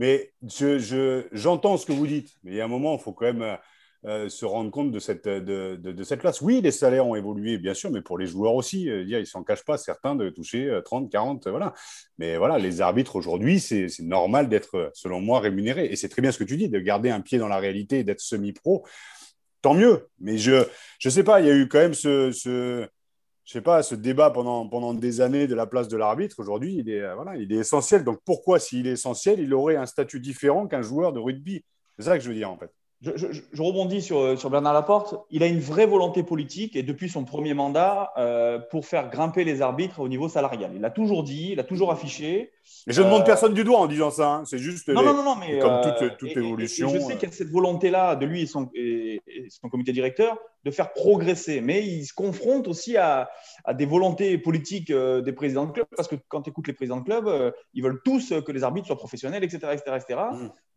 Mais 0.00 0.32
j'entends 0.42 1.76
ce 1.76 1.86
que 1.86 1.92
vous 1.92 2.06
dites. 2.08 2.32
Mais 2.42 2.50
il 2.50 2.56
y 2.56 2.60
a 2.60 2.64
un 2.64 2.68
moment, 2.68 2.96
il 2.96 3.00
faut 3.00 3.12
quand 3.12 3.32
même 3.32 3.58
euh, 4.06 4.28
se 4.28 4.44
rendre 4.44 4.70
compte 4.70 4.90
de 4.90 4.98
cette, 4.98 5.26
de, 5.26 5.76
de, 5.76 6.04
cette 6.04 6.20
place. 6.20 6.42
Oui, 6.42 6.60
les 6.60 6.70
salaires 6.70 7.06
ont 7.06 7.14
évolué, 7.14 7.56
bien 7.56 7.72
sûr, 7.72 7.90
mais 7.90 8.02
pour 8.02 8.18
les 8.18 8.26
joueurs 8.26 8.54
aussi. 8.54 8.90
Euh, 8.90 9.02
ils 9.02 9.18
ne 9.18 9.24
s'en 9.24 9.42
cachent 9.42 9.64
pas, 9.64 9.78
certains, 9.78 10.14
de 10.14 10.28
toucher 10.28 10.80
30, 10.84 11.06
euh, 11.06 11.08
40. 11.08 11.48
Voilà. 11.48 11.72
Mais 12.18 12.36
voilà, 12.36 12.58
les 12.58 12.82
arbitres 12.82 13.16
aujourd'hui, 13.16 13.60
c'est 13.60 13.88
normal 14.00 14.48
d'être, 14.48 14.90
selon 14.92 15.20
moi, 15.20 15.40
rémunérés. 15.40 15.86
Et 15.86 15.96
c'est 15.96 16.10
très 16.10 16.20
bien 16.20 16.32
ce 16.32 16.38
que 16.38 16.44
tu 16.44 16.56
dis, 16.56 16.68
de 16.68 16.78
garder 16.80 17.10
un 17.10 17.20
pied 17.20 17.38
dans 17.38 17.48
la 17.48 17.58
réalité 17.58 18.04
d'être 18.04 18.20
semi-pro 18.20 18.84
tant 19.62 19.72
mieux. 19.72 20.08
Mais 20.20 20.36
je 20.36 20.66
ne 21.02 21.10
sais 21.10 21.24
pas, 21.24 21.40
il 21.40 21.46
y 21.46 21.50
a 21.50 21.54
eu 21.54 21.66
quand 21.68 21.78
même 21.78 21.94
ce, 21.94 22.30
ce, 22.32 22.86
je 23.44 23.52
sais 23.52 23.62
pas, 23.62 23.82
ce 23.82 23.94
débat 23.94 24.30
pendant, 24.30 24.68
pendant 24.68 24.92
des 24.92 25.22
années 25.22 25.46
de 25.46 25.54
la 25.54 25.66
place 25.66 25.88
de 25.88 25.96
l'arbitre. 25.96 26.36
Aujourd'hui, 26.38 26.76
il, 26.76 26.90
est, 26.90 27.00
euh, 27.00 27.14
voilà, 27.14 27.36
il 27.36 27.50
est 27.52 27.56
essentiel. 27.56 28.04
Donc 28.04 28.20
pourquoi, 28.26 28.58
s'il 28.58 28.86
est 28.86 28.92
essentiel, 28.92 29.40
il 29.40 29.54
aurait 29.54 29.76
un 29.76 29.86
statut 29.86 30.20
différent 30.20 30.66
qu'un 30.66 30.82
joueur 30.82 31.14
de 31.14 31.20
rugby? 31.20 31.64
C'est 31.98 32.04
ça 32.04 32.18
que 32.18 32.24
je 32.24 32.28
veux 32.28 32.34
dire 32.34 32.50
en 32.50 32.58
fait 32.58 32.70
je, 33.04 33.62
rebondis 33.62 34.02
sur, 34.02 34.38
sur, 34.38 34.50
Bernard 34.50 34.72
Laporte. 34.72 35.14
Il 35.30 35.42
a 35.42 35.46
une 35.46 35.60
vraie 35.60 35.86
volonté 35.86 36.22
politique 36.22 36.76
et 36.76 36.82
depuis 36.82 37.08
son 37.08 37.24
premier 37.24 37.54
mandat 37.54 38.12
euh, 38.16 38.58
pour 38.58 38.86
faire 38.86 39.10
grimper 39.10 39.44
les 39.44 39.62
arbitres 39.62 40.00
au 40.00 40.08
niveau 40.08 40.28
salarial. 40.28 40.70
Il 40.74 40.80
l'a 40.80 40.90
toujours 40.90 41.22
dit, 41.22 41.50
il 41.52 41.60
a 41.60 41.64
toujours 41.64 41.90
affiché. 41.90 42.50
Mais 42.86 42.92
je 42.92 43.02
ne 43.02 43.08
euh, 43.08 43.20
personne 43.20 43.54
du 43.54 43.64
doigt 43.64 43.78
en 43.78 43.86
disant 43.86 44.10
ça. 44.10 44.28
Hein. 44.28 44.42
C'est 44.44 44.58
juste 44.58 44.88
non, 44.88 45.02
non, 45.02 45.22
non, 45.22 45.36
mais 45.36 45.58
comme 45.58 45.80
toute, 45.82 46.02
euh, 46.02 46.10
toute 46.18 46.36
évolution. 46.36 46.88
je 46.88 46.98
sais 46.98 47.14
qu'il 47.14 47.28
y 47.28 47.32
a 47.32 47.34
cette 47.34 47.50
volonté-là 47.50 48.16
de 48.16 48.26
lui 48.26 48.42
et 48.42 48.46
son, 48.46 48.70
et 49.34 49.48
son, 49.50 49.68
comité 49.68 49.92
directeur 49.92 50.38
de 50.64 50.70
faire 50.70 50.92
progresser. 50.92 51.60
Mais 51.60 51.84
il 51.84 52.04
se 52.04 52.14
confronte 52.14 52.68
aussi 52.68 52.96
à, 52.96 53.28
des 53.74 53.86
volontés 53.86 54.38
politiques 54.38 54.90
euh, 54.90 55.20
des 55.20 55.32
présidents 55.32 55.66
de 55.66 55.72
club, 55.72 55.86
parce 55.96 56.08
que 56.08 56.16
quand 56.28 56.42
tu 56.42 56.50
écoutes 56.50 56.66
les 56.66 56.72
présidents 56.72 56.98
de 56.98 57.04
club, 57.04 57.28
euh, 57.28 57.50
ils 57.74 57.82
veulent 57.82 58.00
tous 58.04 58.32
que 58.44 58.52
les 58.52 58.64
arbitres 58.64 58.86
soient 58.86 58.96
professionnels, 58.96 59.44
etc. 59.44 59.72
etc., 59.72 59.96
etc. 59.96 60.20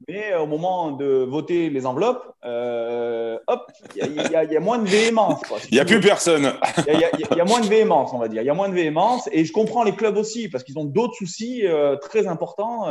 Mais 0.07 0.35
au 0.35 0.45
moment 0.45 0.91
de 0.91 1.25
voter 1.27 1.69
les 1.69 1.85
enveloppes, 1.85 2.23
hop, 2.43 3.71
il 3.95 4.31
y, 4.31 4.57
a 4.57 4.59
moins 4.59 4.77
de 4.77 4.87
véhémence. 4.87 5.41
Il 5.71 5.75
n'y 5.75 5.79
a 5.79 5.85
plus 5.85 5.99
personne. 5.99 6.53
Il 6.87 6.99
y, 6.99 7.41
a 7.41 7.45
moins 7.45 7.61
de 7.61 7.67
véhémence, 7.67 8.13
on 8.13 8.19
va 8.19 8.27
dire. 8.27 8.41
Il 8.41 8.45
y 8.45 8.49
a 8.49 8.53
moins 8.53 8.69
de 8.69 8.75
véhémence. 8.75 9.27
Et 9.31 9.43
je 9.45 9.51
comprends 9.51 9.83
les 9.83 9.95
clubs 9.95 10.17
aussi, 10.17 10.49
parce 10.49 10.63
qu'ils 10.63 10.77
ont 10.77 10.85
d'autres 10.85 11.15
soucis 11.15 11.63
très 12.01 12.27
importants. 12.27 12.87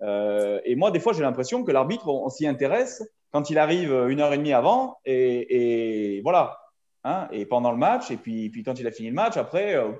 et 0.00 0.76
moi, 0.76 0.90
des 0.90 1.00
fois, 1.00 1.12
j'ai 1.12 1.22
l'impression 1.22 1.64
que 1.64 1.72
l'arbitre, 1.72 2.08
on 2.08 2.28
s'y 2.28 2.46
intéresse 2.46 3.02
quand 3.30 3.50
il 3.50 3.58
arrive 3.58 3.92
une 4.08 4.20
heure 4.20 4.32
et 4.32 4.38
demie 4.38 4.52
avant, 4.52 4.98
et, 5.04 6.20
voilà. 6.22 6.58
Hein, 7.04 7.28
et 7.30 7.46
pendant 7.46 7.70
le 7.70 7.78
match, 7.78 8.10
et 8.10 8.16
puis, 8.16 8.50
puis 8.50 8.62
quand 8.62 8.78
il 8.78 8.86
a 8.86 8.90
fini 8.90 9.08
le 9.08 9.14
match, 9.14 9.36
après, 9.36 9.76
euh, 9.76 9.92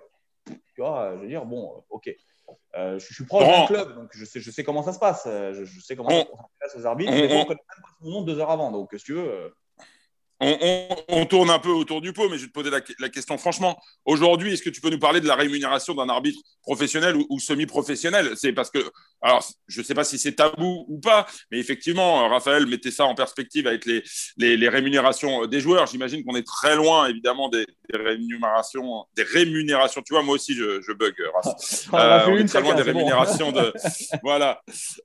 tu 0.47 0.81
vois, 0.81 1.12
je 1.17 1.21
veux 1.21 1.29
dire, 1.29 1.45
bon, 1.45 1.83
ok. 1.91 2.11
Euh, 2.77 2.99
je, 2.99 3.14
suis 3.14 3.25
proche 3.25 3.47
d'un 3.47 3.67
club, 3.67 3.95
donc 3.95 4.11
je 4.12 4.25
sais, 4.25 4.41
je 4.41 4.51
sais 4.51 4.64
comment 4.64 4.83
ça 4.83 4.93
se 4.93 4.99
passe. 4.99 5.25
Je, 5.27 5.81
sais 5.81 5.97
comment 5.97 6.11
on, 6.11 6.12
ça 6.12 6.69
se 6.69 6.75
passe 6.75 6.77
aux 6.77 6.87
arbitres. 6.87 7.12
Mais 7.12 7.33
on 7.33 7.41
ne 7.41 7.45
connaît 7.45 7.61
même 7.61 7.83
pas 7.83 7.88
son 8.03 8.11
nom 8.11 8.23
deux 8.23 8.38
heures 8.38 8.51
avant. 8.51 8.71
Donc, 8.71 8.91
si 8.97 9.05
tu 9.05 9.14
veux. 9.14 9.29
Euh, 9.29 9.49
on, 11.09 11.27
tourne 11.27 11.51
un 11.51 11.59
peu 11.59 11.71
autour 11.71 12.01
du 12.01 12.12
pot, 12.12 12.29
mais 12.29 12.37
je 12.37 12.43
vais 12.43 12.49
te 12.49 12.53
poser 12.53 12.71
la, 12.71 13.09
question 13.09 13.37
franchement. 13.38 13.77
Aujourd'hui, 14.05 14.53
est-ce 14.53 14.62
que 14.62 14.71
tu 14.71 14.81
peux 14.81 14.91
nous 14.91 14.99
parler 14.99 15.21
de 15.21 15.27
la 15.27 15.35
rémunération 15.35 15.95
d'un 15.95 16.09
arbitre 16.09 16.41
professionnel 16.62 17.17
ou, 17.29 17.41
semi-professionnel? 17.41 18.37
C'est 18.37 18.53
parce 18.53 18.71
que, 18.71 18.79
alors, 19.20 19.44
je 19.66 19.81
ne 19.81 19.85
sais 19.85 19.94
pas 19.94 20.04
si 20.04 20.18
c'est 20.18 20.33
tabou 20.33 20.85
ou 20.88 20.98
pas, 21.00 21.26
mais 21.50 21.59
effectivement, 21.59 22.28
Raphaël 22.28 22.66
mettait 22.66 22.90
ça 22.90 23.04
en 23.04 23.14
perspective 23.14 23.66
avec 23.66 23.85
les, 23.85 24.02
les, 24.37 24.68
rémunérations 24.68 25.46
des 25.46 25.61
joueurs. 25.61 25.87
J'imagine 25.87 26.24
qu'on 26.24 26.37
est 26.37 26.46
très 26.46 26.76
loin, 26.76 27.09
évidemment, 27.09 27.48
des, 27.48 27.66
rémunérations, 27.92 29.04
des 29.16 29.24
rémunérations. 29.24 30.02
Tu 30.02 30.12
vois, 30.12 30.22
moi 30.22 30.35
aussi, 30.35 30.54
je, 30.54 30.92
bug. 30.92 31.14
Euh, 31.20 31.31
on 32.28 32.37
est 32.37 32.44
très 32.44 32.61
loin 32.61 32.74
des 32.74 32.83
rémunérations 32.83 33.52
de, 33.52 33.72
voilà, 34.22 34.62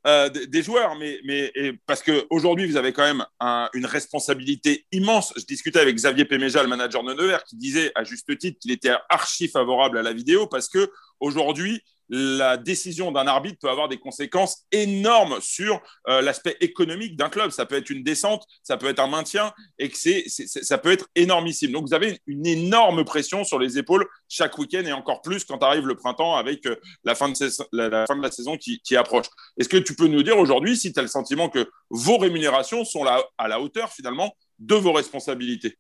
euh, 0.08 0.30
des, 0.30 0.64
joueurs, 0.64 0.96
mais, 0.96 1.20
mais 1.26 1.52
parce 1.88 2.04
que 2.04 2.26
aujourd'hui, 2.30 2.68
vous 2.68 2.78
avez 2.78 2.94
quand 2.94 3.04
même 3.04 3.26
une 3.74 3.86
responsabilité 3.86 4.86
immense 4.92 5.34
je 5.38 5.46
discutais 5.46 5.80
avec 5.80 5.96
Xavier 5.96 6.26
Péméja, 6.26 6.62
le 6.64 6.70
manager 6.70 7.04
de 7.04 7.14
Nevers, 7.14 7.44
qui 7.44 7.56
disait 7.56 7.92
à 7.96 8.04
juste 8.04 8.38
titre 8.38 8.60
qu'il 8.60 8.72
était 8.72 8.94
archi 9.10 9.48
favorable 9.48 9.98
à 9.98 10.02
la 10.02 10.14
vidéo 10.14 10.48
parce 10.48 10.70
que 10.70 10.92
aujourd'hui, 11.20 11.82
la 12.10 12.58
décision 12.58 13.12
d'un 13.12 13.28
arbitre 13.28 13.58
peut 13.60 13.70
avoir 13.70 13.88
des 13.88 13.98
conséquences 13.98 14.66
énormes 14.72 15.40
sur 15.42 15.82
euh, 16.08 16.22
l'aspect 16.22 16.58
économique 16.60 17.16
d'un 17.16 17.30
club. 17.30 17.52
Ça 17.52 17.66
peut 17.66 17.76
être 17.76 17.90
une 17.90 18.04
descente, 18.04 18.46
ça 18.62 18.78
peut 18.78 18.88
être 18.88 19.00
un 19.00 19.08
maintien, 19.08 19.54
et 19.80 19.92
ça 20.28 20.78
peut 20.78 20.92
être 20.92 21.08
énormissime. 21.16 21.72
Donc 21.72 21.88
vous 21.88 21.94
avez 21.94 22.20
une 22.28 22.46
énorme 22.46 23.04
pression 23.04 23.44
sur 23.44 23.60
les 23.60 23.78
épaules 23.78 24.08
chaque 24.28 24.58
week-end 24.58 24.84
et 24.86 24.94
encore 24.94 25.22
plus 25.22 25.46
quand 25.46 25.64
arrive 25.64 25.88
le 25.88 25.96
printemps 25.96 26.36
avec 26.36 26.66
euh, 26.66 26.76
la, 27.04 27.16
fin 27.16 27.30
de 27.30 28.22
la 28.22 28.32
saison 28.32 28.58
qui, 28.58 28.82
approche. 28.96 29.26
Est-ce 29.58 29.70
que 29.70 29.78
tu 29.78 29.96
peux 29.96 30.08
nous 30.08 30.22
dire 30.22 30.38
aujourd'hui 30.38 30.78
si 30.78 30.94
tu 30.94 31.00
as 31.00 31.04
le 31.04 31.08
sentiment 31.08 31.50
que 31.50 31.68
vos 31.90 32.18
rémunérations 32.18 32.86
sont 32.86 33.06
à 33.06 33.48
la 33.48 33.60
hauteur 33.60 33.92
finalement 33.92 34.36
de 34.60 34.76
vos 34.76 34.94
responsabilités? 34.94 35.78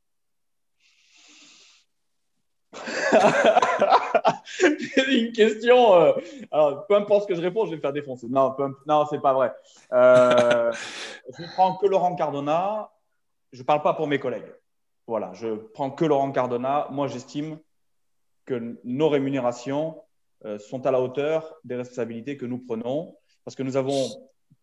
une 5.09 5.31
question. 5.31 5.93
Euh, 5.95 6.13
alors, 6.51 6.87
peu 6.87 6.95
importe 6.95 7.23
ce 7.23 7.27
que 7.27 7.35
je 7.35 7.41
réponds, 7.41 7.65
je 7.65 7.71
vais 7.71 7.77
me 7.77 7.81
faire 7.81 7.93
défoncer. 7.93 8.27
Non, 8.29 8.55
non, 8.87 9.05
c'est 9.09 9.21
pas 9.21 9.33
vrai. 9.33 9.53
Euh, 9.91 10.71
je 11.37 11.43
prends 11.53 11.75
que 11.75 11.87
Laurent 11.87 12.15
Cardona. 12.15 12.91
Je 13.51 13.59
ne 13.59 13.65
parle 13.65 13.83
pas 13.83 13.93
pour 13.93 14.07
mes 14.07 14.19
collègues. 14.19 14.51
Voilà, 15.05 15.31
je 15.33 15.55
prends 15.73 15.91
que 15.91 16.05
Laurent 16.05 16.31
Cardona. 16.31 16.87
Moi, 16.91 17.07
j'estime 17.07 17.59
que 18.45 18.77
nos 18.83 19.09
rémunérations 19.09 20.01
euh, 20.45 20.59
sont 20.59 20.85
à 20.85 20.91
la 20.91 21.01
hauteur 21.01 21.55
des 21.63 21.75
responsabilités 21.75 22.37
que 22.37 22.45
nous 22.45 22.57
prenons, 22.57 23.15
parce 23.45 23.55
que 23.55 23.63
nous 23.63 23.77
avons 23.77 24.09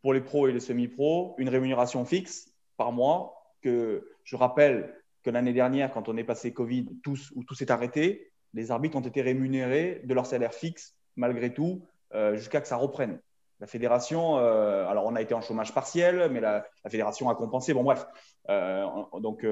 pour 0.03 0.13
les 0.13 0.21
pros 0.21 0.49
et 0.49 0.53
les 0.53 0.61
semi-pros 0.61 1.35
une 1.39 1.49
rémunération 1.49 2.05
fixe 2.05 2.53
par 2.77 2.93
mois 2.93 3.55
que 3.63 4.09
je 4.25 4.37
rappelle 4.37 4.95
que 5.23 5.31
l'année 5.31 5.53
dernière, 5.53 5.91
quand 5.93 6.09
on 6.09 6.17
est 6.17 6.25
passé 6.25 6.53
Covid, 6.53 6.87
tous, 7.03 7.33
tout 7.47 7.55
s'est 7.55 7.71
arrêté, 7.71 8.33
les 8.55 8.71
arbitres 8.71 8.97
ont 8.97 9.03
été 9.03 9.23
rémunérés 9.23 10.03
de 10.05 10.15
leur 10.15 10.27
salaire 10.27 10.55
fixe, 10.55 10.97
malgré 11.17 11.53
tout, 11.53 11.83
euh, 12.15 12.37
jusqu'à 12.37 12.61
que 12.61 12.69
ça 12.69 12.77
reprenne. 12.77 13.21
La 13.61 13.67
fédération, 13.67 14.39
euh, 14.39 14.89
alors 14.89 15.05
on 15.07 15.15
a 15.15 15.21
été 15.21 15.35
en 15.35 15.43
chômage 15.43 15.75
partiel, 15.75 16.31
mais 16.31 16.41
la, 16.41 16.67
fédération 16.89 17.29
a 17.29 17.35
compensé. 17.35 17.75
Bon, 17.75 17.85
bref. 17.85 18.07
Euh, 18.49 18.87
donc, 19.21 19.47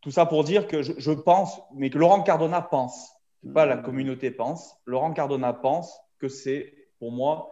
tout 0.00 0.10
ça 0.10 0.26
pour 0.26 0.44
dire 0.44 0.66
que 0.66 0.82
je, 0.82 1.12
pense, 1.12 1.60
mais 1.74 1.90
que 1.90 1.98
Laurent 1.98 2.22
Cardona 2.22 2.60
pense, 2.60 3.12
pas 3.54 3.66
la 3.66 3.76
communauté 3.76 4.30
pense, 4.30 4.76
Laurent 4.84 5.12
Cardona 5.12 5.52
pense 5.52 5.98
que 6.18 6.28
c'est, 6.28 6.74
pour 6.98 7.12
moi, 7.12 7.50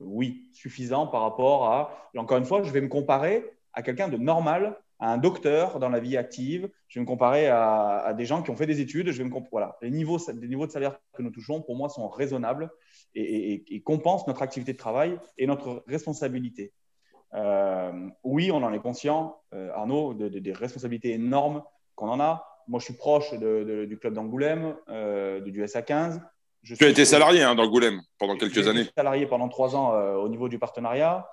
oui, 0.00 0.48
suffisant 0.52 1.06
par 1.06 1.22
rapport 1.22 1.68
à. 1.68 2.10
encore 2.16 2.38
une 2.38 2.44
fois, 2.44 2.62
je 2.62 2.70
vais 2.70 2.80
me 2.80 2.88
comparer 2.88 3.44
à 3.72 3.82
quelqu'un 3.82 4.08
de 4.08 4.16
normal 4.16 4.76
un 5.00 5.18
docteur 5.18 5.78
dans 5.80 5.88
la 5.88 6.00
vie 6.00 6.16
active, 6.16 6.68
je 6.88 6.98
vais 6.98 7.02
me 7.02 7.06
comparer 7.06 7.48
à, 7.48 8.14
des 8.16 8.26
gens 8.26 8.42
qui 8.42 8.50
ont 8.50 8.56
fait 8.56 8.66
des 8.66 8.80
études, 8.80 9.10
je 9.10 9.22
vais 9.22 9.28
me 9.28 9.34
voilà, 9.50 9.76
les 9.82 9.90
niveaux, 9.90 10.18
les 10.40 10.48
niveaux 10.48 10.66
de 10.66 10.72
salaire 10.72 10.98
que 11.12 11.22
nous 11.22 11.30
touchons, 11.30 11.62
pour 11.62 11.76
moi, 11.76 11.88
sont 11.88 12.08
raisonnables 12.08 12.70
et, 13.14 13.82
compensent 13.84 14.26
notre 14.26 14.42
activité 14.42 14.72
de 14.72 14.78
travail 14.78 15.18
et 15.36 15.46
notre 15.46 15.84
responsabilité. 15.86 16.72
Euh, 17.34 18.08
oui, 18.22 18.52
on 18.52 18.62
en 18.62 18.72
est 18.72 18.78
conscient, 18.78 19.40
euh, 19.52 19.72
Arnaud, 19.74 20.14
des 20.14 20.52
responsabilités 20.52 21.12
énormes 21.12 21.62
qu'on 21.96 22.08
en 22.08 22.20
a. 22.20 22.46
Moi, 22.68 22.78
je 22.78 22.84
suis 22.84 22.94
proche 22.94 23.34
du 23.34 23.98
club 23.98 24.14
d'Angoulême, 24.14 24.76
euh, 24.88 25.40
du 25.40 25.62
SA15. 25.64 26.22
Je 26.62 26.76
tu 26.76 26.84
as 26.84 26.88
été 26.88 27.04
salarié 27.04 27.42
hein, 27.42 27.54
d'Angoulême 27.54 28.00
pendant 28.18 28.36
quelques 28.36 28.66
années. 28.68 28.86
Salarié 28.96 29.26
pendant 29.26 29.48
trois 29.48 29.76
ans 29.76 29.92
au 30.16 30.28
niveau 30.28 30.48
du 30.48 30.58
partenariat. 30.58 31.28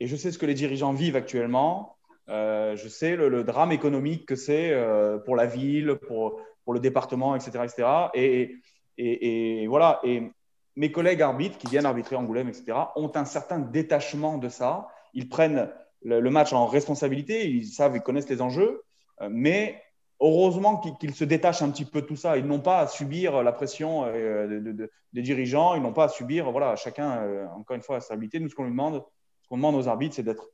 Et 0.00 0.06
je 0.06 0.16
sais 0.16 0.32
ce 0.32 0.38
que 0.38 0.44
les 0.44 0.52
dirigeants 0.52 0.92
vivent 0.92 1.16
actuellement. 1.16 1.96
Euh, 2.30 2.74
je 2.76 2.88
sais 2.88 3.16
le, 3.16 3.44
drame 3.44 3.72
économique 3.72 4.26
que 4.26 4.36
c'est 4.36 4.70
euh, 4.72 5.18
pour 5.18 5.36
la 5.36 5.46
ville, 5.46 5.96
pour, 6.06 6.40
pour, 6.64 6.72
le 6.72 6.80
département, 6.80 7.36
etc. 7.36 7.64
etc. 7.64 7.88
Et, 8.14 8.56
et, 8.96 9.66
voilà. 9.66 10.00
Et 10.04 10.30
mes 10.76 10.90
collègues 10.90 11.22
arbitres 11.22 11.58
qui 11.58 11.66
viennent 11.66 11.86
arbitrer 11.86 12.16
Angoulême, 12.16 12.48
etc., 12.48 12.78
ont 12.96 13.12
un 13.14 13.24
certain 13.24 13.58
détachement 13.58 14.38
de 14.38 14.48
ça. 14.48 14.88
Ils 15.12 15.28
prennent 15.28 15.70
le, 16.02 16.30
match 16.30 16.52
en 16.52 16.66
responsabilité, 16.66 17.48
ils 17.48 17.66
savent, 17.66 17.96
ils 17.96 18.02
connaissent 18.02 18.28
les 18.28 18.40
enjeux, 18.40 18.82
euh, 19.20 19.28
mais 19.30 19.82
heureusement 20.20 20.78
qu'ils 20.78 21.14
se 21.14 21.24
détachent 21.24 21.62
un 21.62 21.70
petit 21.70 21.84
peu 21.84 22.00
de 22.00 22.06
tout 22.06 22.16
ça. 22.16 22.38
Ils 22.38 22.46
n'ont 22.46 22.60
pas 22.60 22.80
à 22.80 22.86
subir 22.86 23.42
la 23.42 23.52
pression 23.52 24.06
des 24.06 25.22
dirigeants, 25.22 25.74
ils 25.74 25.82
n'ont 25.82 25.92
pas 25.92 26.04
à 26.04 26.08
subir, 26.08 26.50
voilà, 26.50 26.76
chacun, 26.76 27.48
encore 27.54 27.76
une 27.76 27.82
fois, 27.82 28.00
sa 28.00 28.06
stabilité. 28.06 28.40
Nous, 28.40 28.48
ce 28.48 28.54
qu'on 28.54 28.64
demande, 28.64 29.04
ce 29.42 29.48
qu'on 29.48 29.56
demande 29.56 29.74
aux 29.74 29.88
arbitres, 29.88 30.14
c'est 30.14 30.22
d'être 30.22 30.48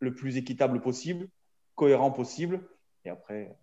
le 0.00 0.14
plus 0.14 0.36
équitable 0.36 0.80
possible, 0.80 1.28
cohérent 1.74 2.10
possible. 2.10 2.60
Et 3.04 3.10
après, 3.10 3.56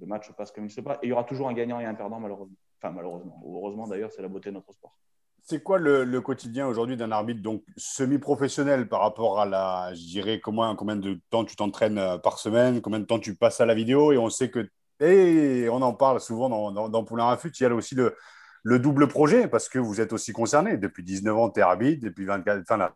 le 0.00 0.06
match 0.06 0.28
se 0.28 0.32
passe 0.32 0.50
comme 0.50 0.64
il 0.64 0.70
se 0.70 0.80
passe. 0.80 0.98
Et 1.02 1.06
il 1.06 1.10
y 1.10 1.12
aura 1.12 1.24
toujours 1.24 1.48
un 1.48 1.54
gagnant 1.54 1.80
et 1.80 1.84
un 1.84 1.94
perdant, 1.94 2.18
malheureusement. 2.18 2.56
Enfin, 2.80 2.92
malheureusement. 2.92 3.40
heureusement, 3.46 3.86
d'ailleurs, 3.86 4.10
c'est 4.10 4.22
la 4.22 4.28
beauté 4.28 4.50
de 4.50 4.54
notre 4.54 4.72
sport. 4.72 4.98
C'est 5.44 5.62
quoi 5.62 5.78
le, 5.78 6.20
quotidien 6.20 6.66
aujourd'hui 6.68 6.96
d'un 6.96 7.10
arbitre 7.10 7.42
donc 7.42 7.64
semi-professionnel 7.76 8.88
par 8.88 9.00
rapport 9.00 9.40
à 9.40 9.46
la, 9.46 9.92
je 9.92 10.04
dirais, 10.04 10.40
combien, 10.40 10.74
combien 10.76 10.96
de 10.96 11.20
temps 11.30 11.44
tu 11.44 11.56
t'entraînes 11.56 11.98
euh, 11.98 12.18
par 12.18 12.38
semaine, 12.38 12.80
combien 12.80 13.00
de 13.00 13.04
temps 13.04 13.18
tu 13.18 13.34
passes 13.34 13.60
à 13.60 13.66
la 13.66 13.74
vidéo? 13.74 14.12
Et 14.12 14.18
on 14.18 14.30
sait 14.30 14.50
que, 14.50 14.68
et 15.00 15.68
on 15.68 15.82
en 15.82 15.94
parle 15.94 16.20
souvent 16.20 16.48
dans, 16.48 16.70
dans, 16.70 16.88
dans 16.88 17.04
Poulain 17.04 17.24
Rafut, 17.24 17.50
il 17.58 17.62
y 17.62 17.66
a 17.66 17.74
aussi 17.74 17.96
le, 17.96 18.16
le 18.62 18.78
double 18.78 19.08
projet, 19.08 19.48
parce 19.48 19.68
que 19.68 19.78
vous 19.78 20.00
êtes 20.00 20.12
aussi 20.12 20.32
concerné. 20.32 20.76
Depuis 20.76 21.02
19 21.02 21.36
ans, 21.36 21.50
tu 21.50 21.60
es 21.60 21.62
arbitre, 21.62 22.04
depuis 22.04 22.24
24. 22.24 22.60
Enfin, 22.62 22.76
là, 22.76 22.94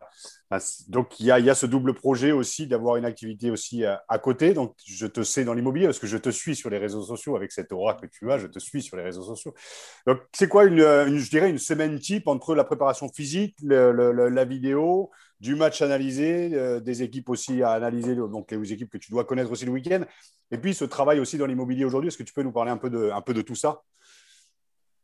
donc, 0.87 1.19
il 1.19 1.25
y, 1.25 1.31
a, 1.31 1.39
y 1.39 1.49
a, 1.49 1.55
ce 1.55 1.65
double 1.65 1.93
projet 1.93 2.31
aussi 2.31 2.67
d'avoir 2.67 2.95
une 2.95 3.03
activité 3.03 3.51
aussi 3.51 3.83
à, 3.83 4.19
côté. 4.19 4.53
Donc, 4.53 4.75
je 4.85 5.07
te 5.07 5.23
sais 5.23 5.43
dans 5.43 5.53
l'immobilier 5.53 5.87
parce 5.87 5.99
que 5.99 6.07
je 6.07 6.17
te 6.17 6.29
suis 6.29 6.55
sur 6.55 6.69
les 6.69 6.77
réseaux 6.77 7.03
sociaux 7.03 7.35
avec 7.35 7.51
cette 7.51 7.71
aura 7.73 7.95
que 7.95 8.05
tu 8.05 8.31
as. 8.31 8.37
Je 8.37 8.47
te 8.47 8.59
suis 8.59 8.81
sur 8.81 8.95
les 8.95 9.03
réseaux 9.03 9.23
sociaux. 9.23 9.53
Donc, 10.05 10.19
c'est 10.31 10.47
quoi, 10.47 10.63
une, 10.65 10.77
je 10.79 11.29
dirais, 11.29 11.49
une 11.49 11.57
semaine 11.57 11.99
type 11.99 12.27
entre 12.27 12.55
la 12.55 12.63
préparation 12.63 13.09
physique, 13.09 13.57
la 13.61 14.45
vidéo, 14.45 15.11
du 15.39 15.55
match 15.55 15.81
analysé, 15.81 16.51
euh, 16.53 16.79
des 16.79 17.03
équipes 17.03 17.29
aussi 17.29 17.61
à 17.61 17.71
analyser, 17.71 18.15
donc 18.15 18.51
les 18.51 18.73
équipes 18.73 18.89
que 18.89 18.97
tu 18.97 19.11
dois 19.11 19.23
connaître 19.23 19.51
aussi 19.51 19.65
le 19.65 19.71
week-end, 19.71 20.01
et 20.49 20.57
puis 20.57 20.73
ce 20.73 20.83
travail 20.83 21.19
aussi 21.19 21.37
dans 21.37 21.45
l'immobilier 21.45 21.85
aujourd'hui. 21.85 22.07
Est-ce 22.07 22.17
que 22.17 22.23
tu 22.23 22.33
peux 22.33 22.41
nous 22.41 22.51
parler 22.51 22.71
un 22.71 22.77
peu 22.77 22.89
de 22.89 23.41
tout 23.41 23.55
ça? 23.55 23.81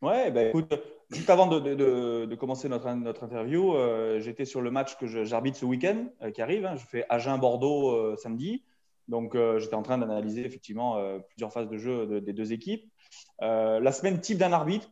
Ouais, 0.03 0.31
bah, 0.31 0.43
écoute, 0.43 0.73
juste 1.11 1.29
avant 1.29 1.47
de, 1.47 2.35
commencer 2.35 2.67
notre, 2.67 2.91
notre 2.91 3.23
interview, 3.23 3.73
euh, 3.73 4.19
j'étais 4.19 4.43
sur 4.43 4.61
le 4.61 4.69
match 4.69 4.97
que 4.97 5.07
j'arbitre 5.23 5.58
ce 5.58 5.63
week-end 5.63 6.08
euh, 6.21 6.31
qui 6.31 6.41
arrive. 6.41 6.65
Hein. 6.65 6.75
je 6.75 6.85
fais 6.85 7.06
Agen-Bordeaux 7.08 7.91
euh, 7.91 8.17
samedi. 8.17 8.65
Donc, 9.08 9.37
j'étais 9.58 9.75
en 9.75 9.81
train 9.81 9.97
d'analyser 9.97 10.45
effectivement 10.45 10.97
plusieurs 11.27 11.51
phases 11.51 11.67
de 11.67 11.77
jeu 11.77 12.21
des 12.21 12.31
deux 12.31 12.54
équipes. 12.54 12.89
la 13.41 13.91
semaine 13.91 14.21
type 14.21 14.37
d'un 14.37 14.54
arbitre, 14.54 14.89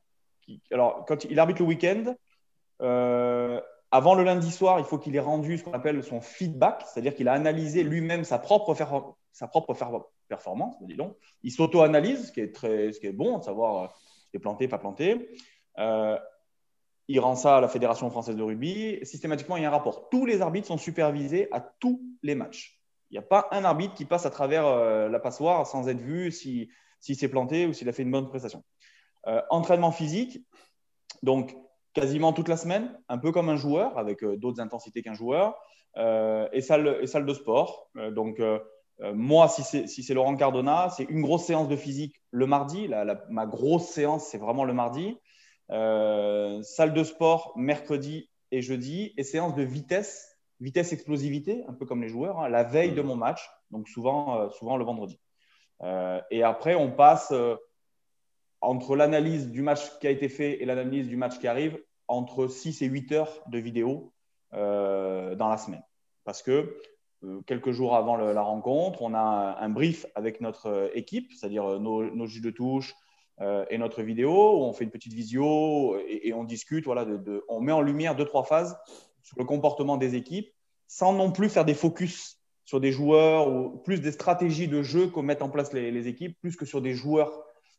alors 0.70 1.06
quand 1.06 1.24
il 1.24 1.40
arbitre 1.40 1.62
le 1.62 1.68
week-end, 1.70 2.14
avant 3.90 4.16
le 4.16 4.24
lundi 4.24 4.52
soir, 4.52 4.80
il 4.80 4.86
faut 4.86 4.98
qu'il 4.98 5.16
ait 5.16 5.22
rendu 5.22 5.58
ce 5.58 5.64
qu'on 5.64 5.72
appelle 5.72 6.04
son 6.04 6.20
feedback, 6.20 6.84
c'est-à-dire 6.88 7.16
qu'il 7.16 7.30
a 7.30 7.32
analysé 7.32 7.84
lui-même 7.84 8.26
sa 8.26 8.38
propre, 8.38 8.76
sa 9.32 9.48
propre 9.48 10.10
performance, 10.28 10.76
dis 10.82 10.98
donc. 10.98 11.16
Il 11.44 11.52
s'auto-analyse, 11.52 12.28
ce, 12.28 12.32
qui 12.34 12.42
est 12.42 12.54
très, 12.54 12.92
ce 12.92 13.00
qui 13.00 13.08
est 13.08 13.14
bon, 13.14 13.38
de 13.38 13.44
savoir 13.44 13.96
est 14.38 14.40
planté, 14.40 14.68
pas 14.68 14.78
planté. 14.78 15.30
il 17.08 17.20
rend 17.20 17.36
ça 17.36 17.58
à 17.58 17.62
la 17.62 17.68
Fédération 17.68 18.10
française 18.10 18.36
de 18.36 18.44
rugby. 18.44 19.00
Systématiquement, 19.04 19.58
il 19.58 19.64
y 19.64 19.66
a 19.66 19.70
un 19.70 19.72
rapport. 19.72 20.10
Tous 20.10 20.26
les 20.26 20.42
arbitres 20.42 20.68
sont 20.68 20.78
supervisés 20.78 21.48
à 21.52 21.60
tous 21.60 22.02
les 22.24 22.36
matchs. 22.36 22.80
Il 23.10 23.16
n'y 23.16 23.20
a 23.20 23.28
pas 23.28 23.48
un 23.52 23.66
arbitre 23.66 23.94
qui 23.94 24.06
passe 24.06 24.26
à 24.26 24.30
travers 24.30 24.64
la 25.10 25.20
passoire 25.20 25.68
sans 25.68 25.90
être 25.90 26.00
vu 26.00 26.32
si, 26.32 26.70
s'il 27.00 27.18
s'est 27.18 27.28
planté 27.28 27.66
ou 27.66 27.74
s'il 27.74 27.90
a 27.90 27.92
fait 27.92 28.04
une 28.04 28.12
bonne 28.12 28.30
prestation. 28.30 28.64
entraînement 29.50 29.92
physique, 29.92 30.46
donc 31.24 31.56
quasiment 31.94 32.34
toute 32.34 32.48
la 32.48 32.58
semaine, 32.58 32.98
un 33.10 33.18
peu 33.18 33.32
comme 33.32 33.50
un 33.50 33.58
joueur, 33.58 33.98
avec 33.98 34.24
euh, 34.24 34.38
d'autres 34.38 34.62
intensités 34.62 35.02
qu'un 35.02 35.14
joueur, 35.14 35.56
euh, 35.98 36.48
et, 36.54 36.62
salle, 36.62 37.00
et 37.02 37.08
salle 37.08 37.26
de 37.26 37.34
sport. 37.34 37.90
Euh, 37.98 38.12
donc, 38.12 38.42
moi, 39.00 39.48
si 39.48 39.64
c'est 39.64 39.88
si 39.88 40.14
Laurent 40.14 40.36
Cardona, 40.36 40.90
c'est 40.96 41.06
une 41.06 41.22
grosse 41.22 41.46
séance 41.46 41.68
de 41.68 41.76
physique 41.76 42.22
le 42.32 42.46
mardi. 42.46 42.88
ma 43.30 43.46
grosse 43.46 43.88
séance, 43.88 44.26
c'est 44.26 44.38
vraiment 44.38 44.64
le 44.64 44.74
mardi. 44.74 45.18
salle 45.70 46.94
de 46.94 47.04
sport 47.04 47.54
mercredi 47.56 48.30
et 48.52 48.62
jeudi, 48.62 49.14
et 49.18 49.24
séance 49.24 49.56
de 49.56 49.64
vitesse, 49.64 50.38
vitesse 50.60 50.94
explosivité, 50.94 51.64
un 51.68 51.74
peu 51.74 51.86
comme 51.86 52.02
les 52.04 52.10
joueurs, 52.10 52.40
hein, 52.40 52.50
la 52.50 52.64
veille 52.64 52.94
de 52.94 53.02
mon 53.02 53.16
match, 53.16 53.50
donc 53.72 53.88
souvent, 53.88 54.50
souvent 54.52 54.78
le 54.78 54.86
vendredi. 54.86 55.20
et 56.30 56.44
après, 56.44 56.76
on 56.76 56.92
passe 56.92 57.34
entre 58.62 58.96
l'analyse 58.96 59.50
du 59.50 59.62
match 59.62 59.82
qui 60.00 60.08
a 60.08 60.12
été 60.12 60.30
fait 60.30 60.62
et 60.62 60.66
l'analyse 60.66 61.08
du 61.08 61.18
match 61.18 61.40
qui 61.40 61.48
arrive, 61.48 61.80
entre 62.08 62.48
6 62.48 62.82
et 62.84 62.86
8 62.86 63.12
heures 63.14 63.44
de 63.48 63.58
vidéo 63.58 64.14
euh, 64.54 65.36
dans 65.36 65.50
la 65.50 65.58
semaine. 65.58 65.84
Parce 66.24 66.42
que 66.44 66.52
euh, 66.52 66.82
quelques 67.46 67.72
jours 67.72 67.96
avant 67.96 68.16
la 68.16 68.42
rencontre, 68.42 69.02
on 69.02 69.14
a 69.14 69.58
un, 69.60 69.70
brief 69.70 70.06
avec 70.16 70.42
notre 70.42 70.68
euh, 70.68 70.90
équipe, 70.94 71.32
c'est-à-dire 71.34 71.80
nos, 71.80 72.26
juges 72.26 72.42
de 72.42 72.52
touche 72.52 72.96
et 73.72 73.80
notre 73.80 74.04
vidéo, 74.04 74.30
où 74.30 74.64
on 74.66 74.72
fait 74.72 74.84
une 74.84 74.92
petite 74.92 75.14
visio 75.14 75.98
et, 76.08 76.32
on 76.32 76.44
discute, 76.44 76.86
voilà, 76.86 77.08
on 77.50 77.60
met 77.60 77.72
en 77.72 77.82
lumière 77.82 78.16
deux, 78.16 78.26
trois 78.26 78.44
phases 78.44 78.78
sur 79.24 79.36
le 79.40 79.46
comportement 79.46 79.98
des 79.98 80.14
équipes, 80.14 80.54
sans 80.86 81.14
non 81.14 81.32
plus 81.32 81.50
faire 81.50 81.66
des 81.66 81.74
focus 81.74 82.40
sur 82.66 82.80
des 82.80 82.92
joueurs 82.92 83.48
ou 83.48 83.78
plus 83.80 84.00
des 84.00 84.12
stratégies 84.12 84.68
de 84.68 84.82
jeu 84.82 85.08
qu'on 85.08 85.24
met 85.24 85.42
en 85.42 85.50
place 85.50 85.74
les, 85.74 85.92
les, 85.92 86.08
équipes, 86.08 86.40
plus 86.40 86.56
que 86.56 86.66
sur 86.66 86.82
des 86.82 86.94
joueurs. 86.94 87.32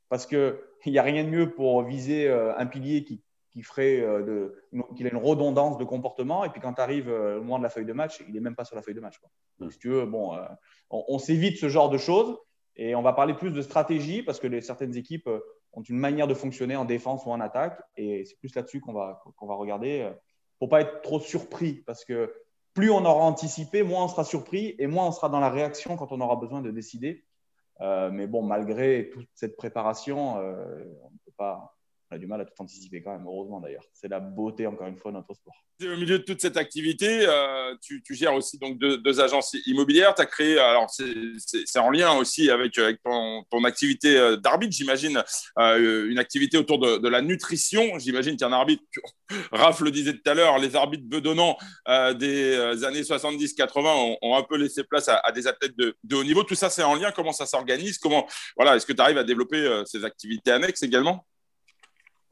Parce 0.09 0.27
qu'il 0.27 0.59
n'y 0.87 0.99
a 0.99 1.03
rien 1.03 1.25
de 1.25 1.31
mieux 1.31 1.51
pour 1.51 1.83
viser 1.83 2.29
euh, 2.29 2.57
un 2.59 2.67
pilier 2.67 3.05
qui, 3.05 3.23
qui 3.53 3.63
ferait 3.63 4.01
euh, 4.01 4.49
qu'il 4.97 5.07
ait 5.07 5.11
une 5.11 5.19
redondance 5.19 5.79
de 5.79 5.85
comportement. 5.85 6.45
Et 6.45 6.51
puis 6.51 6.61
quand 6.61 6.75
tu 6.75 6.81
arrives 6.81 7.09
euh, 7.09 7.39
au 7.39 7.43
moment 7.43 7.59
de 7.59 7.63
la 7.63 7.71
feuille 7.71 7.85
de 7.85 7.93
match, 7.93 8.23
il 8.27 8.35
n'est 8.35 8.41
même 8.41 8.55
pas 8.55 8.65
sur 8.65 8.77
la 8.77 8.83
feuille 8.83 8.95
de 8.95 9.01
match. 9.01 9.21
Donc, 9.59 9.73
si 9.73 9.79
tu 9.79 9.89
veux, 9.89 10.07
bon, 10.07 10.37
on, 10.91 11.19
s'évite 11.19 11.59
ce 11.59 11.69
genre 11.69 11.91
de 11.91 11.99
choses 11.99 12.37
et 12.77 12.95
on 12.95 13.03
va 13.03 13.13
parler 13.13 13.35
plus 13.35 13.51
de 13.51 13.63
stratégie 13.63 14.23
parce 14.23 14.41
que 14.41 14.47
les, 14.47 14.61
certaines 14.61 14.97
équipes 14.97 15.29
ont 15.73 15.83
une 15.83 15.99
manière 15.99 16.27
de 16.27 16.35
fonctionner 16.35 16.77
en 16.77 16.85
défense 16.85 17.25
ou 17.27 17.31
en 17.31 17.41
attaque. 17.41 17.81
Et 17.97 18.25
c'est 18.25 18.39
plus 18.39 18.55
là-dessus 18.55 18.81
qu'on 18.81 18.93
va, 18.93 19.23
qu'on 19.37 19.47
va 19.47 19.55
regarder 19.55 20.11
pour 20.59 20.69
pas 20.69 20.81
être 20.81 21.03
trop 21.03 21.21
surpris 21.21 21.83
parce 21.87 22.05
que 22.05 22.33
plus 22.75 22.91
on 22.91 23.05
aura 23.05 23.25
anticipé, 23.25 23.83
moins 23.83 24.05
on 24.05 24.09
sera 24.09 24.25
surpris 24.25 24.75
et 24.79 24.87
moins 24.87 25.07
on 25.07 25.13
sera 25.13 25.29
dans 25.29 25.41
la 25.41 25.51
réaction 25.51 25.97
quand 25.97 26.13
on 26.13 26.21
aura 26.21 26.37
besoin 26.37 26.63
de 26.63 26.71
décider. 26.71 27.25
Euh, 27.81 28.11
mais 28.11 28.27
bon, 28.27 28.43
malgré 28.43 29.11
toute 29.11 29.29
cette 29.35 29.57
préparation, 29.57 30.39
euh, 30.39 30.85
on 31.03 31.11
ne 31.11 31.19
peut 31.25 31.33
pas, 31.37 31.75
on 32.13 32.17
a 32.17 32.19
du 32.19 32.27
mal 32.27 32.41
à 32.43 32.45
tout 32.45 32.53
anticiper 32.59 33.03
quand 33.03 33.13
même, 33.13 33.27
heureusement 33.27 33.61
d'ailleurs. 33.61 33.85
C'est 33.95 34.09
la 34.09 34.21
beauté, 34.21 34.67
encore 34.67 34.87
une 34.87 34.99
fois, 34.99 35.11
de 35.11 35.17
notre 35.17 35.35
sport. 35.35 35.55
Au 35.83 35.97
milieu 35.97 36.19
de 36.19 36.25
toute 36.25 36.41
cette 36.41 36.57
activité, 36.57 37.27
euh, 37.27 37.75
tu, 37.81 38.03
gères 38.11 38.35
aussi 38.35 38.59
donc 38.59 38.79
deux, 38.79 39.21
agences 39.21 39.57
immobilières. 39.67 40.15
Tu 40.15 40.23
as 40.23 40.27
créé, 40.27 40.59
alors 40.59 40.91
c'est 40.91 41.79
en 41.79 41.91
lien 41.91 42.13
aussi 42.13 42.51
avec, 42.51 42.79
ton, 43.03 43.65
activité 43.65 44.17
euh, 44.17 44.37
d'arbitre, 44.37 44.77
j'imagine, 44.77 45.23
euh, 45.59 46.09
une 46.09 46.19
activité 46.19 46.59
autour 46.59 46.79
de, 46.79 47.09
la 47.09 47.23
nutrition. 47.23 47.99
J'imagine 47.99 48.37
qu'un 48.37 48.53
arbitre, 48.53 48.83
Raph 49.53 49.81
le 49.81 49.91
disait 49.91 50.13
tout 50.13 50.31
à 50.31 50.35
l'heure, 50.35 50.59
les 50.59 50.77
arbitres 50.77 51.07
bedonnants 51.07 51.57
des 52.15 52.55
années 52.85 53.03
70-80 53.03 54.19
ont, 54.21 54.37
un 54.37 54.43
peu 54.43 54.57
laissé 54.57 54.85
place 54.85 55.09
à, 55.09 55.33
des 55.33 55.47
athlètes 55.47 55.77
de, 55.77 55.97
de, 56.05 56.17
haut 56.17 56.25
niveau. 56.25 56.45
Tout 56.45 56.55
ça, 56.55 56.69
c'est 56.69 56.83
en 56.83 56.95
lien. 56.95 57.11
Comment 57.11 57.33
ça 57.33 57.47
s'organise? 57.47 57.99
Comment, 57.99 58.27
voilà, 58.57 58.77
est-ce 58.77 58.87
que 58.87 58.93
tu 58.93 59.01
arrives 59.01 59.19
à 59.19 59.25
développer 59.25 59.83
ces 59.87 60.05
activités 60.05 60.51
annexes 60.51 60.83
également? 60.83 61.25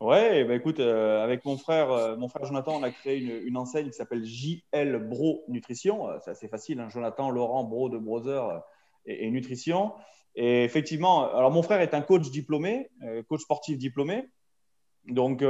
Ouais, 0.01 0.45
bah 0.45 0.55
écoute, 0.55 0.81
euh, 0.81 1.23
avec 1.23 1.45
mon 1.45 1.59
frère, 1.59 1.91
euh, 1.91 2.17
mon 2.17 2.29
frère 2.29 2.47
Jonathan, 2.47 2.75
on 2.75 2.83
a 2.83 2.91
créé 2.91 3.19
une, 3.19 3.59
enseigne 3.59 3.91
qui 3.91 3.93
s'appelle 3.93 4.25
JL 4.25 4.97
Bro 4.97 5.45
Nutrition. 5.49 6.09
Euh, 6.09 6.17
c'est 6.25 6.31
assez 6.31 6.49
facile, 6.49 6.81
hein, 6.81 6.89
Jonathan, 6.89 7.31
Laurent, 7.31 7.65
Bro 7.65 7.91
de 7.91 7.99
Brother 7.99 8.63
et, 9.05 9.31
Nutrition. 9.31 9.93
Et 10.37 10.65
effectivement, 10.65 11.31
alors 11.35 11.51
mon 11.51 11.63
frère 11.63 11.83
est 11.83 11.93
un 11.93 12.01
coach 12.01 12.31
diplômé, 12.31 12.89
coach 13.29 13.43
sportif 13.43 13.77
diplômé. 13.77 14.31
Donc, 15.07 15.45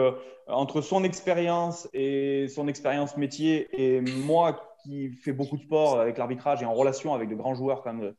entre 0.46 0.80
son 0.80 1.04
expérience 1.04 1.88
et 1.92 2.48
son 2.48 2.66
expérience 2.66 3.16
métier 3.16 3.68
et 3.72 4.00
moi 4.00 4.74
qui 4.82 5.10
fais 5.10 5.32
beaucoup 5.32 5.58
de 5.58 5.62
sport 5.62 6.00
avec 6.00 6.16
l'arbitrage 6.18 6.62
et 6.62 6.64
en 6.64 6.74
relation 6.74 7.14
avec 7.14 7.28
de 7.28 7.34
grands 7.34 7.54
joueurs 7.54 7.82
comme 7.82 8.14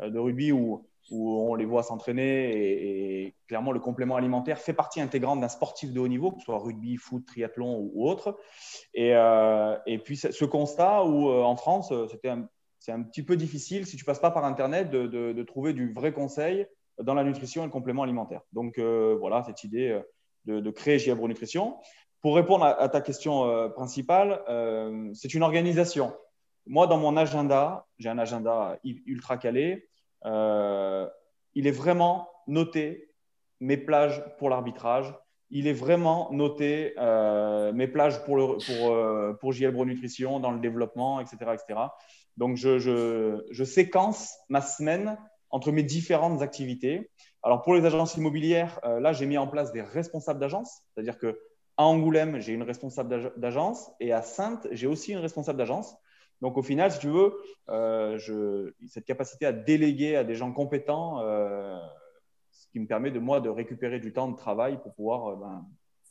de 0.00 0.18
rugby 0.18 0.52
ou 0.52 0.86
où 1.10 1.50
on 1.50 1.54
les 1.54 1.64
voit 1.64 1.82
s'entraîner 1.82 3.24
et, 3.24 3.34
clairement 3.48 3.72
le 3.72 3.80
complément 3.80 4.16
alimentaire 4.16 4.58
fait 4.58 4.72
partie 4.72 5.00
intégrante 5.00 5.40
d'un 5.40 5.48
sportif 5.48 5.92
de 5.92 6.00
haut 6.00 6.08
niveau, 6.08 6.32
que 6.32 6.40
ce 6.40 6.46
soit 6.46 6.58
rugby, 6.58 6.96
foot, 6.96 7.24
triathlon 7.26 7.90
ou, 7.94 8.08
autre. 8.08 8.38
Et, 8.94 9.14
euh, 9.14 9.76
et, 9.86 9.98
puis 9.98 10.16
ce 10.16 10.44
constat 10.44 11.04
où 11.04 11.28
euh, 11.28 11.42
en 11.42 11.56
France, 11.56 11.92
c'était 12.10 12.32
c'est 12.78 12.92
un 12.92 13.02
petit 13.02 13.22
peu 13.22 13.36
difficile 13.36 13.86
si 13.86 13.96
tu 13.96 14.04
passes 14.04 14.20
pas 14.20 14.30
par 14.30 14.44
Internet 14.44 14.90
de, 14.90 15.42
trouver 15.42 15.72
du 15.72 15.92
vrai 15.92 16.12
conseil 16.12 16.66
dans 17.02 17.14
la 17.14 17.24
nutrition 17.24 17.62
et 17.62 17.66
le 17.66 17.72
complément 17.72 18.02
alimentaire. 18.02 18.42
Donc 18.52 18.78
euh, 18.78 19.16
voilà 19.18 19.42
cette 19.44 19.64
idée 19.64 20.00
de, 20.44 20.60
de 20.60 20.70
créer 20.70 20.98
JABRO 20.98 21.26
Nutrition. 21.26 21.76
Pour 22.22 22.36
répondre 22.36 22.64
à, 22.64 22.88
ta 22.88 23.00
question 23.00 23.70
principale, 23.70 24.40
c'est 25.14 25.34
une 25.34 25.42
organisation. 25.42 26.12
Moi, 26.66 26.88
dans 26.88 26.98
mon 26.98 27.16
agenda, 27.16 27.86
j'ai 27.98 28.08
un 28.08 28.18
agenda 28.18 28.78
ultra 28.84 29.36
calé. 29.36 29.88
Euh, 30.26 31.08
il 31.54 31.66
est 31.66 31.72
vraiment 31.72 32.28
noté 32.46 33.10
mes 33.60 33.76
plages 33.76 34.22
pour 34.38 34.50
l'arbitrage. 34.50 35.14
Il 35.50 35.68
est 35.68 35.72
vraiment 35.72 36.30
noté 36.32 36.94
euh, 36.98 37.72
mes 37.72 37.86
plages 37.86 38.22
pour, 38.24 38.36
le, 38.36 38.56
euh, 38.70 39.52
JL 39.52 39.70
Bro 39.70 39.86
Nutrition 39.86 40.40
dans 40.40 40.50
le 40.50 40.58
développement, 40.58 41.20
etc. 41.20 41.36
etc. 41.54 41.80
Donc, 42.36 42.56
je, 42.56 42.78
je, 42.78 43.64
séquence 43.64 44.36
ma 44.48 44.60
semaine 44.60 45.16
entre 45.50 45.70
mes 45.72 45.84
différentes 45.84 46.42
activités. 46.42 47.10
Alors, 47.42 47.62
pour 47.62 47.74
les 47.74 47.86
agences 47.86 48.16
immobilières, 48.16 48.80
là, 48.82 49.12
j'ai 49.12 49.26
mis 49.26 49.38
en 49.38 49.46
place 49.46 49.72
des 49.72 49.80
responsables 49.80 50.40
d'agence. 50.40 50.82
C'est-à-dire 50.92 51.16
que 51.18 51.38
à 51.76 51.84
Angoulême, 51.84 52.40
j'ai 52.40 52.52
une 52.52 52.62
responsable 52.62 53.32
d'agence 53.36 53.90
et 54.00 54.12
à 54.12 54.22
Sainte, 54.22 54.66
j'ai 54.72 54.86
aussi 54.86 55.12
une 55.12 55.18
responsable 55.18 55.58
d'agence. 55.58 55.94
Donc, 56.42 56.58
au 56.58 56.62
final, 56.62 56.90
si 56.92 56.98
tu 56.98 57.08
veux, 57.08 57.34
euh, 57.70 58.70
cette 58.88 59.04
capacité 59.04 59.46
à 59.46 59.52
déléguer 59.52 60.16
à 60.16 60.24
des 60.24 60.34
gens 60.34 60.52
compétents, 60.52 61.20
euh, 61.20 61.78
ce 62.50 62.66
qui 62.68 62.80
me 62.80 62.86
permet 62.86 63.10
de 63.10 63.18
moi 63.18 63.40
de 63.40 63.48
récupérer 63.48 64.00
du 64.00 64.12
temps 64.12 64.28
de 64.28 64.36
travail 64.36 64.80
pour 64.82 64.94
pouvoir 64.94 65.28
euh, 65.28 65.36
ben, 65.36 65.66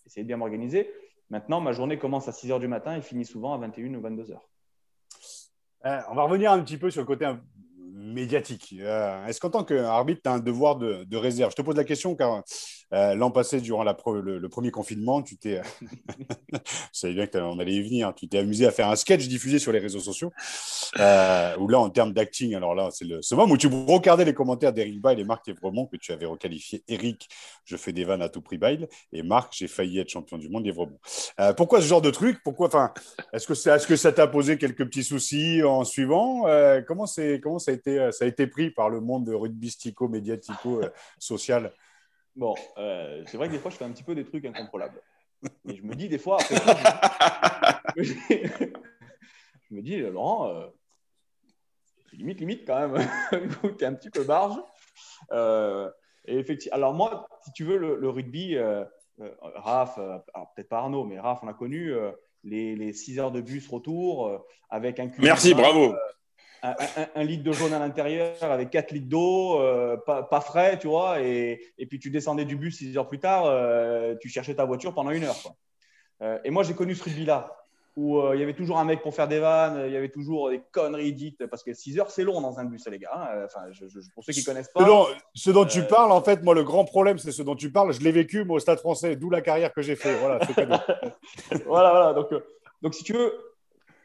essayer 0.06 0.24
de 0.24 0.28
bien 0.28 0.38
m'organiser. 0.38 0.92
Maintenant, 1.30 1.62
ma 1.62 1.74
journée 1.74 1.98
commence 1.98 2.28
à 2.28 2.32
6 2.32 2.52
heures 2.52 2.60
du 2.60 2.68
matin 2.68 2.96
et 2.96 3.02
finit 3.02 3.26
souvent 3.26 3.54
à 3.54 3.58
21 3.58 3.94
ou 3.96 4.02
22 4.02 4.32
heures. 4.32 4.50
on 5.84 6.16
va 6.16 6.24
revenir 6.24 6.52
un 6.52 6.62
petit 6.62 6.78
peu 6.78 6.92
sur 6.92 7.02
le 7.02 7.08
côté 7.08 7.32
médiatique. 7.80 8.74
Est-ce 8.74 9.40
qu'en 9.40 9.50
tant 9.50 9.64
qu'arbitre, 9.64 10.22
tu 10.24 10.30
as 10.30 10.34
un 10.34 10.40
devoir 10.40 10.76
de, 10.76 11.04
de, 11.04 11.18
réserve? 11.18 11.52
Je 11.52 11.56
te 11.56 11.62
pose 11.64 11.76
la 11.76 11.84
question 11.84 12.16
car 12.16 12.44
euh, 12.96 13.16
l'an 13.16 13.30
passé, 13.30 13.62
durant 13.62 13.84
le, 13.84 14.48
premier 14.48 14.72
confinement, 14.72 15.22
tu 15.22 15.38
t'es, 15.38 15.62
savais 16.92 17.14
bien 17.14 17.28
qu'on 17.28 17.60
allait 17.60 17.74
y 17.74 17.82
venir, 17.82 18.14
tu 18.16 18.28
t'es 18.28 18.40
amusé 18.40 18.66
à 18.66 18.72
faire 18.72 18.90
un 18.90 18.96
sketch 18.96 19.28
diffusé 19.28 19.60
sur 19.60 19.72
les 19.72 19.80
réseaux 19.80 20.00
sociaux, 20.00 20.32
euh, 21.00 21.56
où 21.58 21.68
là, 21.68 21.80
en 21.80 21.90
termes 21.90 22.14
d'acting, 22.14 22.56
alors 22.56 22.76
là, 22.76 22.90
c'est 22.92 23.06
le 23.06 23.22
ce 23.22 23.36
moment 23.36 23.54
où 23.54 23.58
tu 23.58 23.68
regardais 23.68 24.26
les 24.26 24.34
commentaires 24.34 24.74
d'Eric 24.74 25.02
Bail 25.02 25.20
et 25.20 25.24
Marc 25.24 25.48
Evremont, 25.48 25.86
que 25.88 25.98
tu 25.98 26.12
avais 26.12 26.26
requalifié. 26.26 26.84
Eric, 26.88 27.28
je 27.66 27.78
fais 27.78 27.92
des 27.92 28.04
vannes 28.04 28.22
à 28.22 28.30
tout 28.30 28.42
prix 28.42 28.58
Bail, 28.58 28.88
et 29.12 29.24
Marc, 29.24 29.54
j'ai 29.56 29.68
failli 29.68 30.00
être 30.00 30.10
champion 30.10 30.38
du 30.38 30.50
monde 30.50 30.66
Evremont. 30.68 31.00
Euh, 31.40 31.54
pourquoi 31.54 31.82
ce 31.82 31.88
genre 31.88 32.02
de 32.02 32.12
truc? 32.12 32.40
Pourquoi, 32.44 32.68
enfin, 32.68 32.94
est-ce 33.34 33.48
que, 33.48 33.54
est-ce 33.54 33.88
que 33.88 33.96
ça 33.96 34.12
t'a 34.12 34.28
posé 34.28 34.58
quelques 34.58 34.86
petits 34.86 35.04
soucis 35.04 35.64
en 35.64 35.84
suivant? 35.84 36.48
Euh, 36.48 36.82
Comment, 36.86 37.06
comment 37.42 37.60
ça, 37.60 37.72
a 37.72 37.74
été, 37.74 38.10
ça 38.12 38.26
a 38.26 38.28
été 38.28 38.48
pris 38.48 38.70
par 38.70 38.90
le 38.90 39.02
monde 39.02 39.30
rugbystico, 39.30 40.08
médiatico, 40.08 40.82
social? 41.20 41.72
Bon, 42.36 42.54
euh, 42.78 43.24
c'est 43.28 43.38
vrai 43.38 43.48
que 43.48 43.54
des 43.54 43.60
fois, 43.60 43.72
je 43.72 43.78
fais 43.78 43.86
un 43.86 43.92
petit 43.92 44.04
peu 44.04 44.14
des 44.14 44.26
trucs 44.26 44.46
incontrôlables. 44.46 45.02
Et 45.68 45.76
je 45.76 45.84
me 45.84 45.96
dis 45.96 46.10
des 46.10 46.18
fois, 46.18 46.38
je, 47.96 48.14
me 49.72 49.82
dis, 49.82 49.98
Laurent, 49.98 50.50
euh, 50.50 50.68
limite, 52.14 52.40
limite 52.40 52.66
quand 52.68 52.88
même, 52.88 53.08
tu 53.78 53.84
es 53.84 53.88
un 53.88 53.94
petit 53.94 54.10
peu 54.10 54.24
barge. 54.24 54.58
Euh, 55.32 55.90
et 56.26 56.38
effectivement, 56.38 56.76
alors 56.76 56.94
moi, 56.94 57.28
si 57.44 57.54
tu 57.54 57.64
veux, 57.64 57.78
le, 57.78 58.10
rugby, 58.10 58.58
Raph, 59.18 59.96
peut-être 59.96 60.70
pas 60.70 60.80
Arnaud, 60.80 61.06
mais 61.06 61.20
Raph, 61.20 61.40
on 61.44 61.48
a 61.48 61.54
connu 61.54 61.94
les, 62.44 62.76
les 62.76 62.92
6 62.92 63.20
heures 63.20 63.32
de 63.32 63.42
bus 63.42 63.68
retour 63.70 64.46
avec 64.70 65.00
un 65.00 65.10
Merci, 65.20 65.54
bravo. 65.54 65.96
Un, 66.64 67.24
litre 67.24 67.44
de 67.44 67.52
jaune 67.52 67.74
à 67.74 67.80
l'intérieur 67.80 68.36
avec 68.42 68.70
4 68.70 68.92
litres 68.92 69.08
d'eau, 69.08 69.60
euh, 69.60 69.98
pas, 69.98 70.42
frais, 70.42 70.78
tu 70.80 70.88
vois, 70.88 71.22
et, 71.22 71.62
et, 71.78 71.86
puis 71.86 72.00
tu 72.00 72.10
descendais 72.10 72.46
du 72.46 72.56
bus 72.56 72.78
6 72.78 72.98
heures 72.98 73.08
plus 73.08 73.20
tard, 73.20 73.46
euh, 73.46 74.16
tu 74.20 74.30
cherchais 74.30 74.56
ta 74.56 74.66
voiture 74.66 74.94
pendant 74.94 75.12
une 75.12 75.24
heure. 75.24 75.38
Quoi. 75.42 76.40
et 76.44 76.50
moi, 76.50 76.64
j'ai 76.64 76.74
connu 76.74 76.96
ce 76.96 77.04
rugby-là 77.04 77.56
où 77.96 78.20
euh, 78.20 78.36
il 78.36 78.40
y 78.42 78.44
avait 78.44 78.54
toujours 78.54 78.78
un 78.78 78.84
mec 78.84 79.02
pour 79.02 79.16
faire 79.16 79.28
des 79.28 79.40
vannes, 79.40 79.84
il 79.86 79.94
y 79.94 79.96
avait 79.96 80.10
toujours 80.10 80.50
des 80.50 80.62
conneries 80.72 81.14
dites, 81.14 81.46
parce 81.48 81.64
que 81.64 81.74
6 81.74 82.00
heures, 82.00 82.12
c'est 82.12 82.24
long 82.24 82.42
dans 82.42 82.60
un 82.60 82.66
bus, 82.66 82.86
les 82.90 83.00
gars. 83.00 83.12
Hein. 83.14 83.46
Enfin, 83.46 83.62
pour 84.14 84.24
ceux 84.24 84.34
qui 84.34 84.42
ne 84.42 84.46
connaissent 84.46 84.72
pas. 84.74 84.86
Ce 85.34 85.50
dont, 85.50 85.66
tu 85.66 85.80
euh, 85.80 85.84
parles, 85.84 86.12
en 86.12 86.22
fait, 86.22 86.44
moi, 86.44 86.54
le 86.54 86.64
grand 86.64 86.84
problème, 86.84 87.18
c'est 87.18 87.32
ce 87.32 87.42
dont 87.42 87.56
tu 87.56 87.72
parles. 87.72 87.94
Je 87.94 88.02
l'ai 88.02 88.12
vécu, 88.12 88.44
moi, 88.44 88.58
au 88.58 88.60
Stade 88.60 88.80
français, 88.80 89.16
d'où 89.16 89.30
la 89.30 89.42
carrière 89.42 89.74
que 89.74 89.82
j'ai 89.82 89.96
fait. 89.96 90.14
Voilà, 90.20 90.40
voilà, 91.66 91.92
voilà. 91.92 92.14
Donc, 92.14 92.34
euh, 92.34 92.42
donc, 92.82 92.94
si 92.96 93.04
tu 93.06 93.14
veux, 93.14 93.34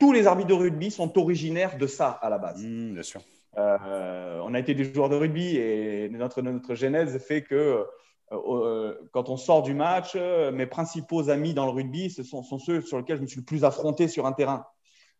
tous 0.00 0.12
les 0.12 0.26
arbitres 0.26 0.48
de 0.48 0.54
rugby 0.54 0.90
sont 0.90 1.16
originaires 1.18 1.78
de 1.78 1.86
ça 1.86 2.08
à 2.10 2.28
la 2.28 2.38
base. 2.38 2.64
Mmh, 2.64 2.94
bien 2.94 3.02
sûr. 3.02 3.20
on 3.56 4.54
a 4.54 4.58
été 4.58 4.74
des 4.74 4.92
joueurs 4.92 5.08
de 5.10 5.16
rugby 5.16 5.56
et 5.56 6.08
notre, 6.08 6.42
notre 6.42 6.74
genèse 6.74 7.16
fait 7.18 7.42
que 7.42 7.84
euh, 8.32 8.36
euh, 8.36 8.94
quand 9.12 9.28
on 9.28 9.36
sort 9.36 9.62
du 9.62 9.74
match, 9.74 10.12
euh, 10.14 10.52
mes 10.52 10.66
principaux 10.66 11.30
amis 11.30 11.54
dans 11.54 11.66
le 11.66 11.72
rugby, 11.72 12.10
ce 12.10 12.22
sont, 12.22 12.42
ceux 12.58 12.80
sur 12.80 12.98
lesquels 12.98 13.16
je 13.16 13.22
me 13.22 13.26
suis 13.26 13.40
le 13.40 13.44
plus 13.44 13.64
affronté 13.64 14.08
sur 14.08 14.26
un 14.26 14.32
terrain. 14.32 14.66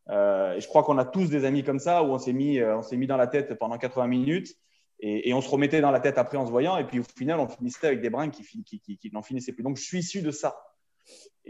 et 0.09 0.61
je 0.61 0.66
crois 0.68 0.83
qu'on 0.83 0.99
a 0.99 1.05
tous 1.05 1.28
des 1.28 1.45
amis 1.45 1.64
comme 1.64 1.78
ça 1.78 2.03
où 2.03 2.07
on 2.07 2.18
s'est 2.18 2.33
mis, 2.33 2.62
on 2.62 2.83
s'est 2.83 2.97
mis 2.97 3.07
dans 3.07 3.16
la 3.16 3.26
tête 3.26 3.55
pendant 3.59 3.78
80 3.78 4.07
minutes 4.07 4.57
et, 5.01 5.33
on 5.33 5.41
se 5.41 5.49
remettait 5.49 5.81
dans 5.81 5.91
la 5.91 6.01
tête 6.01 6.18
après 6.18 6.37
en 6.37 6.47
se 6.47 6.51
voyant. 6.51 6.76
Et 6.76 6.85
puis 6.85 7.01
au 7.01 7.05
final, 7.16 7.41
on 7.41 7.49
finissait 7.49 7.87
avec 7.87 8.01
des 8.01 8.11
brins 8.11 8.28
qui, 8.31 8.45
qui, 8.64 9.11
n'en 9.12 9.22
finissaient 9.22 9.53
plus. 9.53 9.62
Donc 9.62 9.76
je 9.76 9.83
suis 9.83 9.99
issu 9.99 10.22
de 10.22 10.31
ça. 10.31 10.57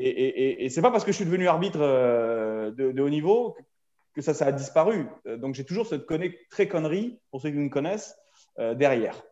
Et, 0.02 0.08
et, 0.08 0.64
et 0.64 0.68
c'est 0.70 0.82
pas 0.82 0.90
parce 0.90 1.04
que 1.04 1.12
je 1.12 1.16
suis 1.16 1.24
devenu 1.24 1.46
arbitre 1.48 1.78
de, 1.78 3.00
haut 3.00 3.10
niveau 3.10 3.56
que 4.14 4.22
ça, 4.22 4.44
a 4.44 4.52
disparu. 4.52 5.06
Donc 5.38 5.54
j'ai 5.54 5.64
toujours 5.64 5.86
cette 5.86 6.06
très 6.50 6.68
connerie, 6.68 7.20
pour 7.30 7.40
ceux 7.40 7.50
qui 7.50 7.56
me 7.56 7.68
connaissent, 7.68 8.16
derrière. 8.58 9.22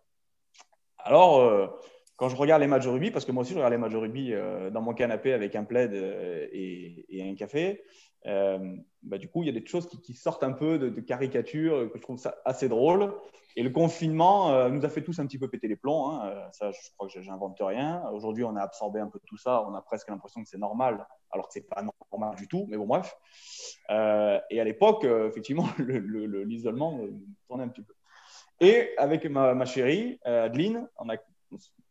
Alors 0.98 1.78
quand 2.18 2.28
je 2.28 2.36
regarde 2.36 2.60
les 2.60 2.66
matchs 2.66 2.84
de 2.84 2.90
rugby, 2.90 3.12
parce 3.12 3.24
que 3.24 3.30
moi 3.30 3.42
aussi 3.42 3.52
je 3.52 3.58
regarde 3.58 3.72
les 3.72 3.78
matchs 3.78 3.92
de 3.92 3.96
rugby 3.96 4.34
euh, 4.34 4.70
dans 4.70 4.82
mon 4.82 4.92
canapé 4.92 5.32
avec 5.32 5.54
un 5.54 5.62
plaid 5.62 5.94
euh, 5.94 6.48
et, 6.52 7.22
un 7.22 7.34
café, 7.36 7.84
euh, 8.26 8.76
bah, 9.02 9.18
du 9.18 9.28
coup 9.28 9.42
il 9.42 9.46
y 9.46 9.48
a 9.48 9.58
des 9.58 9.64
choses 9.64 9.88
qui, 9.88 10.14
sortent 10.14 10.44
un 10.44 10.52
peu 10.52 10.78
de, 10.78 11.00
caricature, 11.00 11.90
que 11.90 11.98
je 11.98 12.02
trouve 12.02 12.18
ça 12.18 12.36
assez 12.44 12.68
drôle. 12.68 13.14
Et 13.56 13.62
le 13.64 13.70
confinement 13.70 14.68
nous 14.68 14.84
a 14.84 14.88
fait 14.88 15.02
tous 15.02 15.18
un 15.18 15.26
petit 15.26 15.38
peu 15.38 15.48
péter 15.48 15.66
les 15.66 15.74
plombs. 15.74 16.12
Hein. 16.12 16.48
Ça, 16.52 16.70
je 16.70 16.78
crois 16.96 17.08
que 17.08 17.20
j'invente 17.20 17.56
rien. 17.58 18.04
Aujourd'hui, 18.12 18.44
on 18.44 18.54
a 18.54 18.60
absorbé 18.60 19.00
un 19.00 19.08
peu 19.08 19.18
tout 19.26 19.36
ça. 19.36 19.64
On 19.66 19.74
a 19.74 19.82
presque 19.82 20.08
l'impression 20.10 20.44
que 20.44 20.48
c'est 20.48 20.58
normal, 20.58 21.04
alors 21.32 21.48
que 21.48 21.54
c'est 21.54 21.68
pas 21.68 21.82
normal 22.12 22.36
du 22.36 22.46
tout. 22.46 22.66
Mais 22.68 22.76
bon, 22.76 22.86
bref. 22.86 23.16
et 23.88 24.60
à 24.60 24.64
l'époque, 24.64 25.02
effectivement, 25.04 25.66
l'isolement 25.78 27.00
tournait 27.48 27.64
un 27.64 27.68
petit 27.68 27.82
peu. 27.82 27.94
Et 28.60 28.90
avec 28.96 29.24
ma 29.26 29.64
chérie, 29.64 30.20
Adeline, 30.24 30.88
on 30.96 31.08
a 31.08 31.16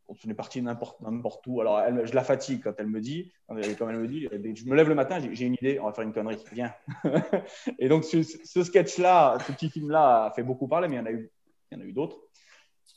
on 0.08 0.30
est 0.30 0.34
parti 0.34 0.62
n'importe 0.62 1.46
où. 1.48 1.62
Alors, 1.62 1.82
je 2.06 2.14
la 2.14 2.24
fatigue 2.24 2.62
quand 2.64 2.74
elle 2.78 2.88
me 2.88 3.02
dit, 3.02 3.32
quand 3.48 3.90
elle 3.90 4.00
me 4.00 4.08
dit, 4.08 4.28
je 4.56 4.66
me 4.66 4.76
lève 4.76 4.90
le 4.90 4.96
matin, 4.96 5.20
j'ai 5.32 5.46
une 5.46 5.56
idée, 5.56 5.80
on 5.80 5.86
va 5.86 5.94
faire 5.94 6.04
une 6.04 6.14
connerie, 6.14 6.38
viens. 6.52 6.74
et 7.80 7.90
donc, 7.90 8.04
ce, 8.04 8.24
sketch-là, 8.64 9.38
ce 9.46 9.52
petit 9.52 9.70
film-là 9.70 10.26
a 10.26 10.32
fait 10.32 10.44
beaucoup 10.44 10.68
parler, 10.68 10.88
mais 10.88 10.96
il 10.96 11.00
y 11.00 11.02
en 11.02 11.06
a 11.06 11.12
eu, 11.12 11.30
il 11.72 11.78
y 11.78 11.82
en 11.82 11.84
a 11.84 11.88
eu 11.88 11.94
d'autres. 11.94 12.18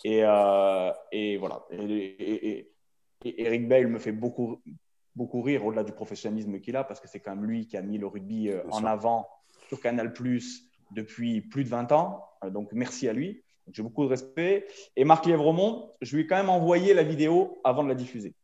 Et, 0.05 0.23
euh, 0.25 0.93
et, 1.13 1.37
voilà. 1.37 1.65
Et, 1.71 2.71
Eric 3.23 3.69
Bale 3.69 3.89
me 3.89 3.99
fait 3.99 4.13
beaucoup, 4.13 4.63
beaucoup 5.15 5.43
rire 5.43 5.67
au-delà 5.67 5.85
du 5.85 5.93
professionnalisme 5.93 6.59
qu'il 6.61 6.77
a, 6.77 6.85
parce 6.85 7.01
que 7.01 7.09
c'est 7.09 7.21
quand 7.21 7.37
même 7.37 7.45
lui 7.45 7.67
qui 7.67 7.77
a 7.77 7.83
mis 7.83 7.99
le 7.99 8.07
rugby 8.07 8.49
euh, 8.49 8.63
en 8.71 8.85
avant 8.85 9.29
sur 9.69 9.81
Canal 9.81 10.15
depuis 10.93 11.41
plus 11.43 11.65
de 11.65 11.69
20 11.69 11.93
ans. 11.93 12.25
Euh, 12.45 12.51
donc, 12.51 12.73
merci 12.73 13.09
à 13.09 13.13
lui. 13.13 13.43
J'ai 13.73 13.83
beaucoup 13.83 14.05
de 14.05 14.09
respect. 14.09 14.67
Et 14.97 15.05
Marc 15.05 15.27
Lièvremont, 15.27 15.91
je 16.01 16.17
lui 16.17 16.25
ai 16.25 16.27
quand 16.27 16.37
même 16.37 16.51
envoyé 16.51 16.95
la 16.95 17.03
vidéo 17.03 17.61
avant 17.65 17.83
de 17.83 17.89
la 17.89 17.95
diffuser. 17.95 18.35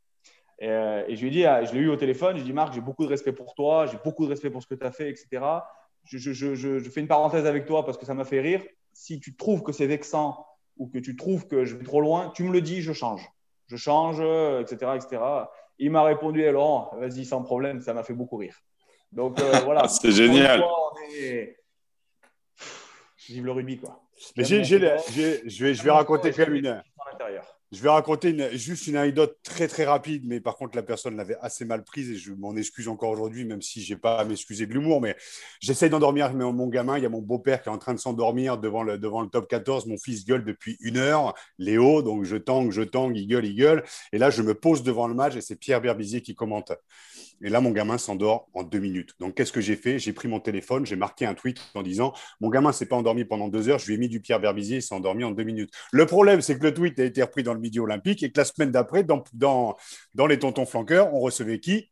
Et, 0.58 0.68
euh, 0.68 1.04
je 1.08 1.20
lui 1.20 1.28
ai 1.28 1.30
dit, 1.30 1.44
ah, 1.44 1.64
je 1.64 1.72
l'ai 1.74 1.80
eu 1.80 1.88
au 1.88 1.96
téléphone, 1.96 2.36
je 2.36 2.42
lui 2.42 2.42
ai 2.42 2.44
dit, 2.46 2.52
Marc, 2.52 2.72
j'ai 2.72 2.80
beaucoup 2.80 3.04
de 3.04 3.08
respect 3.08 3.32
pour 3.32 3.54
toi, 3.54 3.86
j'ai 3.86 3.98
beaucoup 4.04 4.24
de 4.24 4.30
respect 4.30 4.50
pour 4.50 4.62
ce 4.62 4.66
que 4.66 4.74
tu 4.74 4.86
as 4.86 4.92
fait, 4.92 5.10
etc. 5.10 5.44
Je, 6.04 6.80
fais 6.90 7.00
une 7.00 7.08
parenthèse 7.08 7.46
avec 7.46 7.66
toi 7.66 7.84
parce 7.84 7.98
que 7.98 8.06
ça 8.06 8.14
m'a 8.14 8.24
fait 8.24 8.40
rire. 8.40 8.62
Si 8.92 9.20
tu 9.20 9.36
trouves 9.36 9.62
que 9.62 9.72
c'est 9.72 9.86
vexant 9.86 10.46
ou 10.78 10.88
que 10.88 10.98
tu 10.98 11.16
trouves 11.16 11.46
que 11.46 11.64
je 11.64 11.76
vais 11.76 11.84
trop 11.84 12.00
loin, 12.00 12.32
tu 12.34 12.44
me 12.44 12.52
le 12.52 12.62
dis, 12.62 12.80
je 12.80 12.92
change. 12.92 13.28
Je 13.66 13.76
change, 13.76 14.20
etc. 14.60 14.92
etc. 14.94 15.22
Il 15.78 15.90
m'a 15.90 16.04
répondu, 16.04 16.42
eh, 16.42 16.52
Laurent, 16.52 16.90
vas-y, 16.96 17.24
sans 17.24 17.42
problème, 17.42 17.80
ça 17.80 17.92
m'a 17.92 18.02
fait 18.02 18.14
beaucoup 18.14 18.36
rire. 18.36 18.56
Donc 19.12 19.40
euh, 19.40 19.60
voilà. 19.64 19.88
c'est 19.88 20.12
génial. 20.12 20.64
Vive 23.28 23.44
le 23.44 23.52
rugby, 23.52 23.78
quoi. 23.78 24.05
Mais 24.36 24.44
j'ai, 24.44 24.64
je 24.64 24.76
vais, 24.76 25.74
je 25.74 25.82
vais 25.82 25.90
raconter 25.90 26.32
quand 26.32 26.46
même 26.46 26.54
une. 26.54 26.82
Je 27.72 27.82
vais 27.82 27.88
raconter 27.88 28.56
juste 28.56 28.86
une 28.86 28.96
anecdote 28.96 29.38
très 29.42 29.66
très 29.66 29.84
rapide, 29.84 30.22
mais 30.24 30.40
par 30.40 30.54
contre 30.54 30.76
la 30.76 30.84
personne 30.84 31.16
l'avait 31.16 31.36
assez 31.40 31.64
mal 31.64 31.82
prise 31.82 32.10
et 32.12 32.16
je 32.16 32.32
m'en 32.32 32.54
excuse 32.54 32.86
encore 32.86 33.10
aujourd'hui, 33.10 33.44
même 33.44 33.60
si 33.60 33.82
j'ai 33.82 33.96
pas 33.96 34.18
à 34.18 34.24
m'excuser 34.24 34.66
de 34.66 34.72
l'humour. 34.72 35.00
Mais 35.00 35.16
j'essaye 35.60 35.90
d'endormir 35.90 36.32
mon 36.32 36.68
gamin. 36.68 36.96
Il 36.96 37.02
y 37.02 37.06
a 37.06 37.08
mon 37.08 37.22
beau-père 37.22 37.62
qui 37.62 37.68
est 37.68 37.72
en 37.72 37.78
train 37.78 37.94
de 37.94 37.98
s'endormir 37.98 38.58
devant 38.58 38.84
le, 38.84 38.98
devant 38.98 39.20
le 39.20 39.28
top 39.28 39.48
14. 39.48 39.86
Mon 39.86 39.98
fils 39.98 40.24
gueule 40.24 40.44
depuis 40.44 40.76
une 40.80 40.96
heure, 40.96 41.34
Léo. 41.58 42.02
Donc 42.02 42.22
je 42.22 42.36
tangue, 42.36 42.70
je 42.70 42.82
tangue, 42.82 43.16
il 43.16 43.26
gueule, 43.26 43.46
il 43.46 43.56
gueule. 43.56 43.82
Et 44.12 44.18
là 44.18 44.30
je 44.30 44.42
me 44.42 44.54
pose 44.54 44.84
devant 44.84 45.08
le 45.08 45.14
match 45.14 45.34
et 45.34 45.40
c'est 45.40 45.56
Pierre 45.56 45.80
Berbizier 45.80 46.22
qui 46.22 46.36
commente. 46.36 46.72
Et 47.42 47.50
là, 47.50 47.60
mon 47.60 47.70
gamin 47.70 47.98
s'endort 47.98 48.48
en 48.54 48.62
deux 48.62 48.78
minutes. 48.78 49.14
Donc, 49.20 49.34
qu'est-ce 49.34 49.52
que 49.52 49.60
j'ai 49.60 49.76
fait? 49.76 49.98
J'ai 49.98 50.14
pris 50.14 50.26
mon 50.26 50.40
téléphone, 50.40 50.86
j'ai 50.86 50.96
marqué 50.96 51.26
un 51.26 51.34
tweet 51.34 51.60
en 51.74 51.82
disant 51.82 52.14
Mon 52.40 52.48
gamin 52.48 52.72
s'est 52.72 52.86
pas 52.86 52.96
endormi 52.96 53.24
pendant 53.24 53.48
deux 53.48 53.68
heures, 53.68 53.78
je 53.78 53.86
lui 53.86 53.94
ai 53.94 53.98
mis 53.98 54.08
du 54.08 54.20
Pierre 54.20 54.40
Berbizier, 54.40 54.76
il 54.76 54.82
s'est 54.82 54.94
endormi 54.94 55.22
en 55.22 55.32
deux 55.32 55.44
minutes. 55.44 55.70
Le 55.92 56.06
problème, 56.06 56.40
c'est 56.40 56.58
que 56.58 56.62
le 56.62 56.72
tweet 56.72 56.98
a 56.98 57.04
été 57.04 57.22
repris 57.22 57.42
dans 57.42 57.52
le 57.56 57.60
Midi 57.60 57.80
Olympique 57.80 58.22
et 58.22 58.30
que 58.30 58.38
la 58.38 58.44
semaine 58.44 58.70
d'après, 58.70 59.02
dans, 59.02 59.24
dans, 59.32 59.76
dans 60.14 60.26
les 60.26 60.38
tontons 60.38 60.66
flanqueurs, 60.66 61.12
on 61.12 61.20
recevait 61.20 61.58
qui? 61.58 61.90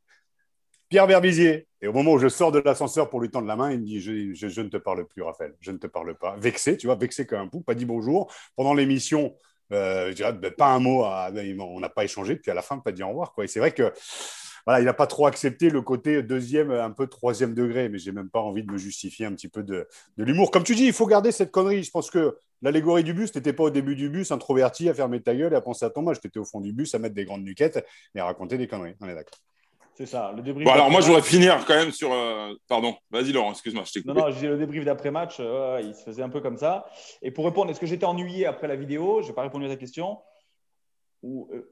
Pierre 0.88 1.06
Berbizier. 1.06 1.66
Et 1.82 1.88
au 1.88 1.92
moment 1.92 2.12
où 2.12 2.18
je 2.18 2.28
sors 2.28 2.52
de 2.52 2.60
l'ascenseur 2.60 3.10
pour 3.10 3.20
lui 3.20 3.30
tendre 3.30 3.48
la 3.48 3.56
main, 3.56 3.72
il 3.72 3.80
me 3.80 3.84
dit 3.84 4.00
je, 4.00 4.32
je, 4.32 4.60
ne 4.60 4.68
te 4.68 4.76
parle 4.76 5.06
plus, 5.06 5.22
Raphaël. 5.22 5.54
Je 5.60 5.72
ne 5.72 5.78
te 5.78 5.86
parle 5.86 6.16
pas. 6.16 6.36
Vexé, 6.38 6.76
tu 6.76 6.86
vois, 6.86 6.96
vexé 6.96 7.26
comme 7.26 7.40
un 7.40 7.48
pou, 7.48 7.60
pas 7.60 7.74
dit 7.74 7.84
bonjour. 7.84 8.32
Pendant 8.54 8.74
l'émission, 8.74 9.34
euh, 9.72 10.10
je 10.10 10.14
dirais, 10.14 10.32
ben, 10.32 10.52
pas 10.52 10.68
un 10.68 10.78
mot, 10.78 11.04
on 11.04 11.80
n'a 11.80 11.88
pas 11.88 12.04
échangé, 12.04 12.36
puis 12.36 12.50
à 12.50 12.54
la 12.54 12.62
fin, 12.62 12.78
pas 12.78 12.92
dit 12.92 13.02
au 13.02 13.08
revoir. 13.08 13.32
Quoi. 13.32 13.44
Et 13.44 13.48
c'est 13.48 13.58
vrai 13.58 13.72
que 13.72 13.92
voilà, 14.66 14.80
il 14.80 14.84
n'a 14.84 14.94
pas 14.94 15.06
trop 15.06 15.26
accepté 15.26 15.70
le 15.70 15.82
côté 15.82 16.22
deuxième, 16.22 16.70
un 16.70 16.90
peu 16.90 17.06
troisième 17.06 17.54
degré, 17.54 17.88
mais 17.88 17.98
j'ai 17.98 18.12
même 18.12 18.30
pas 18.30 18.40
envie 18.40 18.62
de 18.62 18.72
me 18.72 18.78
justifier 18.78 19.26
un 19.26 19.32
petit 19.32 19.48
peu 19.48 19.62
de, 19.62 19.86
l'humour. 20.16 20.50
Comme 20.50 20.64
tu 20.64 20.74
dis, 20.74 20.86
il 20.86 20.92
faut 20.92 21.06
garder 21.06 21.32
cette 21.32 21.50
connerie. 21.50 21.82
Je 21.82 21.90
pense 21.90 22.10
que 22.10 22.38
l'allégorie 22.62 23.04
du 23.04 23.12
bus, 23.12 23.32
tu 23.32 23.38
n'étais 23.38 23.52
pas 23.52 23.64
au 23.64 23.70
début 23.70 23.96
du 23.96 24.08
bus 24.08 24.32
introverti 24.32 24.88
à 24.88 24.94
fermer 24.94 25.20
ta 25.20 25.34
gueule 25.34 25.52
et 25.52 25.56
à 25.56 25.60
penser 25.60 25.84
à 25.84 25.90
ton 25.90 26.02
match. 26.02 26.20
Tu 26.20 26.28
étais 26.28 26.38
au 26.38 26.44
fond 26.44 26.60
du 26.60 26.72
bus 26.72 26.94
à 26.94 26.98
mettre 26.98 27.14
des 27.14 27.24
grandes 27.24 27.44
nuquettes 27.44 27.84
et 28.14 28.20
à 28.20 28.24
raconter 28.24 28.56
des 28.56 28.66
conneries. 28.66 28.94
On 29.00 29.08
est 29.08 29.14
d'accord. 29.14 29.38
C'est 29.96 30.06
ça, 30.06 30.32
le 30.34 30.42
débrief. 30.42 30.66
Bon, 30.66 30.72
alors 30.72 30.90
moi, 30.90 31.00
je 31.00 31.06
voudrais 31.06 31.22
finir 31.22 31.64
quand 31.66 31.74
même 31.74 31.92
sur. 31.92 32.12
Euh, 32.12 32.52
pardon, 32.68 32.96
vas-y 33.10 33.30
Laurent, 33.30 33.52
excuse-moi, 33.52 33.84
je 33.86 33.92
t'ai 33.92 34.02
Non, 34.04 34.14
non, 34.14 34.30
j'ai 34.32 34.48
le 34.48 34.58
débrief 34.58 34.84
d'après-match, 34.84 35.36
euh, 35.38 35.80
il 35.84 35.94
se 35.94 36.02
faisait 36.02 36.22
un 36.22 36.28
peu 36.28 36.40
comme 36.40 36.56
ça. 36.56 36.86
Et 37.22 37.30
pour 37.30 37.44
répondre, 37.44 37.70
est-ce 37.70 37.78
que 37.78 37.86
j'étais 37.86 38.04
ennuyé 38.04 38.44
après 38.44 38.66
la 38.66 38.74
vidéo? 38.74 39.22
Je 39.22 39.28
n'ai 39.28 39.34
pas 39.34 39.42
répondu 39.42 39.66
à 39.66 39.68
ta 39.68 39.76
question. 39.76 40.18
Ou, 41.22 41.48
euh, 41.52 41.70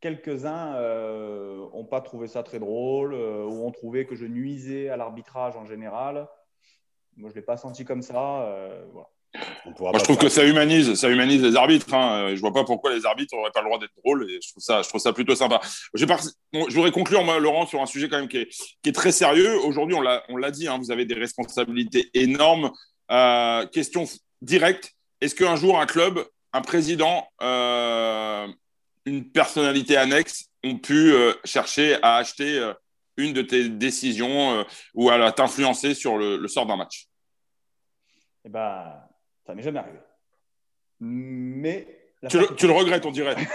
quelques-uns 0.00 0.72
n'ont 0.72 0.78
euh, 0.78 1.88
pas 1.90 2.00
trouvé 2.00 2.26
ça 2.26 2.42
très 2.42 2.58
drôle 2.58 3.14
euh, 3.14 3.44
ou 3.44 3.66
ont 3.66 3.70
trouvé 3.70 4.06
que 4.06 4.14
je 4.14 4.24
nuisais 4.24 4.88
à 4.88 4.96
l'arbitrage 4.96 5.56
en 5.56 5.66
général. 5.66 6.26
Moi, 7.16 7.28
je 7.28 7.34
ne 7.34 7.40
l'ai 7.40 7.44
pas 7.44 7.56
senti 7.56 7.84
comme 7.84 8.02
ça. 8.02 8.42
Euh, 8.42 8.84
Moi, 8.94 9.92
je 9.94 10.04
trouve 10.04 10.16
que 10.16 10.28
ça 10.28 10.44
humanise, 10.44 10.94
ça 10.94 11.08
humanise 11.08 11.42
les 11.42 11.56
arbitres. 11.56 11.92
Hein. 11.92 12.34
Je 12.34 12.40
vois 12.40 12.52
pas 12.52 12.64
pourquoi 12.64 12.94
les 12.94 13.04
arbitres 13.04 13.36
n'auraient 13.36 13.50
pas 13.50 13.60
le 13.60 13.66
droit 13.66 13.78
d'être 13.78 13.94
drôles. 14.02 14.30
Et 14.30 14.40
je 14.42 14.50
trouve 14.50 14.62
ça, 14.62 14.82
je 14.82 14.88
trouve 14.88 15.00
ça 15.00 15.12
plutôt 15.12 15.34
sympa. 15.34 15.60
Je 15.94 16.06
voudrais 16.74 16.90
conclure, 16.92 17.22
moi, 17.22 17.38
Laurent, 17.38 17.66
sur 17.66 17.82
un 17.82 17.86
sujet 17.86 18.08
quand 18.08 18.18
même 18.18 18.28
qui 18.28 18.38
est, 18.38 18.48
qui 18.82 18.88
est 18.88 18.94
très 18.94 19.12
sérieux. 19.12 19.58
Aujourd'hui, 19.64 19.94
on 19.94 20.00
l'a, 20.00 20.22
on 20.28 20.36
l'a 20.36 20.50
dit, 20.50 20.66
hein, 20.66 20.78
vous 20.78 20.90
avez 20.90 21.04
des 21.04 21.14
responsabilités 21.14 22.10
énormes. 22.14 22.70
question 23.72 24.04
directe 24.40 24.94
est-ce 25.20 25.34
qu'un 25.34 25.56
jour 25.56 25.78
un 25.78 25.84
club, 25.86 26.24
un 26.54 26.62
président 26.62 27.28
une 29.06 29.30
personnalité 29.30 29.96
annexe 29.96 30.50
ont 30.64 30.76
pu 30.76 31.12
euh, 31.12 31.32
chercher 31.44 31.96
à 32.02 32.16
acheter 32.16 32.58
euh, 32.58 32.72
une 33.16 33.32
de 33.32 33.42
tes 33.42 33.68
décisions 33.68 34.58
euh, 34.58 34.64
ou 34.94 35.10
à 35.10 35.32
t'influencer 35.32 35.94
sur 35.94 36.18
le, 36.18 36.46
sort 36.48 36.66
d'un 36.66 36.76
match 36.76 37.08
Eh 38.44 38.48
bien, 38.48 38.84
ça 39.46 39.54
m'est 39.54 39.62
jamais 39.62 39.78
arrivé. 39.78 39.98
Mais. 41.00 41.96
Tu 42.28 42.38
le, 42.38 42.72
regrettes, 42.72 43.06
on 43.06 43.10
dirait. 43.10 43.34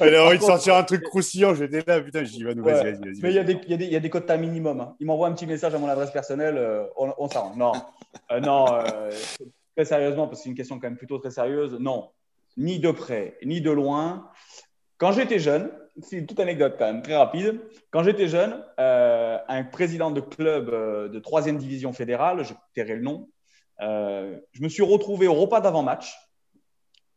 Il 0.00 0.14
a 0.14 0.24
envie 0.24 0.38
de 0.38 0.42
sortir 0.42 0.74
un 0.76 0.84
truc 0.84 1.02
croustillant. 1.02 1.54
J'étais 1.54 1.84
là, 1.86 2.00
putain, 2.00 2.24
je 2.24 2.30
dis, 2.30 2.42
vas-y, 2.42 2.60
vas-y, 2.60 2.94
vas-y. 2.94 3.20
Mais 3.20 3.30
il 3.30 3.34
y, 3.34 3.38
a 3.38 3.44
des, 3.44 3.52
y, 3.68 3.74
y, 3.74 3.96
a 3.96 4.00
des 4.00 4.10
quotas 4.10 4.38
minimum. 4.38 4.80
Hein. 4.80 4.96
Il 4.98 5.06
m'envoie 5.06 5.28
un 5.28 5.32
petit 5.32 5.46
message 5.46 5.74
à 5.74 5.78
mon 5.78 5.86
adresse 5.86 6.10
personnelle, 6.10 6.88
on, 6.96 7.12
on 7.18 7.28
s'arrange. 7.28 7.56
Non, 7.56 7.72
non 8.40 8.82
très 9.76 9.84
sérieusement, 9.84 10.26
parce 10.26 10.40
que 10.40 10.44
c'est 10.44 10.50
une 10.50 10.56
question 10.56 10.78
quand 10.78 10.88
même 10.88 10.96
plutôt 10.96 11.18
très 11.18 11.30
sérieuse. 11.30 11.76
Non, 11.78 12.10
ni 12.56 12.78
de 12.78 12.90
près, 12.90 13.38
ni 13.44 13.60
de 13.60 13.70
loin. 13.70 14.30
Quand 14.98 15.12
j'étais 15.12 15.38
jeune, 15.38 15.70
c'est 16.00 16.16
une 16.16 16.24
petite 16.24 16.40
anecdote 16.40 16.76
quand 16.78 16.86
même, 16.86 17.02
très 17.02 17.16
rapide. 17.16 17.60
Quand 17.90 18.02
j'étais 18.02 18.28
jeune, 18.28 18.64
euh, 18.78 19.38
un 19.48 19.64
président 19.64 20.10
de 20.10 20.20
club 20.20 20.70
euh, 20.70 21.08
de 21.08 21.18
troisième 21.18 21.58
division 21.58 21.92
fédérale, 21.92 22.44
je 22.44 22.54
tairai 22.74 22.96
le 22.96 23.02
nom, 23.02 23.28
euh, 23.80 24.38
je 24.52 24.62
me 24.62 24.68
suis 24.68 24.82
retrouvé 24.82 25.26
au 25.26 25.34
repas 25.34 25.60
d'avant-match. 25.60 26.14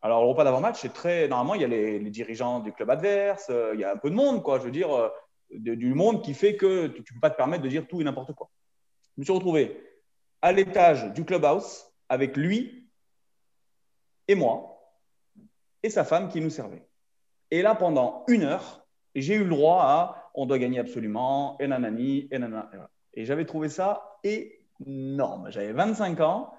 Alors, 0.02 0.22
le 0.22 0.30
repas 0.30 0.44
d'avant-match, 0.44 0.80
c'est 0.82 0.94
très. 0.94 1.28
Normalement, 1.28 1.56
il 1.56 1.62
y 1.62 1.64
a 1.64 1.68
les, 1.68 2.00
dirigeants 2.10 2.60
du 2.60 2.72
club 2.72 2.90
adverse, 2.90 3.52
il 3.74 3.80
y 3.80 3.84
a 3.84 3.92
un 3.94 3.98
peu 3.98 4.10
de 4.10 4.16
monde, 4.16 4.44
quoi. 4.44 4.60
Je 4.60 4.66
veux 4.66 4.72
dire, 4.72 4.90
du 5.50 5.94
monde 5.94 6.22
qui 6.22 6.34
fait 6.34 6.56
que 6.56 6.88
tu 6.88 7.02
ne 7.02 7.16
peux 7.16 7.20
pas 7.22 7.32
te 7.32 7.38
permettre 7.38 7.64
de 7.64 7.70
dire 7.70 7.88
tout 7.88 8.02
et 8.02 8.04
n'importe 8.04 8.34
quoi. 8.34 8.50
Je 9.16 9.22
me 9.22 9.24
suis 9.24 9.34
retrouvé 9.34 9.82
à 10.42 10.52
l'étage 10.52 11.12
du 11.14 11.26
clubhouse 11.26 11.86
avec 12.10 12.38
lui 12.38 12.88
et 14.28 14.36
moi 14.36 14.75
et 15.86 15.90
sa 15.92 16.04
femme 16.04 16.30
qui 16.30 16.42
nous 16.42 16.50
servait. 16.50 16.84
Et 17.52 17.62
là, 17.62 17.76
pendant 17.76 18.24
une 18.28 18.44
heure, 18.44 18.88
j'ai 19.14 19.36
eu 19.36 19.44
le 19.44 19.50
droit 19.52 19.84
à 19.84 20.32
on 20.34 20.48
doit 20.48 20.58
gagner 20.58 20.80
absolument, 20.80 21.58
et 21.60 21.68
nanani, 21.68 22.28
et 22.32 22.40
nanana. 22.40 22.90
Et 23.14 23.24
j'avais 23.24 23.46
trouvé 23.46 23.70
ça 23.70 24.18
énorme. 24.24 25.52
J'avais 25.52 25.72
25 25.72 26.20
ans, 26.22 26.52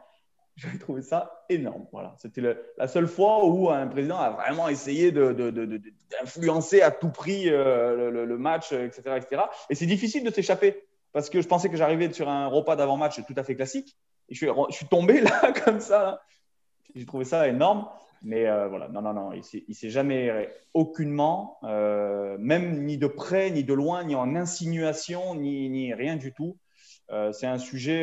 j'avais 0.54 0.78
trouvé 0.78 1.02
ça 1.02 1.44
énorme. 1.48 1.86
Voilà. 1.92 2.14
C'était 2.18 2.40
la 2.78 2.88
seule 2.88 3.08
fois 3.08 3.44
où 3.44 3.68
un 3.68 3.88
président 3.88 4.16
a 4.16 4.30
vraiment 4.30 4.68
essayé 4.68 5.10
d'influencer 5.10 6.82
à 6.82 6.92
tout 6.92 7.10
prix 7.10 7.50
euh, 7.50 8.10
le, 8.24 8.38
match, 8.38 8.72
etc. 8.72 9.02
etc. 9.16 9.42
Et 9.68 9.74
c'est 9.74 9.86
difficile 9.86 10.22
de 10.22 10.30
s'échapper 10.30 10.86
parce 11.12 11.30
que 11.30 11.42
je 11.42 11.48
pensais 11.48 11.68
que 11.68 11.76
j'arrivais 11.76 12.12
sur 12.12 12.28
un 12.28 12.46
repas 12.46 12.76
d'avant-match 12.76 13.20
tout 13.26 13.34
à 13.36 13.42
fait 13.42 13.56
classique. 13.56 13.96
Et 14.28 14.34
je 14.34 14.46
suis, 14.46 14.54
je 14.70 14.74
suis 14.74 14.86
tombé 14.86 15.20
là, 15.22 15.52
comme 15.64 15.80
ça. 15.80 16.22
J'ai 16.94 17.04
trouvé 17.04 17.24
ça 17.24 17.48
énorme. 17.48 17.88
Mais 18.26 18.48
euh, 18.48 18.66
voilà, 18.66 18.88
non, 18.88 19.02
non, 19.02 19.14
non, 19.14 19.32
il 19.32 19.42
ne 19.68 19.72
s'est 19.72 19.88
jamais 19.88 20.50
aucunement, 20.74 21.58
euh, 21.62 22.36
même 22.40 22.82
ni 22.82 22.98
de 22.98 23.06
près, 23.06 23.52
ni 23.52 23.62
de 23.62 23.72
loin, 23.72 24.02
ni 24.02 24.16
en 24.16 24.34
insinuation, 24.34 25.36
ni, 25.36 25.70
ni 25.70 25.94
rien 25.94 26.16
du 26.16 26.32
tout. 26.32 26.58
Euh, 27.12 27.30
c'est 27.30 27.46
un 27.46 27.58
sujet 27.58 28.02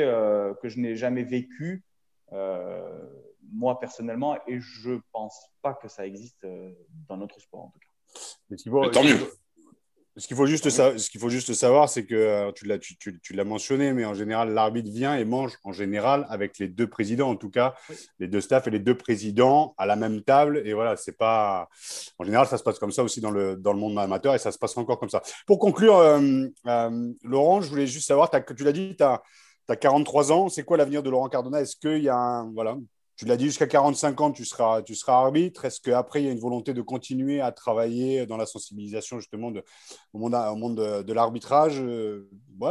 que 0.62 0.70
je 0.70 0.80
n'ai 0.80 0.96
jamais 0.96 1.24
vécu, 1.24 1.84
moi 2.32 3.82
personnellement, 3.82 4.38
et 4.48 4.62
je 4.62 4.92
ne 4.92 5.00
pense 5.12 5.52
pas 5.62 5.74
que 5.74 5.90
ça 5.90 6.08
existe 6.08 6.48
dans 7.10 7.18
notre 7.18 7.42
sport 7.42 7.66
en 7.66 7.70
tout 7.72 7.80
cas. 7.80 8.90
tant 8.92 9.04
mieux. 9.04 9.30
Ce 10.16 10.28
qu'il 10.28 10.38
faut, 10.38 10.46
juste 10.46 10.70
ce 10.70 11.10
qu'il 11.10 11.20
faut 11.20 11.30
juste 11.30 11.54
savoir, 11.56 11.90
c'est 11.90 12.06
que 12.06 12.14
euh, 12.14 12.52
tu 12.52 12.66
l'as, 12.68 12.78
tu, 12.78 12.96
tu, 12.98 13.34
l'as 13.34 13.44
mentionné, 13.44 13.94
mais 13.94 14.06
en 14.06 14.14
général, 14.14 14.54
l'arbitre 14.54 14.92
vient 14.92 15.16
et 15.16 15.26
mange 15.26 15.58
en 15.64 15.72
général 15.72 16.28
avec 16.30 16.60
les 16.60 16.68
deux 16.68 16.86
présidents, 16.86 17.32
en 17.32 17.36
tout 17.36 17.50
cas, 17.50 17.74
les 18.20 18.28
deux 18.28 18.40
staffs 18.40 18.68
et 18.68 18.70
les 18.70 18.80
deux 18.80 18.96
présidents 18.96 19.74
à 19.76 19.88
la 19.88 19.96
même 19.96 20.22
table. 20.22 20.62
Et 20.66 20.74
voilà, 20.74 20.98
c'est 20.98 21.18
pas. 21.18 21.68
En 22.20 22.26
général, 22.26 22.46
ça 22.46 22.60
se 22.60 22.64
passe 22.64 22.78
comme 22.78 22.92
ça 22.92 23.04
aussi 23.04 23.22
dans 23.22 23.32
le, 23.32 23.56
dans 23.56 23.74
le 23.74 23.80
monde 23.80 23.98
amateur 23.98 24.36
et 24.36 24.38
ça 24.38 24.52
se 24.52 24.60
passe 24.60 24.78
encore 24.78 25.00
comme 25.00 25.10
ça. 25.10 25.24
Pour 25.48 25.58
conclure, 25.58 25.98
euh, 25.98 26.46
euh, 26.68 27.14
Laurent, 27.24 27.62
je 27.62 27.70
voulais 27.70 27.88
juste 27.88 28.08
savoir, 28.08 28.30
tu 28.30 28.64
l'as 28.64 28.72
dit, 28.72 28.96
tu 28.96 29.04
as, 29.04 29.24
as, 29.68 29.76
43 29.76 30.32
ans. 30.32 30.48
C'est 30.48 30.64
quoi 30.64 30.78
l'avenir 30.78 31.02
de 31.02 31.10
Laurent 31.10 31.28
Cardona? 31.28 31.60
Est-ce 31.60 31.76
qu'il 31.76 32.04
y 32.04 32.10
a 32.10 32.16
un. 32.16 32.52
Voilà, 32.54 32.78
tu 33.16 33.26
l'as 33.26 33.38
dit, 33.38 33.46
jusqu'à 33.46 33.68
45 33.68 34.22
ans, 34.22 34.32
tu 34.32 34.44
seras, 34.44 34.82
arbitre. 35.08 35.66
Est-ce 35.66 35.80
qu'après, 35.80 36.22
il 36.22 36.26
y 36.26 36.30
a 36.30 36.32
une 36.32 36.40
volonté 36.40 36.74
de 36.74 36.82
continuer 36.82 37.42
à 37.42 37.52
travailler 37.52 38.26
dans 38.26 38.38
la 38.38 38.46
sensibilisation 38.46 39.20
justement 39.20 39.52
au 40.14 40.20
monde, 40.20 40.76
de, 40.76 41.14
l'arbitrage 41.14 41.80
euh, 41.80 42.28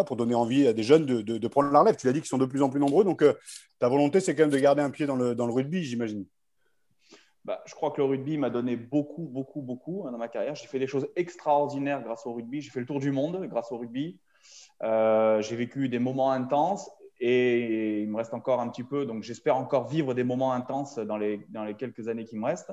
pour 0.07 0.17
donner 0.17 0.35
envie 0.35 0.67
à 0.67 0.73
des 0.73 0.83
jeunes 0.83 1.07
de, 1.07 1.49
prendre 1.49 1.71
la 1.71 1.81
relève? 1.81 1.97
Tu 1.97 2.07
l'as 2.07 2.13
dit 2.13 2.21
qu'ils 2.21 2.29
sont 2.29 2.39
de 2.39 2.47
plus 2.47 2.63
en 2.63 2.71
plus 2.71 2.81
nombreux. 2.81 3.05
Donc, 3.05 3.23
euh, 3.23 3.35
ta 3.79 3.89
volonté, 3.89 4.21
c'est 4.21 4.35
quand 4.35 4.43
même 4.43 4.51
de 4.51 4.59
garder 4.59 4.83
un 4.83 4.91
pied 4.91 5.07
dans 5.07 5.17
le, 5.17 5.35
dans 5.35 5.47
le 5.47 5.53
rugby, 5.53 5.85
j'imagine. 5.85 6.27
Bah, 7.45 7.61
je 7.67 7.75
crois 7.75 7.91
que 7.91 8.01
le 8.01 8.07
rugby 8.07 8.39
m'a 8.39 8.51
donné 8.51 8.77
beaucoup, 8.77 9.25
beaucoup, 9.25 9.63
beaucoup 9.63 10.05
hein, 10.07 10.13
dans 10.13 10.19
ma 10.19 10.29
carrière. 10.29 10.55
J'ai 10.55 10.67
fait 10.67 10.79
des 10.79 10.87
choses 10.87 11.09
extraordinaires 11.17 12.03
grâce 12.03 12.27
au 12.27 12.33
rugby. 12.33 12.61
J'ai 12.61 12.71
fait 12.71 12.81
le 12.81 12.87
tour 12.87 13.01
du 13.01 13.11
monde 13.11 13.45
grâce 13.49 13.71
au 13.73 13.79
rugby. 13.79 14.19
Euh, 14.83 15.41
j'ai 15.41 15.57
vécu 15.57 15.89
des 15.89 15.99
moments 15.99 16.33
intenses 16.33 16.91
et 17.25 18.01
il 18.03 18.11
me 18.11 18.17
reste 18.17 18.35
encore 18.35 18.61
un 18.61 18.69
petit 18.69 18.83
peu, 18.83 19.07
donc 19.07 19.23
j'espère 19.23 19.57
encore 19.57 19.87
vivre 19.87 20.13
des 20.13 20.25
moments 20.25 20.53
intenses 20.53 20.99
dans 20.99 21.17
les, 21.17 21.47
dans 21.51 21.63
les 21.63 21.75
quelques 21.75 22.09
années 22.09 22.25
qui 22.25 22.37
me 22.37 22.45
restent. 22.45 22.73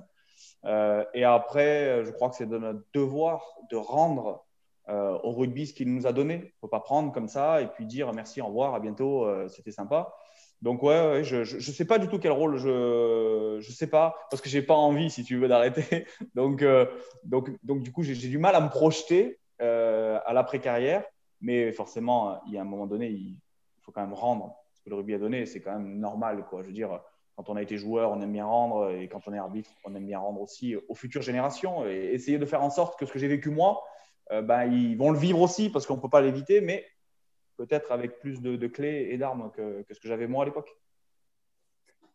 Euh, 0.66 1.06
et 1.14 1.24
après, 1.24 2.04
je 2.04 2.10
crois 2.10 2.32
que 2.32 2.36
c'est 2.36 2.50
de 2.50 2.58
notre 2.58 2.82
devoir 2.92 3.46
de 3.70 3.76
rendre 3.76 4.44
euh, 4.90 5.20
au 5.22 5.34
rugby 5.34 5.68
ce 5.68 5.74
qu'il 5.76 5.94
nous 5.94 6.08
a 6.08 6.14
donné. 6.14 6.34
Il 6.34 6.46
ne 6.46 6.60
faut 6.62 6.68
pas 6.68 6.80
prendre 6.80 7.12
comme 7.12 7.28
ça 7.28 7.62
et 7.62 7.68
puis 7.68 7.86
dire 7.86 8.12
merci, 8.12 8.42
au 8.42 8.48
revoir, 8.48 8.74
à 8.74 8.80
bientôt, 8.80 9.24
euh, 9.24 9.48
c'était 9.50 9.72
sympa. 9.72 10.16
Donc 10.64 10.82
ouais, 10.82 11.22
je 11.24 11.38
ne 11.38 11.60
sais 11.62 11.86
pas 11.86 12.00
du 12.00 12.08
tout 12.08 12.18
quel 12.18 12.32
rôle 12.32 12.58
je 12.58 13.58
ne 13.58 13.62
sais 13.62 13.88
pas 13.88 14.16
parce 14.32 14.42
que 14.42 14.50
j'ai 14.50 14.64
pas 14.64 14.74
envie 14.74 15.12
si 15.12 15.24
tu 15.24 15.38
veux 15.38 15.48
d'arrêter. 15.48 16.08
donc, 16.34 16.66
donc 17.24 17.52
donc 17.64 17.82
du 17.82 17.92
coup 17.94 18.02
j'ai 18.02 18.16
du 18.16 18.40
mal 18.40 18.56
à 18.56 18.62
me 18.62 18.70
projeter 18.70 19.40
à 19.60 20.34
l'après 20.34 20.60
carrière, 20.60 21.06
mais 21.40 21.72
forcément 21.72 22.42
il 22.48 22.56
y 22.56 22.58
a 22.58 22.62
un 22.62 22.66
moment 22.66 22.88
donné 22.88 23.08
quand 23.92 24.02
même 24.02 24.14
rendre 24.14 24.56
ce 24.74 24.82
que 24.82 24.90
le 24.90 24.96
rugby 24.96 25.14
a 25.14 25.20
donné. 25.20 25.46
C'est 25.46 25.62
quand 25.62 25.74
même 25.74 26.00
normal. 26.00 26.46
Quoi. 26.50 26.62
Je 26.62 26.68
veux 26.68 26.74
dire, 26.74 27.00
quand 27.36 27.50
on 27.50 27.56
a 27.56 27.62
été 27.62 27.78
joueur, 27.78 28.12
on 28.12 28.22
aime 28.22 28.32
bien 28.32 28.46
rendre. 28.46 28.92
Et 28.92 29.08
quand 29.08 29.28
on 29.28 29.34
est 29.34 29.38
arbitre, 29.38 29.72
on 29.86 29.96
aime 29.96 30.06
bien 30.06 30.20
rendre 30.20 30.42
aussi 30.42 30.76
aux 30.76 30.96
futures 30.96 31.22
générations. 31.22 31.88
Et 31.88 32.12
essayer 32.14 32.38
de 32.38 32.46
faire 32.46 32.64
en 32.64 32.70
sorte 32.70 33.00
que 33.00 33.06
ce 33.06 33.12
que 33.12 33.20
j'ai 33.20 33.28
vécu 33.28 33.50
moi, 33.50 33.84
euh, 34.32 34.42
ben, 34.42 34.66
ils 34.66 34.98
vont 34.98 35.12
le 35.12 35.20
vivre 35.20 35.42
aussi 35.42 35.70
parce 35.70 35.86
qu'on 35.86 35.96
ne 35.96 36.02
peut 36.02 36.10
pas 36.10 36.22
l'éviter, 36.22 36.62
mais 36.62 36.86
peut-être 37.58 37.92
avec 37.92 38.20
plus 38.20 38.42
de, 38.42 38.68
clés 38.68 39.10
et 39.12 39.18
d'armes 39.18 39.52
que 39.52 39.86
ce 39.90 40.00
que 40.00 40.08
j'avais 40.08 40.28
moi 40.28 40.44
à 40.44 40.46
l'époque. 40.46 40.70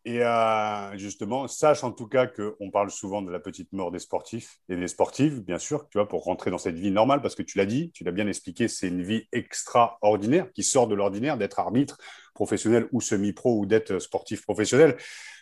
Et 0.07 0.21
euh, 0.21 0.97
justement, 0.97 1.47
sache 1.47 1.83
en 1.83 1.91
tout 1.91 2.07
cas 2.07 2.27
qu'on 2.27 2.69
parle 2.69 2.91
souvent 2.91 3.23
de 3.23 3.31
la 3.31 3.39
petite 3.39 3.73
mort 3.73 3.91
des 3.91 3.97
sportifs 3.97 4.59
et 4.69 4.75
des 4.75 4.87
sportives, 4.87 5.41
bien 5.41 5.57
sûr, 5.57 5.89
tu 5.89 5.97
vois, 5.97 6.07
pour 6.07 6.23
rentrer 6.23 6.51
dans 6.51 6.59
cette 6.59 6.75
vie 6.75 6.91
normale, 6.91 7.23
parce 7.23 7.33
que 7.33 7.41
tu 7.41 7.57
l'as 7.57 7.65
dit, 7.65 7.91
tu 7.91 8.03
l'as 8.03 8.11
bien 8.11 8.27
expliqué, 8.27 8.67
c'est 8.67 8.87
une 8.87 9.01
vie 9.01 9.27
extraordinaire 9.31 10.51
qui 10.53 10.61
sort 10.61 10.87
de 10.87 10.93
l'ordinaire 10.93 11.37
d'être 11.37 11.59
arbitre 11.59 11.97
professionnel 12.35 12.87
ou 12.91 13.01
semi-pro 13.01 13.57
ou 13.57 13.65
d'être 13.65 13.97
sportif 13.97 14.43
professionnel. 14.43 14.95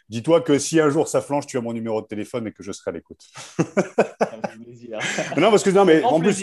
Dis-toi 0.07 0.39
que 0.39 0.57
si 0.57 0.79
un 0.79 0.89
jour 0.89 1.09
ça 1.09 1.21
flanche, 1.21 1.45
tu 1.45 1.57
as 1.57 1.61
mon 1.61 1.73
numéro 1.73 2.01
de 2.01 2.07
téléphone 2.07 2.47
et 2.47 2.53
que 2.53 2.63
je 2.63 2.71
serai 2.71 2.91
à 2.91 2.93
l'écoute. 2.93 3.21
non, 5.37 5.49
parce 5.49 5.63
que 5.63 5.71
non, 5.71 5.83
mais 5.83 6.01
en 6.03 6.21
plus, 6.21 6.41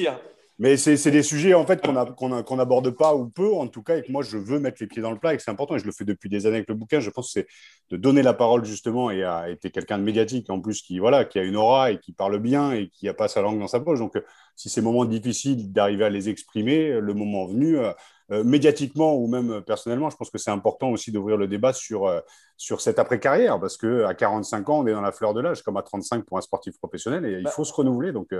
mais 0.60 0.76
c'est 0.76 1.10
des 1.10 1.22
sujets 1.22 1.54
en 1.54 1.64
fait 1.64 1.80
qu'on 1.82 2.56
n'aborde 2.56 2.90
pas 2.90 3.14
ou 3.14 3.30
peu, 3.30 3.54
en 3.54 3.66
tout 3.66 3.82
cas, 3.82 3.96
et 3.96 4.02
que 4.02 4.12
moi 4.12 4.22
je 4.22 4.36
veux 4.36 4.60
mettre 4.60 4.76
les 4.80 4.86
pieds 4.86 5.00
dans 5.00 5.10
le 5.10 5.18
plat 5.18 5.32
et 5.32 5.38
que 5.38 5.42
c'est 5.42 5.50
important. 5.50 5.74
Et 5.74 5.78
je 5.78 5.86
le 5.86 5.92
fais 5.92 6.04
depuis 6.04 6.28
des 6.28 6.44
années 6.44 6.56
avec 6.56 6.68
le 6.68 6.74
bouquin. 6.74 7.00
Je 7.00 7.08
pense 7.08 7.32
que 7.32 7.40
c'est 7.40 7.46
de 7.88 7.96
donner 7.96 8.20
la 8.20 8.34
parole 8.34 8.66
justement 8.66 9.10
et 9.10 9.24
à 9.24 9.48
été 9.48 9.70
quelqu'un 9.70 9.96
de 9.96 10.04
médiatique 10.04 10.50
en 10.50 10.60
plus 10.60 10.82
qui 10.82 10.98
voilà 10.98 11.24
qui 11.24 11.38
a 11.38 11.44
une 11.44 11.56
aura 11.56 11.92
et 11.92 11.98
qui 11.98 12.12
parle 12.12 12.38
bien 12.40 12.72
et 12.72 12.90
qui 12.90 13.08
a 13.08 13.14
pas 13.14 13.26
sa 13.26 13.40
langue 13.40 13.58
dans 13.58 13.68
sa 13.68 13.80
poche. 13.80 14.00
Donc 14.00 14.22
si 14.54 14.68
ces 14.68 14.82
moments 14.82 15.06
difficiles 15.06 15.72
d'arriver 15.72 16.04
à 16.04 16.10
les 16.10 16.28
exprimer, 16.28 17.00
le 17.00 17.14
moment 17.14 17.46
venu. 17.46 17.78
Euh, 17.78 17.92
euh, 18.32 18.44
médiatiquement 18.44 19.16
ou 19.16 19.26
même 19.26 19.60
personnellement, 19.62 20.08
je 20.08 20.16
pense 20.16 20.30
que 20.30 20.38
c'est 20.38 20.52
important 20.52 20.90
aussi 20.90 21.10
d'ouvrir 21.10 21.36
le 21.36 21.48
débat 21.48 21.72
sur, 21.72 22.06
euh, 22.06 22.20
sur 22.56 22.80
cette 22.80 23.00
après-carrière 23.00 23.58
parce 23.58 23.76
qu'à 23.76 24.14
45 24.14 24.68
ans, 24.68 24.78
on 24.82 24.86
est 24.86 24.92
dans 24.92 25.00
la 25.00 25.10
fleur 25.10 25.34
de 25.34 25.40
l'âge, 25.40 25.62
comme 25.62 25.76
à 25.76 25.82
35 25.82 26.24
pour 26.24 26.38
un 26.38 26.40
sportif 26.40 26.78
professionnel, 26.78 27.24
et 27.24 27.38
il 27.38 27.44
bah 27.44 27.50
faut 27.50 27.64
se 27.64 27.72
renouveler. 27.72 28.12
Donc, 28.12 28.32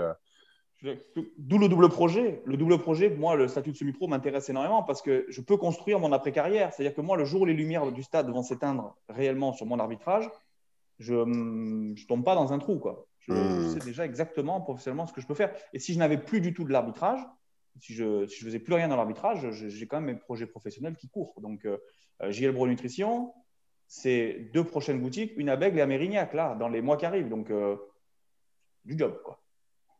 D'où 1.37 1.59
le 1.59 1.69
double 1.69 1.89
projet. 1.89 2.41
Le 2.45 2.57
double 2.57 2.79
projet, 2.79 3.09
moi, 3.09 3.35
le 3.35 3.47
statut 3.47 3.71
de 3.71 3.77
semi-pro 3.77 4.07
m'intéresse 4.07 4.49
énormément 4.49 4.81
parce 4.81 5.01
que 5.01 5.25
je 5.29 5.41
peux 5.41 5.57
construire 5.57 5.99
mon 5.99 6.11
après-carrière. 6.11 6.73
C'est-à-dire 6.73 6.95
que 6.95 7.01
moi, 7.01 7.17
le 7.17 7.25
jour 7.25 7.41
où 7.41 7.45
les 7.45 7.53
lumières 7.53 7.91
du 7.91 8.01
stade 8.01 8.29
vont 8.29 8.41
s'éteindre 8.41 8.97
réellement 9.07 9.53
sur 9.53 9.67
mon 9.67 9.79
arbitrage, 9.79 10.29
je 10.97 11.13
ne 11.13 11.93
tombe 12.07 12.23
pas 12.23 12.35
dans 12.35 12.51
un 12.51 12.57
trou. 12.57 12.79
Quoi. 12.79 13.05
Je, 13.19 13.33
hmm. 13.33 13.69
sais 13.69 13.85
déjà 13.85 14.05
exactement 14.05 14.59
professionnellement 14.61 15.05
ce 15.05 15.13
que 15.13 15.21
je 15.21 15.27
peux 15.27 15.35
faire. 15.35 15.53
Et 15.73 15.79
si 15.79 15.93
je 15.93 15.99
n'avais 15.99 16.17
plus 16.17 16.41
du 16.41 16.53
tout 16.53 16.63
de 16.63 16.71
l'arbitrage, 16.71 17.19
si 17.79 17.93
je 17.93 18.21
ne 18.21 18.27
faisais 18.27 18.59
plus 18.59 18.73
rien 18.73 18.87
dans 18.87 18.95
l'arbitrage, 18.95 19.51
j'ai 19.51 19.87
quand 19.87 20.01
même 20.01 20.15
mes 20.15 20.19
projets 20.19 20.47
professionnels 20.47 20.95
qui 20.95 21.09
courent. 21.09 21.39
Donc, 21.41 21.65
euh, 21.65 21.77
JL 22.29 22.51
Bro 22.51 22.67
Nutrition, 22.67 23.33
c'est 23.87 24.49
deux 24.53 24.63
prochaines 24.63 24.99
boutiques, 24.99 25.33
une 25.37 25.49
à 25.49 25.55
Bègle 25.55 25.77
et 25.77 25.81
à 25.81 25.85
Mérignac, 25.85 26.33
là, 26.33 26.55
dans 26.55 26.69
les 26.69 26.81
mois 26.81 26.97
qui 26.97 27.05
arrivent. 27.05 27.29
Donc, 27.29 27.51
euh, 27.51 27.75
du 28.83 28.97
job. 28.97 29.19
Quoi. 29.23 29.39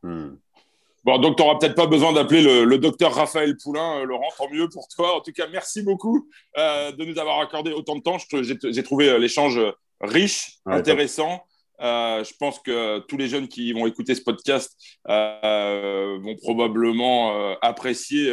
Hmm. 0.03 0.37
Bon, 1.03 1.17
donc 1.17 1.35
tu 1.35 1.41
n'auras 1.41 1.57
peut-être 1.57 1.75
pas 1.75 1.87
besoin 1.87 2.13
d'appeler 2.13 2.63
le, 2.63 2.77
docteur 2.77 3.13
Raphaël 3.13 3.57
Poulain, 3.57 4.01
euh, 4.01 4.05
Laurent, 4.05 4.29
tant 4.37 4.49
mieux 4.51 4.69
pour 4.69 4.87
toi. 4.87 5.17
En 5.17 5.21
tout 5.21 5.31
cas, 5.31 5.47
merci 5.51 5.81
beaucoup 5.81 6.29
euh, 6.57 6.91
de 6.91 7.05
nous 7.05 7.17
avoir 7.17 7.39
accordé 7.39 7.71
autant 7.71 7.95
de 7.95 8.01
temps. 8.01 8.17
J'ai 8.19 8.83
trouvé 8.83 9.09
euh, 9.09 9.17
l'échange 9.17 9.59
riche, 9.99 10.57
intéressant. 10.65 11.43
je 11.79 12.37
pense 12.39 12.59
que 12.59 12.99
tous 12.99 13.17
les 13.17 13.27
jeunes 13.27 13.47
qui 13.47 13.73
vont 13.73 13.87
écouter 13.87 14.13
ce 14.13 14.21
podcast 14.21 14.77
vont 15.05 16.35
probablement 16.41 17.55
apprécier 17.61 18.31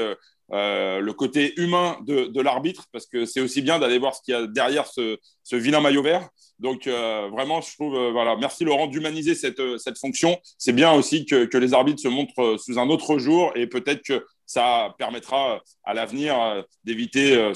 le 0.51 1.13
côté 1.13 1.53
humain 1.61 1.99
de, 2.07 2.41
l'arbitre, 2.41 2.87
parce 2.93 3.07
que 3.07 3.25
c'est 3.25 3.41
aussi 3.41 3.63
bien 3.63 3.79
d'aller 3.79 3.99
voir 3.99 4.15
ce 4.15 4.23
qu'il 4.23 4.33
y 4.33 4.37
a 4.37 4.47
derrière 4.47 4.87
ce, 4.87 5.19
ce 5.43 5.57
vilain 5.57 5.81
maillot 5.81 6.03
vert. 6.03 6.29
Donc, 6.59 6.87
euh, 6.87 7.29
vraiment, 7.31 7.61
je 7.61 7.73
trouve, 7.75 7.95
euh, 7.95 8.11
voilà, 8.11 8.37
merci 8.37 8.65
Laurent 8.65 8.89
d'humaniser 8.89 9.35
cette, 9.35 9.61
euh, 9.61 9.79
cette 9.79 9.99
fonction. 9.99 10.39
C'est 10.59 10.73
bien 10.73 10.93
aussi 10.93 11.25
que, 11.25 11.57
les 11.57 11.75
arbitres 11.75 12.03
se 12.03 12.09
montrent 12.09 12.57
sous 12.59 12.79
un 12.79 12.89
autre 12.89 13.19
jour 13.19 13.53
et 13.55 13.67
peut-être 13.67 14.03
que 14.03 14.27
ça 14.47 14.95
permettra 14.99 15.61
à 15.85 15.93
l'avenir 15.93 16.65
d'éviter 16.85 17.53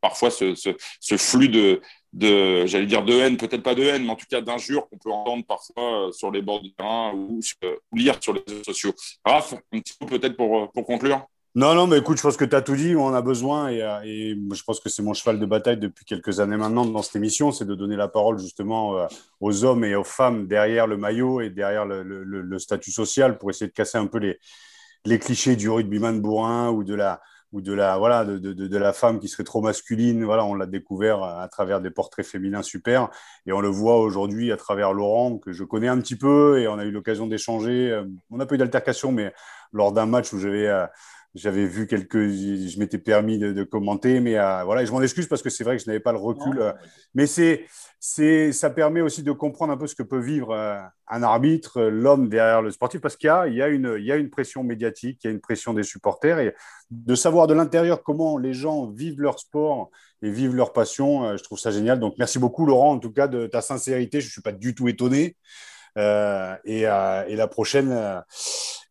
parfois 0.00 0.30
ce, 0.30 0.54
flux 1.18 1.48
de, 1.48 1.80
j'allais 2.66 2.86
dire 2.86 3.04
de 3.04 3.12
haine, 3.14 3.36
peut-être 3.36 3.62
pas 3.62 3.74
de 3.74 3.82
haine, 3.82 4.04
mais 4.04 4.10
en 4.10 4.16
tout 4.16 4.26
cas 4.30 4.40
d'injures 4.40 4.88
qu'on 4.88 4.96
peut 4.96 5.10
entendre 5.10 5.44
parfois 5.44 6.10
sur 6.12 6.30
les 6.30 6.40
bords 6.40 6.62
du 6.62 6.72
terrain 6.72 7.12
ou, 7.12 7.40
lire 7.92 8.16
sur 8.22 8.32
les 8.32 8.42
réseaux 8.46 8.64
sociaux. 8.64 8.94
Raph, 9.24 9.54
un 9.72 9.80
petit 9.80 9.94
mot 10.00 10.06
peut-être 10.06 10.36
pour, 10.36 10.70
pour 10.72 10.86
conclure 10.86 11.26
non, 11.56 11.74
non, 11.74 11.88
mais 11.88 11.98
écoute, 11.98 12.16
je 12.16 12.22
pense 12.22 12.36
que 12.36 12.44
tu 12.44 12.54
as 12.54 12.62
tout 12.62 12.76
dit, 12.76 12.94
on 12.94 13.06
en 13.06 13.14
a 13.14 13.22
besoin 13.22 13.70
et, 13.70 13.80
et, 14.04 14.38
je 14.54 14.62
pense 14.62 14.78
que 14.78 14.88
c'est 14.88 15.02
mon 15.02 15.14
cheval 15.14 15.40
de 15.40 15.46
bataille 15.46 15.78
depuis 15.78 16.04
quelques 16.04 16.38
années 16.38 16.56
maintenant 16.56 16.86
dans 16.86 17.02
cette 17.02 17.16
émission, 17.16 17.50
c'est 17.50 17.64
de 17.64 17.74
donner 17.74 17.96
la 17.96 18.06
parole 18.06 18.38
justement 18.38 19.06
aux 19.40 19.64
hommes 19.64 19.84
et 19.84 19.96
aux 19.96 20.04
femmes 20.04 20.46
derrière 20.46 20.86
le 20.86 20.96
maillot 20.96 21.40
et 21.40 21.50
derrière 21.50 21.86
le, 21.86 22.58
statut 22.58 22.92
social 22.92 23.36
pour 23.36 23.50
essayer 23.50 23.66
de 23.66 23.72
casser 23.72 23.98
un 23.98 24.06
peu 24.06 24.18
les, 25.04 25.18
clichés 25.18 25.56
du 25.56 25.68
rugbyman 25.68 26.20
bourrin 26.20 26.70
ou 26.70 26.84
de 26.84 26.94
la, 26.94 27.20
ou 27.52 27.60
de 27.60 27.72
la 27.72 27.98
voilà 27.98 28.24
de, 28.24 28.38
de, 28.38 28.52
de, 28.52 28.76
la 28.76 28.92
femme 28.92 29.18
qui 29.18 29.28
serait 29.28 29.44
trop 29.44 29.60
masculine. 29.60 30.24
Voilà 30.24 30.44
on 30.44 30.54
l'a 30.54 30.66
découvert 30.66 31.22
à 31.22 31.48
travers 31.48 31.80
des 31.80 31.90
portraits 31.90 32.24
féminins 32.24 32.62
super 32.62 33.08
et 33.46 33.52
on 33.52 33.60
le 33.60 33.68
voit 33.68 33.98
aujourd'hui 33.98 34.52
à 34.52 34.56
travers 34.56 34.92
Laurent 34.92 35.38
que 35.38 35.52
je 35.52 35.64
connais 35.64 35.88
un 35.88 35.98
petit 35.98 36.16
peu 36.16 36.60
et 36.60 36.68
on 36.68 36.78
a 36.78 36.84
eu 36.84 36.90
l'occasion 36.90 37.26
d'échanger 37.26 37.90
euh, 37.90 38.04
on 38.30 38.36
n'a 38.36 38.46
pas 38.46 38.54
eu 38.54 38.58
d'altercation 38.58 39.10
mais 39.10 39.32
lors 39.72 39.92
d'un 39.92 40.06
match 40.06 40.32
où 40.32 40.38
j'avais 40.38 40.68
euh, 40.68 40.86
j'avais 41.34 41.64
vu 41.64 41.86
quelques, 41.86 42.28
je 42.28 42.78
m'étais 42.78 42.98
permis 42.98 43.38
de, 43.38 43.62
commenter, 43.62 44.20
mais 44.20 44.36
euh, 44.36 44.64
voilà, 44.64 44.84
je 44.84 44.90
m'en 44.90 45.00
excuse 45.00 45.28
parce 45.28 45.42
que 45.42 45.50
c'est 45.50 45.62
vrai 45.62 45.76
que 45.76 45.82
je 45.82 45.86
n'avais 45.86 46.00
pas 46.00 46.12
le 46.12 46.18
recul. 46.18 46.58
Euh, 46.58 46.72
mais 47.14 47.26
c'est, 47.26 47.66
c'est, 48.00 48.52
ça 48.52 48.68
permet 48.68 49.00
aussi 49.00 49.22
de 49.22 49.30
comprendre 49.30 49.72
un 49.72 49.76
peu 49.76 49.86
ce 49.86 49.94
que 49.94 50.02
peut 50.02 50.18
vivre 50.18 50.50
euh, 50.52 50.80
un 51.06 51.22
arbitre, 51.22 51.82
l'homme 51.82 52.28
derrière 52.28 52.62
le 52.62 52.72
sportif, 52.72 53.00
parce 53.00 53.16
qu'il 53.16 53.28
y 53.28 53.30
a, 53.30 53.46
il 53.46 53.54
y 53.54 53.62
a 53.62 53.68
une, 53.68 53.96
il 53.98 54.04
y 54.04 54.10
a 54.10 54.16
une 54.16 54.30
pression 54.30 54.64
médiatique, 54.64 55.20
il 55.22 55.28
y 55.28 55.30
a 55.30 55.32
une 55.32 55.40
pression 55.40 55.72
des 55.72 55.84
supporters, 55.84 56.40
et 56.40 56.54
de 56.90 57.14
savoir 57.14 57.46
de 57.46 57.54
l'intérieur 57.54 58.02
comment 58.02 58.36
les 58.36 58.52
gens 58.52 58.90
vivent 58.90 59.20
leur 59.20 59.38
sport 59.38 59.90
et 60.22 60.30
vivent 60.30 60.56
leur 60.56 60.72
passion, 60.72 61.36
je 61.36 61.42
trouve 61.42 61.58
ça 61.58 61.70
génial. 61.70 62.00
Donc 62.00 62.14
merci 62.18 62.40
beaucoup 62.40 62.66
Laurent, 62.66 62.92
en 62.92 62.98
tout 62.98 63.12
cas 63.12 63.28
de 63.28 63.46
ta 63.46 63.62
sincérité. 63.62 64.20
Je 64.20 64.28
suis 64.28 64.42
pas 64.42 64.52
du 64.52 64.74
tout 64.74 64.88
étonné. 64.88 65.36
et, 65.96 66.80
et 66.80 66.84
la 66.84 67.48
prochaine 67.48 68.22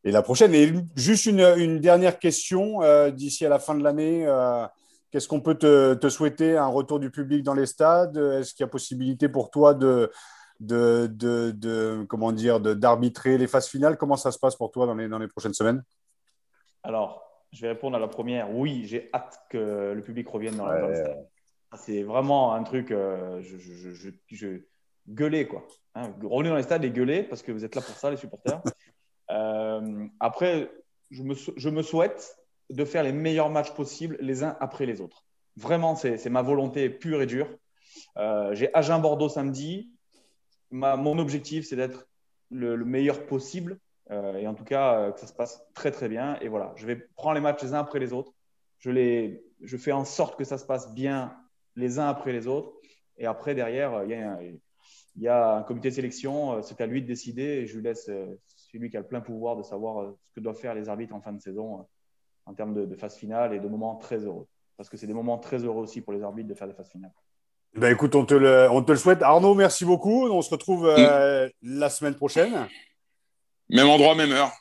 et 0.03 0.11
la 0.11 0.21
prochaine. 0.21 0.53
Et 0.53 0.73
juste 0.95 1.25
une, 1.25 1.79
dernière 1.79 2.19
question 2.19 2.81
euh, 2.81 3.11
d'ici 3.11 3.45
à 3.45 3.49
la 3.49 3.59
fin 3.59 3.75
de 3.75 3.83
l'année. 3.83 4.25
Euh, 4.25 4.65
qu'est-ce 5.11 5.27
qu'on 5.27 5.41
peut 5.41 5.55
te, 5.55 6.09
souhaiter 6.09 6.57
Un 6.57 6.67
retour 6.67 6.99
du 6.99 7.11
public 7.11 7.43
dans 7.43 7.53
les 7.53 7.65
stades? 7.65 8.17
Est-ce 8.17 8.53
qu'il 8.53 8.63
y 8.63 8.67
a 8.67 8.67
possibilité 8.67 9.29
pour 9.29 9.49
toi 9.51 9.73
de, 9.73 10.11
de, 10.59 11.07
de, 11.07 12.05
comment 12.07 12.31
dire, 12.31 12.59
d'arbitrer 12.59 13.37
les 13.37 13.47
phases 13.47 13.67
finales? 13.67 13.97
Comment 13.97 14.17
ça 14.17 14.31
se 14.31 14.39
passe 14.39 14.55
pour 14.55 14.71
toi 14.71 14.85
dans 14.85 14.95
les, 14.95 15.07
dans 15.07 15.19
les 15.19 15.27
prochaines 15.27 15.53
semaines? 15.53 15.83
Alors, 16.83 17.23
je 17.51 17.61
vais 17.61 17.69
répondre 17.69 17.95
à 17.95 17.99
la 17.99 18.07
première. 18.07 18.55
Oui, 18.55 18.83
j'ai 18.85 19.09
hâte 19.13 19.39
que 19.49 19.93
le 19.93 20.01
public 20.01 20.27
revienne 20.29 20.55
dans, 20.55 20.71
les 20.71 20.95
stades. 20.95 21.27
C'est 21.75 22.03
vraiment 22.03 22.53
un 22.53 22.63
truc, 22.63 22.91
euh, 22.91 23.41
je, 23.41 23.57
je, 23.57 24.13
je, 24.27 24.61
gueuler 25.07 25.47
quoi. 25.47 25.65
Hein, 25.95 26.13
revenez 26.23 26.49
dans 26.49 26.55
les 26.55 26.63
stades 26.63 26.83
et 26.83 26.89
gueuler 26.89 27.23
parce 27.23 27.43
que 27.43 27.51
vous 27.51 27.63
êtes 27.63 27.75
là 27.75 27.81
pour 27.81 27.95
ça, 27.95 28.09
les 28.09 28.17
supporters. 28.17 28.61
Euh, 29.31 30.07
après, 30.19 30.71
je 31.11 31.23
me, 31.23 31.81
souhaite 31.81 32.37
de 32.69 32.85
faire 32.85 33.03
les 33.03 33.11
meilleurs 33.11 33.49
matchs 33.49 33.71
possibles 33.71 34.17
les 34.19 34.43
uns 34.43 34.55
après 34.59 34.85
les 34.85 35.01
autres. 35.01 35.25
Vraiment, 35.55 35.95
c'est 35.95 36.29
ma 36.29 36.41
volonté 36.41 36.89
pure 36.89 37.21
et 37.21 37.25
dure. 37.25 37.49
Euh, 38.17 38.53
J'ai 38.53 38.73
Agen-Bordeaux 38.73 39.29
samedi. 39.29 39.91
Mon 40.71 41.17
objectif, 41.17 41.67
c'est 41.67 41.75
d'être 41.75 42.07
le, 42.49 42.77
meilleur 42.77 43.25
possible. 43.25 43.79
Euh, 44.11 44.37
et 44.37 44.47
en 44.47 44.55
tout 44.55 44.63
cas, 44.63 45.11
que 45.11 45.19
ça 45.19 45.27
se 45.27 45.33
passe 45.33 45.61
très, 45.73 45.91
très 45.91 46.07
bien. 46.07 46.39
Et 46.41 46.47
voilà, 46.47 46.73
je 46.75 46.85
vais 46.85 46.95
prendre 46.95 47.35
les 47.35 47.41
matchs 47.41 47.63
les 47.63 47.73
uns 47.73 47.79
après 47.79 47.99
les 47.99 48.13
autres. 48.13 48.33
Je, 48.79 48.91
les, 48.91 49.43
je 49.61 49.77
fais 49.77 49.91
en 49.91 50.05
sorte 50.05 50.37
que 50.37 50.43
ça 50.43 50.57
se 50.57 50.65
passe 50.65 50.93
bien 50.93 51.35
les 51.75 51.99
uns 51.99 52.07
après 52.07 52.31
les 52.31 52.47
autres. 52.47 52.73
Et 53.17 53.25
après, 53.25 53.53
derrière, 53.53 54.03
il 54.05 54.11
y 54.11 54.13
a, 54.13 54.39
il 55.15 55.21
y 55.21 55.27
a 55.27 55.55
un 55.55 55.63
comité 55.63 55.89
de 55.89 55.95
sélection. 55.95 56.61
C'est 56.61 56.79
à 56.79 56.85
lui 56.85 57.01
de 57.01 57.07
décider. 57.07 57.43
Et 57.43 57.65
je 57.65 57.75
lui 57.75 57.83
laisse 57.83 58.09
c'est 58.71 58.77
lui 58.77 58.89
qui 58.89 58.97
a 58.97 58.99
le 58.99 59.07
plein 59.07 59.21
pouvoir 59.21 59.55
de 59.55 59.63
savoir 59.63 60.01
euh, 60.01 60.17
ce 60.27 60.33
que 60.33 60.39
doivent 60.39 60.57
faire 60.57 60.75
les 60.75 60.89
arbitres 60.89 61.15
en 61.15 61.21
fin 61.21 61.33
de 61.33 61.41
saison 61.41 61.79
euh, 61.79 61.83
en 62.45 62.53
termes 62.53 62.73
de, 62.73 62.95
phase 62.95 63.15
finale 63.15 63.53
et 63.53 63.59
de 63.59 63.67
moments 63.67 63.95
très 63.95 64.17
heureux. 64.17 64.47
Parce 64.77 64.89
que 64.89 64.97
c'est 64.97 65.07
des 65.07 65.13
moments 65.13 65.37
très 65.37 65.63
heureux 65.63 65.83
aussi 65.83 66.01
pour 66.01 66.13
les 66.13 66.23
arbitres 66.23 66.47
de 66.47 66.53
faire 66.53 66.67
des 66.67 66.73
phases 66.73 66.89
finales. 66.89 67.11
Ben 67.75 67.91
écoute, 67.91 68.15
on 68.15 68.25
te, 68.25 68.33
le, 68.33 68.67
on 68.71 68.81
te 68.81 68.91
le 68.91 68.97
souhaite. 68.97 69.21
Arnaud, 69.21 69.53
merci 69.53 69.85
beaucoup. 69.85 70.27
On 70.27 70.41
se 70.41 70.49
retrouve 70.49 70.87
euh, 70.87 71.47
mm. 71.61 71.79
la 71.79 71.89
semaine 71.89 72.15
prochaine. 72.15 72.67
Même 73.69 73.87
endroit, 73.87 74.15
même 74.15 74.31
heure. 74.31 74.51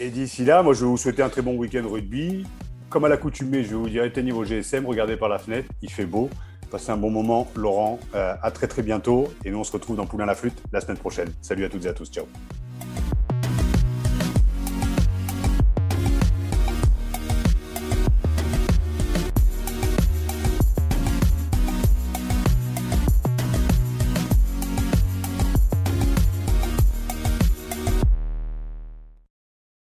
Et 0.00 0.10
d'ici 0.10 0.44
là, 0.44 0.62
moi, 0.62 0.74
je 0.74 0.80
vais 0.80 0.86
vous 0.86 0.96
souhaiter 0.96 1.22
un 1.22 1.28
très 1.28 1.42
bon 1.42 1.56
week-end 1.56 1.86
rugby. 1.88 2.44
Comme 2.88 3.04
à 3.04 3.08
l'accoutumée, 3.08 3.62
je 3.62 3.68
vais 3.68 3.76
vous 3.76 3.88
dire 3.88 4.04
éteignez 4.04 4.32
vos 4.32 4.44
GSM, 4.44 4.86
regardez 4.86 5.16
par 5.16 5.28
la 5.28 5.38
fenêtre, 5.38 5.68
il 5.82 5.90
fait 5.90 6.06
beau. 6.06 6.30
Passez 6.70 6.90
un 6.90 6.96
bon 6.96 7.10
moment, 7.10 7.46
Laurent. 7.54 7.98
à 8.14 8.50
très 8.50 8.66
très 8.66 8.82
bientôt. 8.82 9.28
Et 9.44 9.50
nous, 9.50 9.58
on 9.58 9.64
se 9.64 9.72
retrouve 9.72 9.96
dans 9.96 10.06
Poulain 10.06 10.26
la 10.26 10.34
Flûte 10.34 10.60
la 10.72 10.80
semaine 10.80 10.98
prochaine. 10.98 11.32
Salut 11.42 11.64
à 11.64 11.68
toutes 11.68 11.84
et 11.84 11.88
à 11.88 11.94
tous. 11.94 12.10
Ciao. 12.10 12.26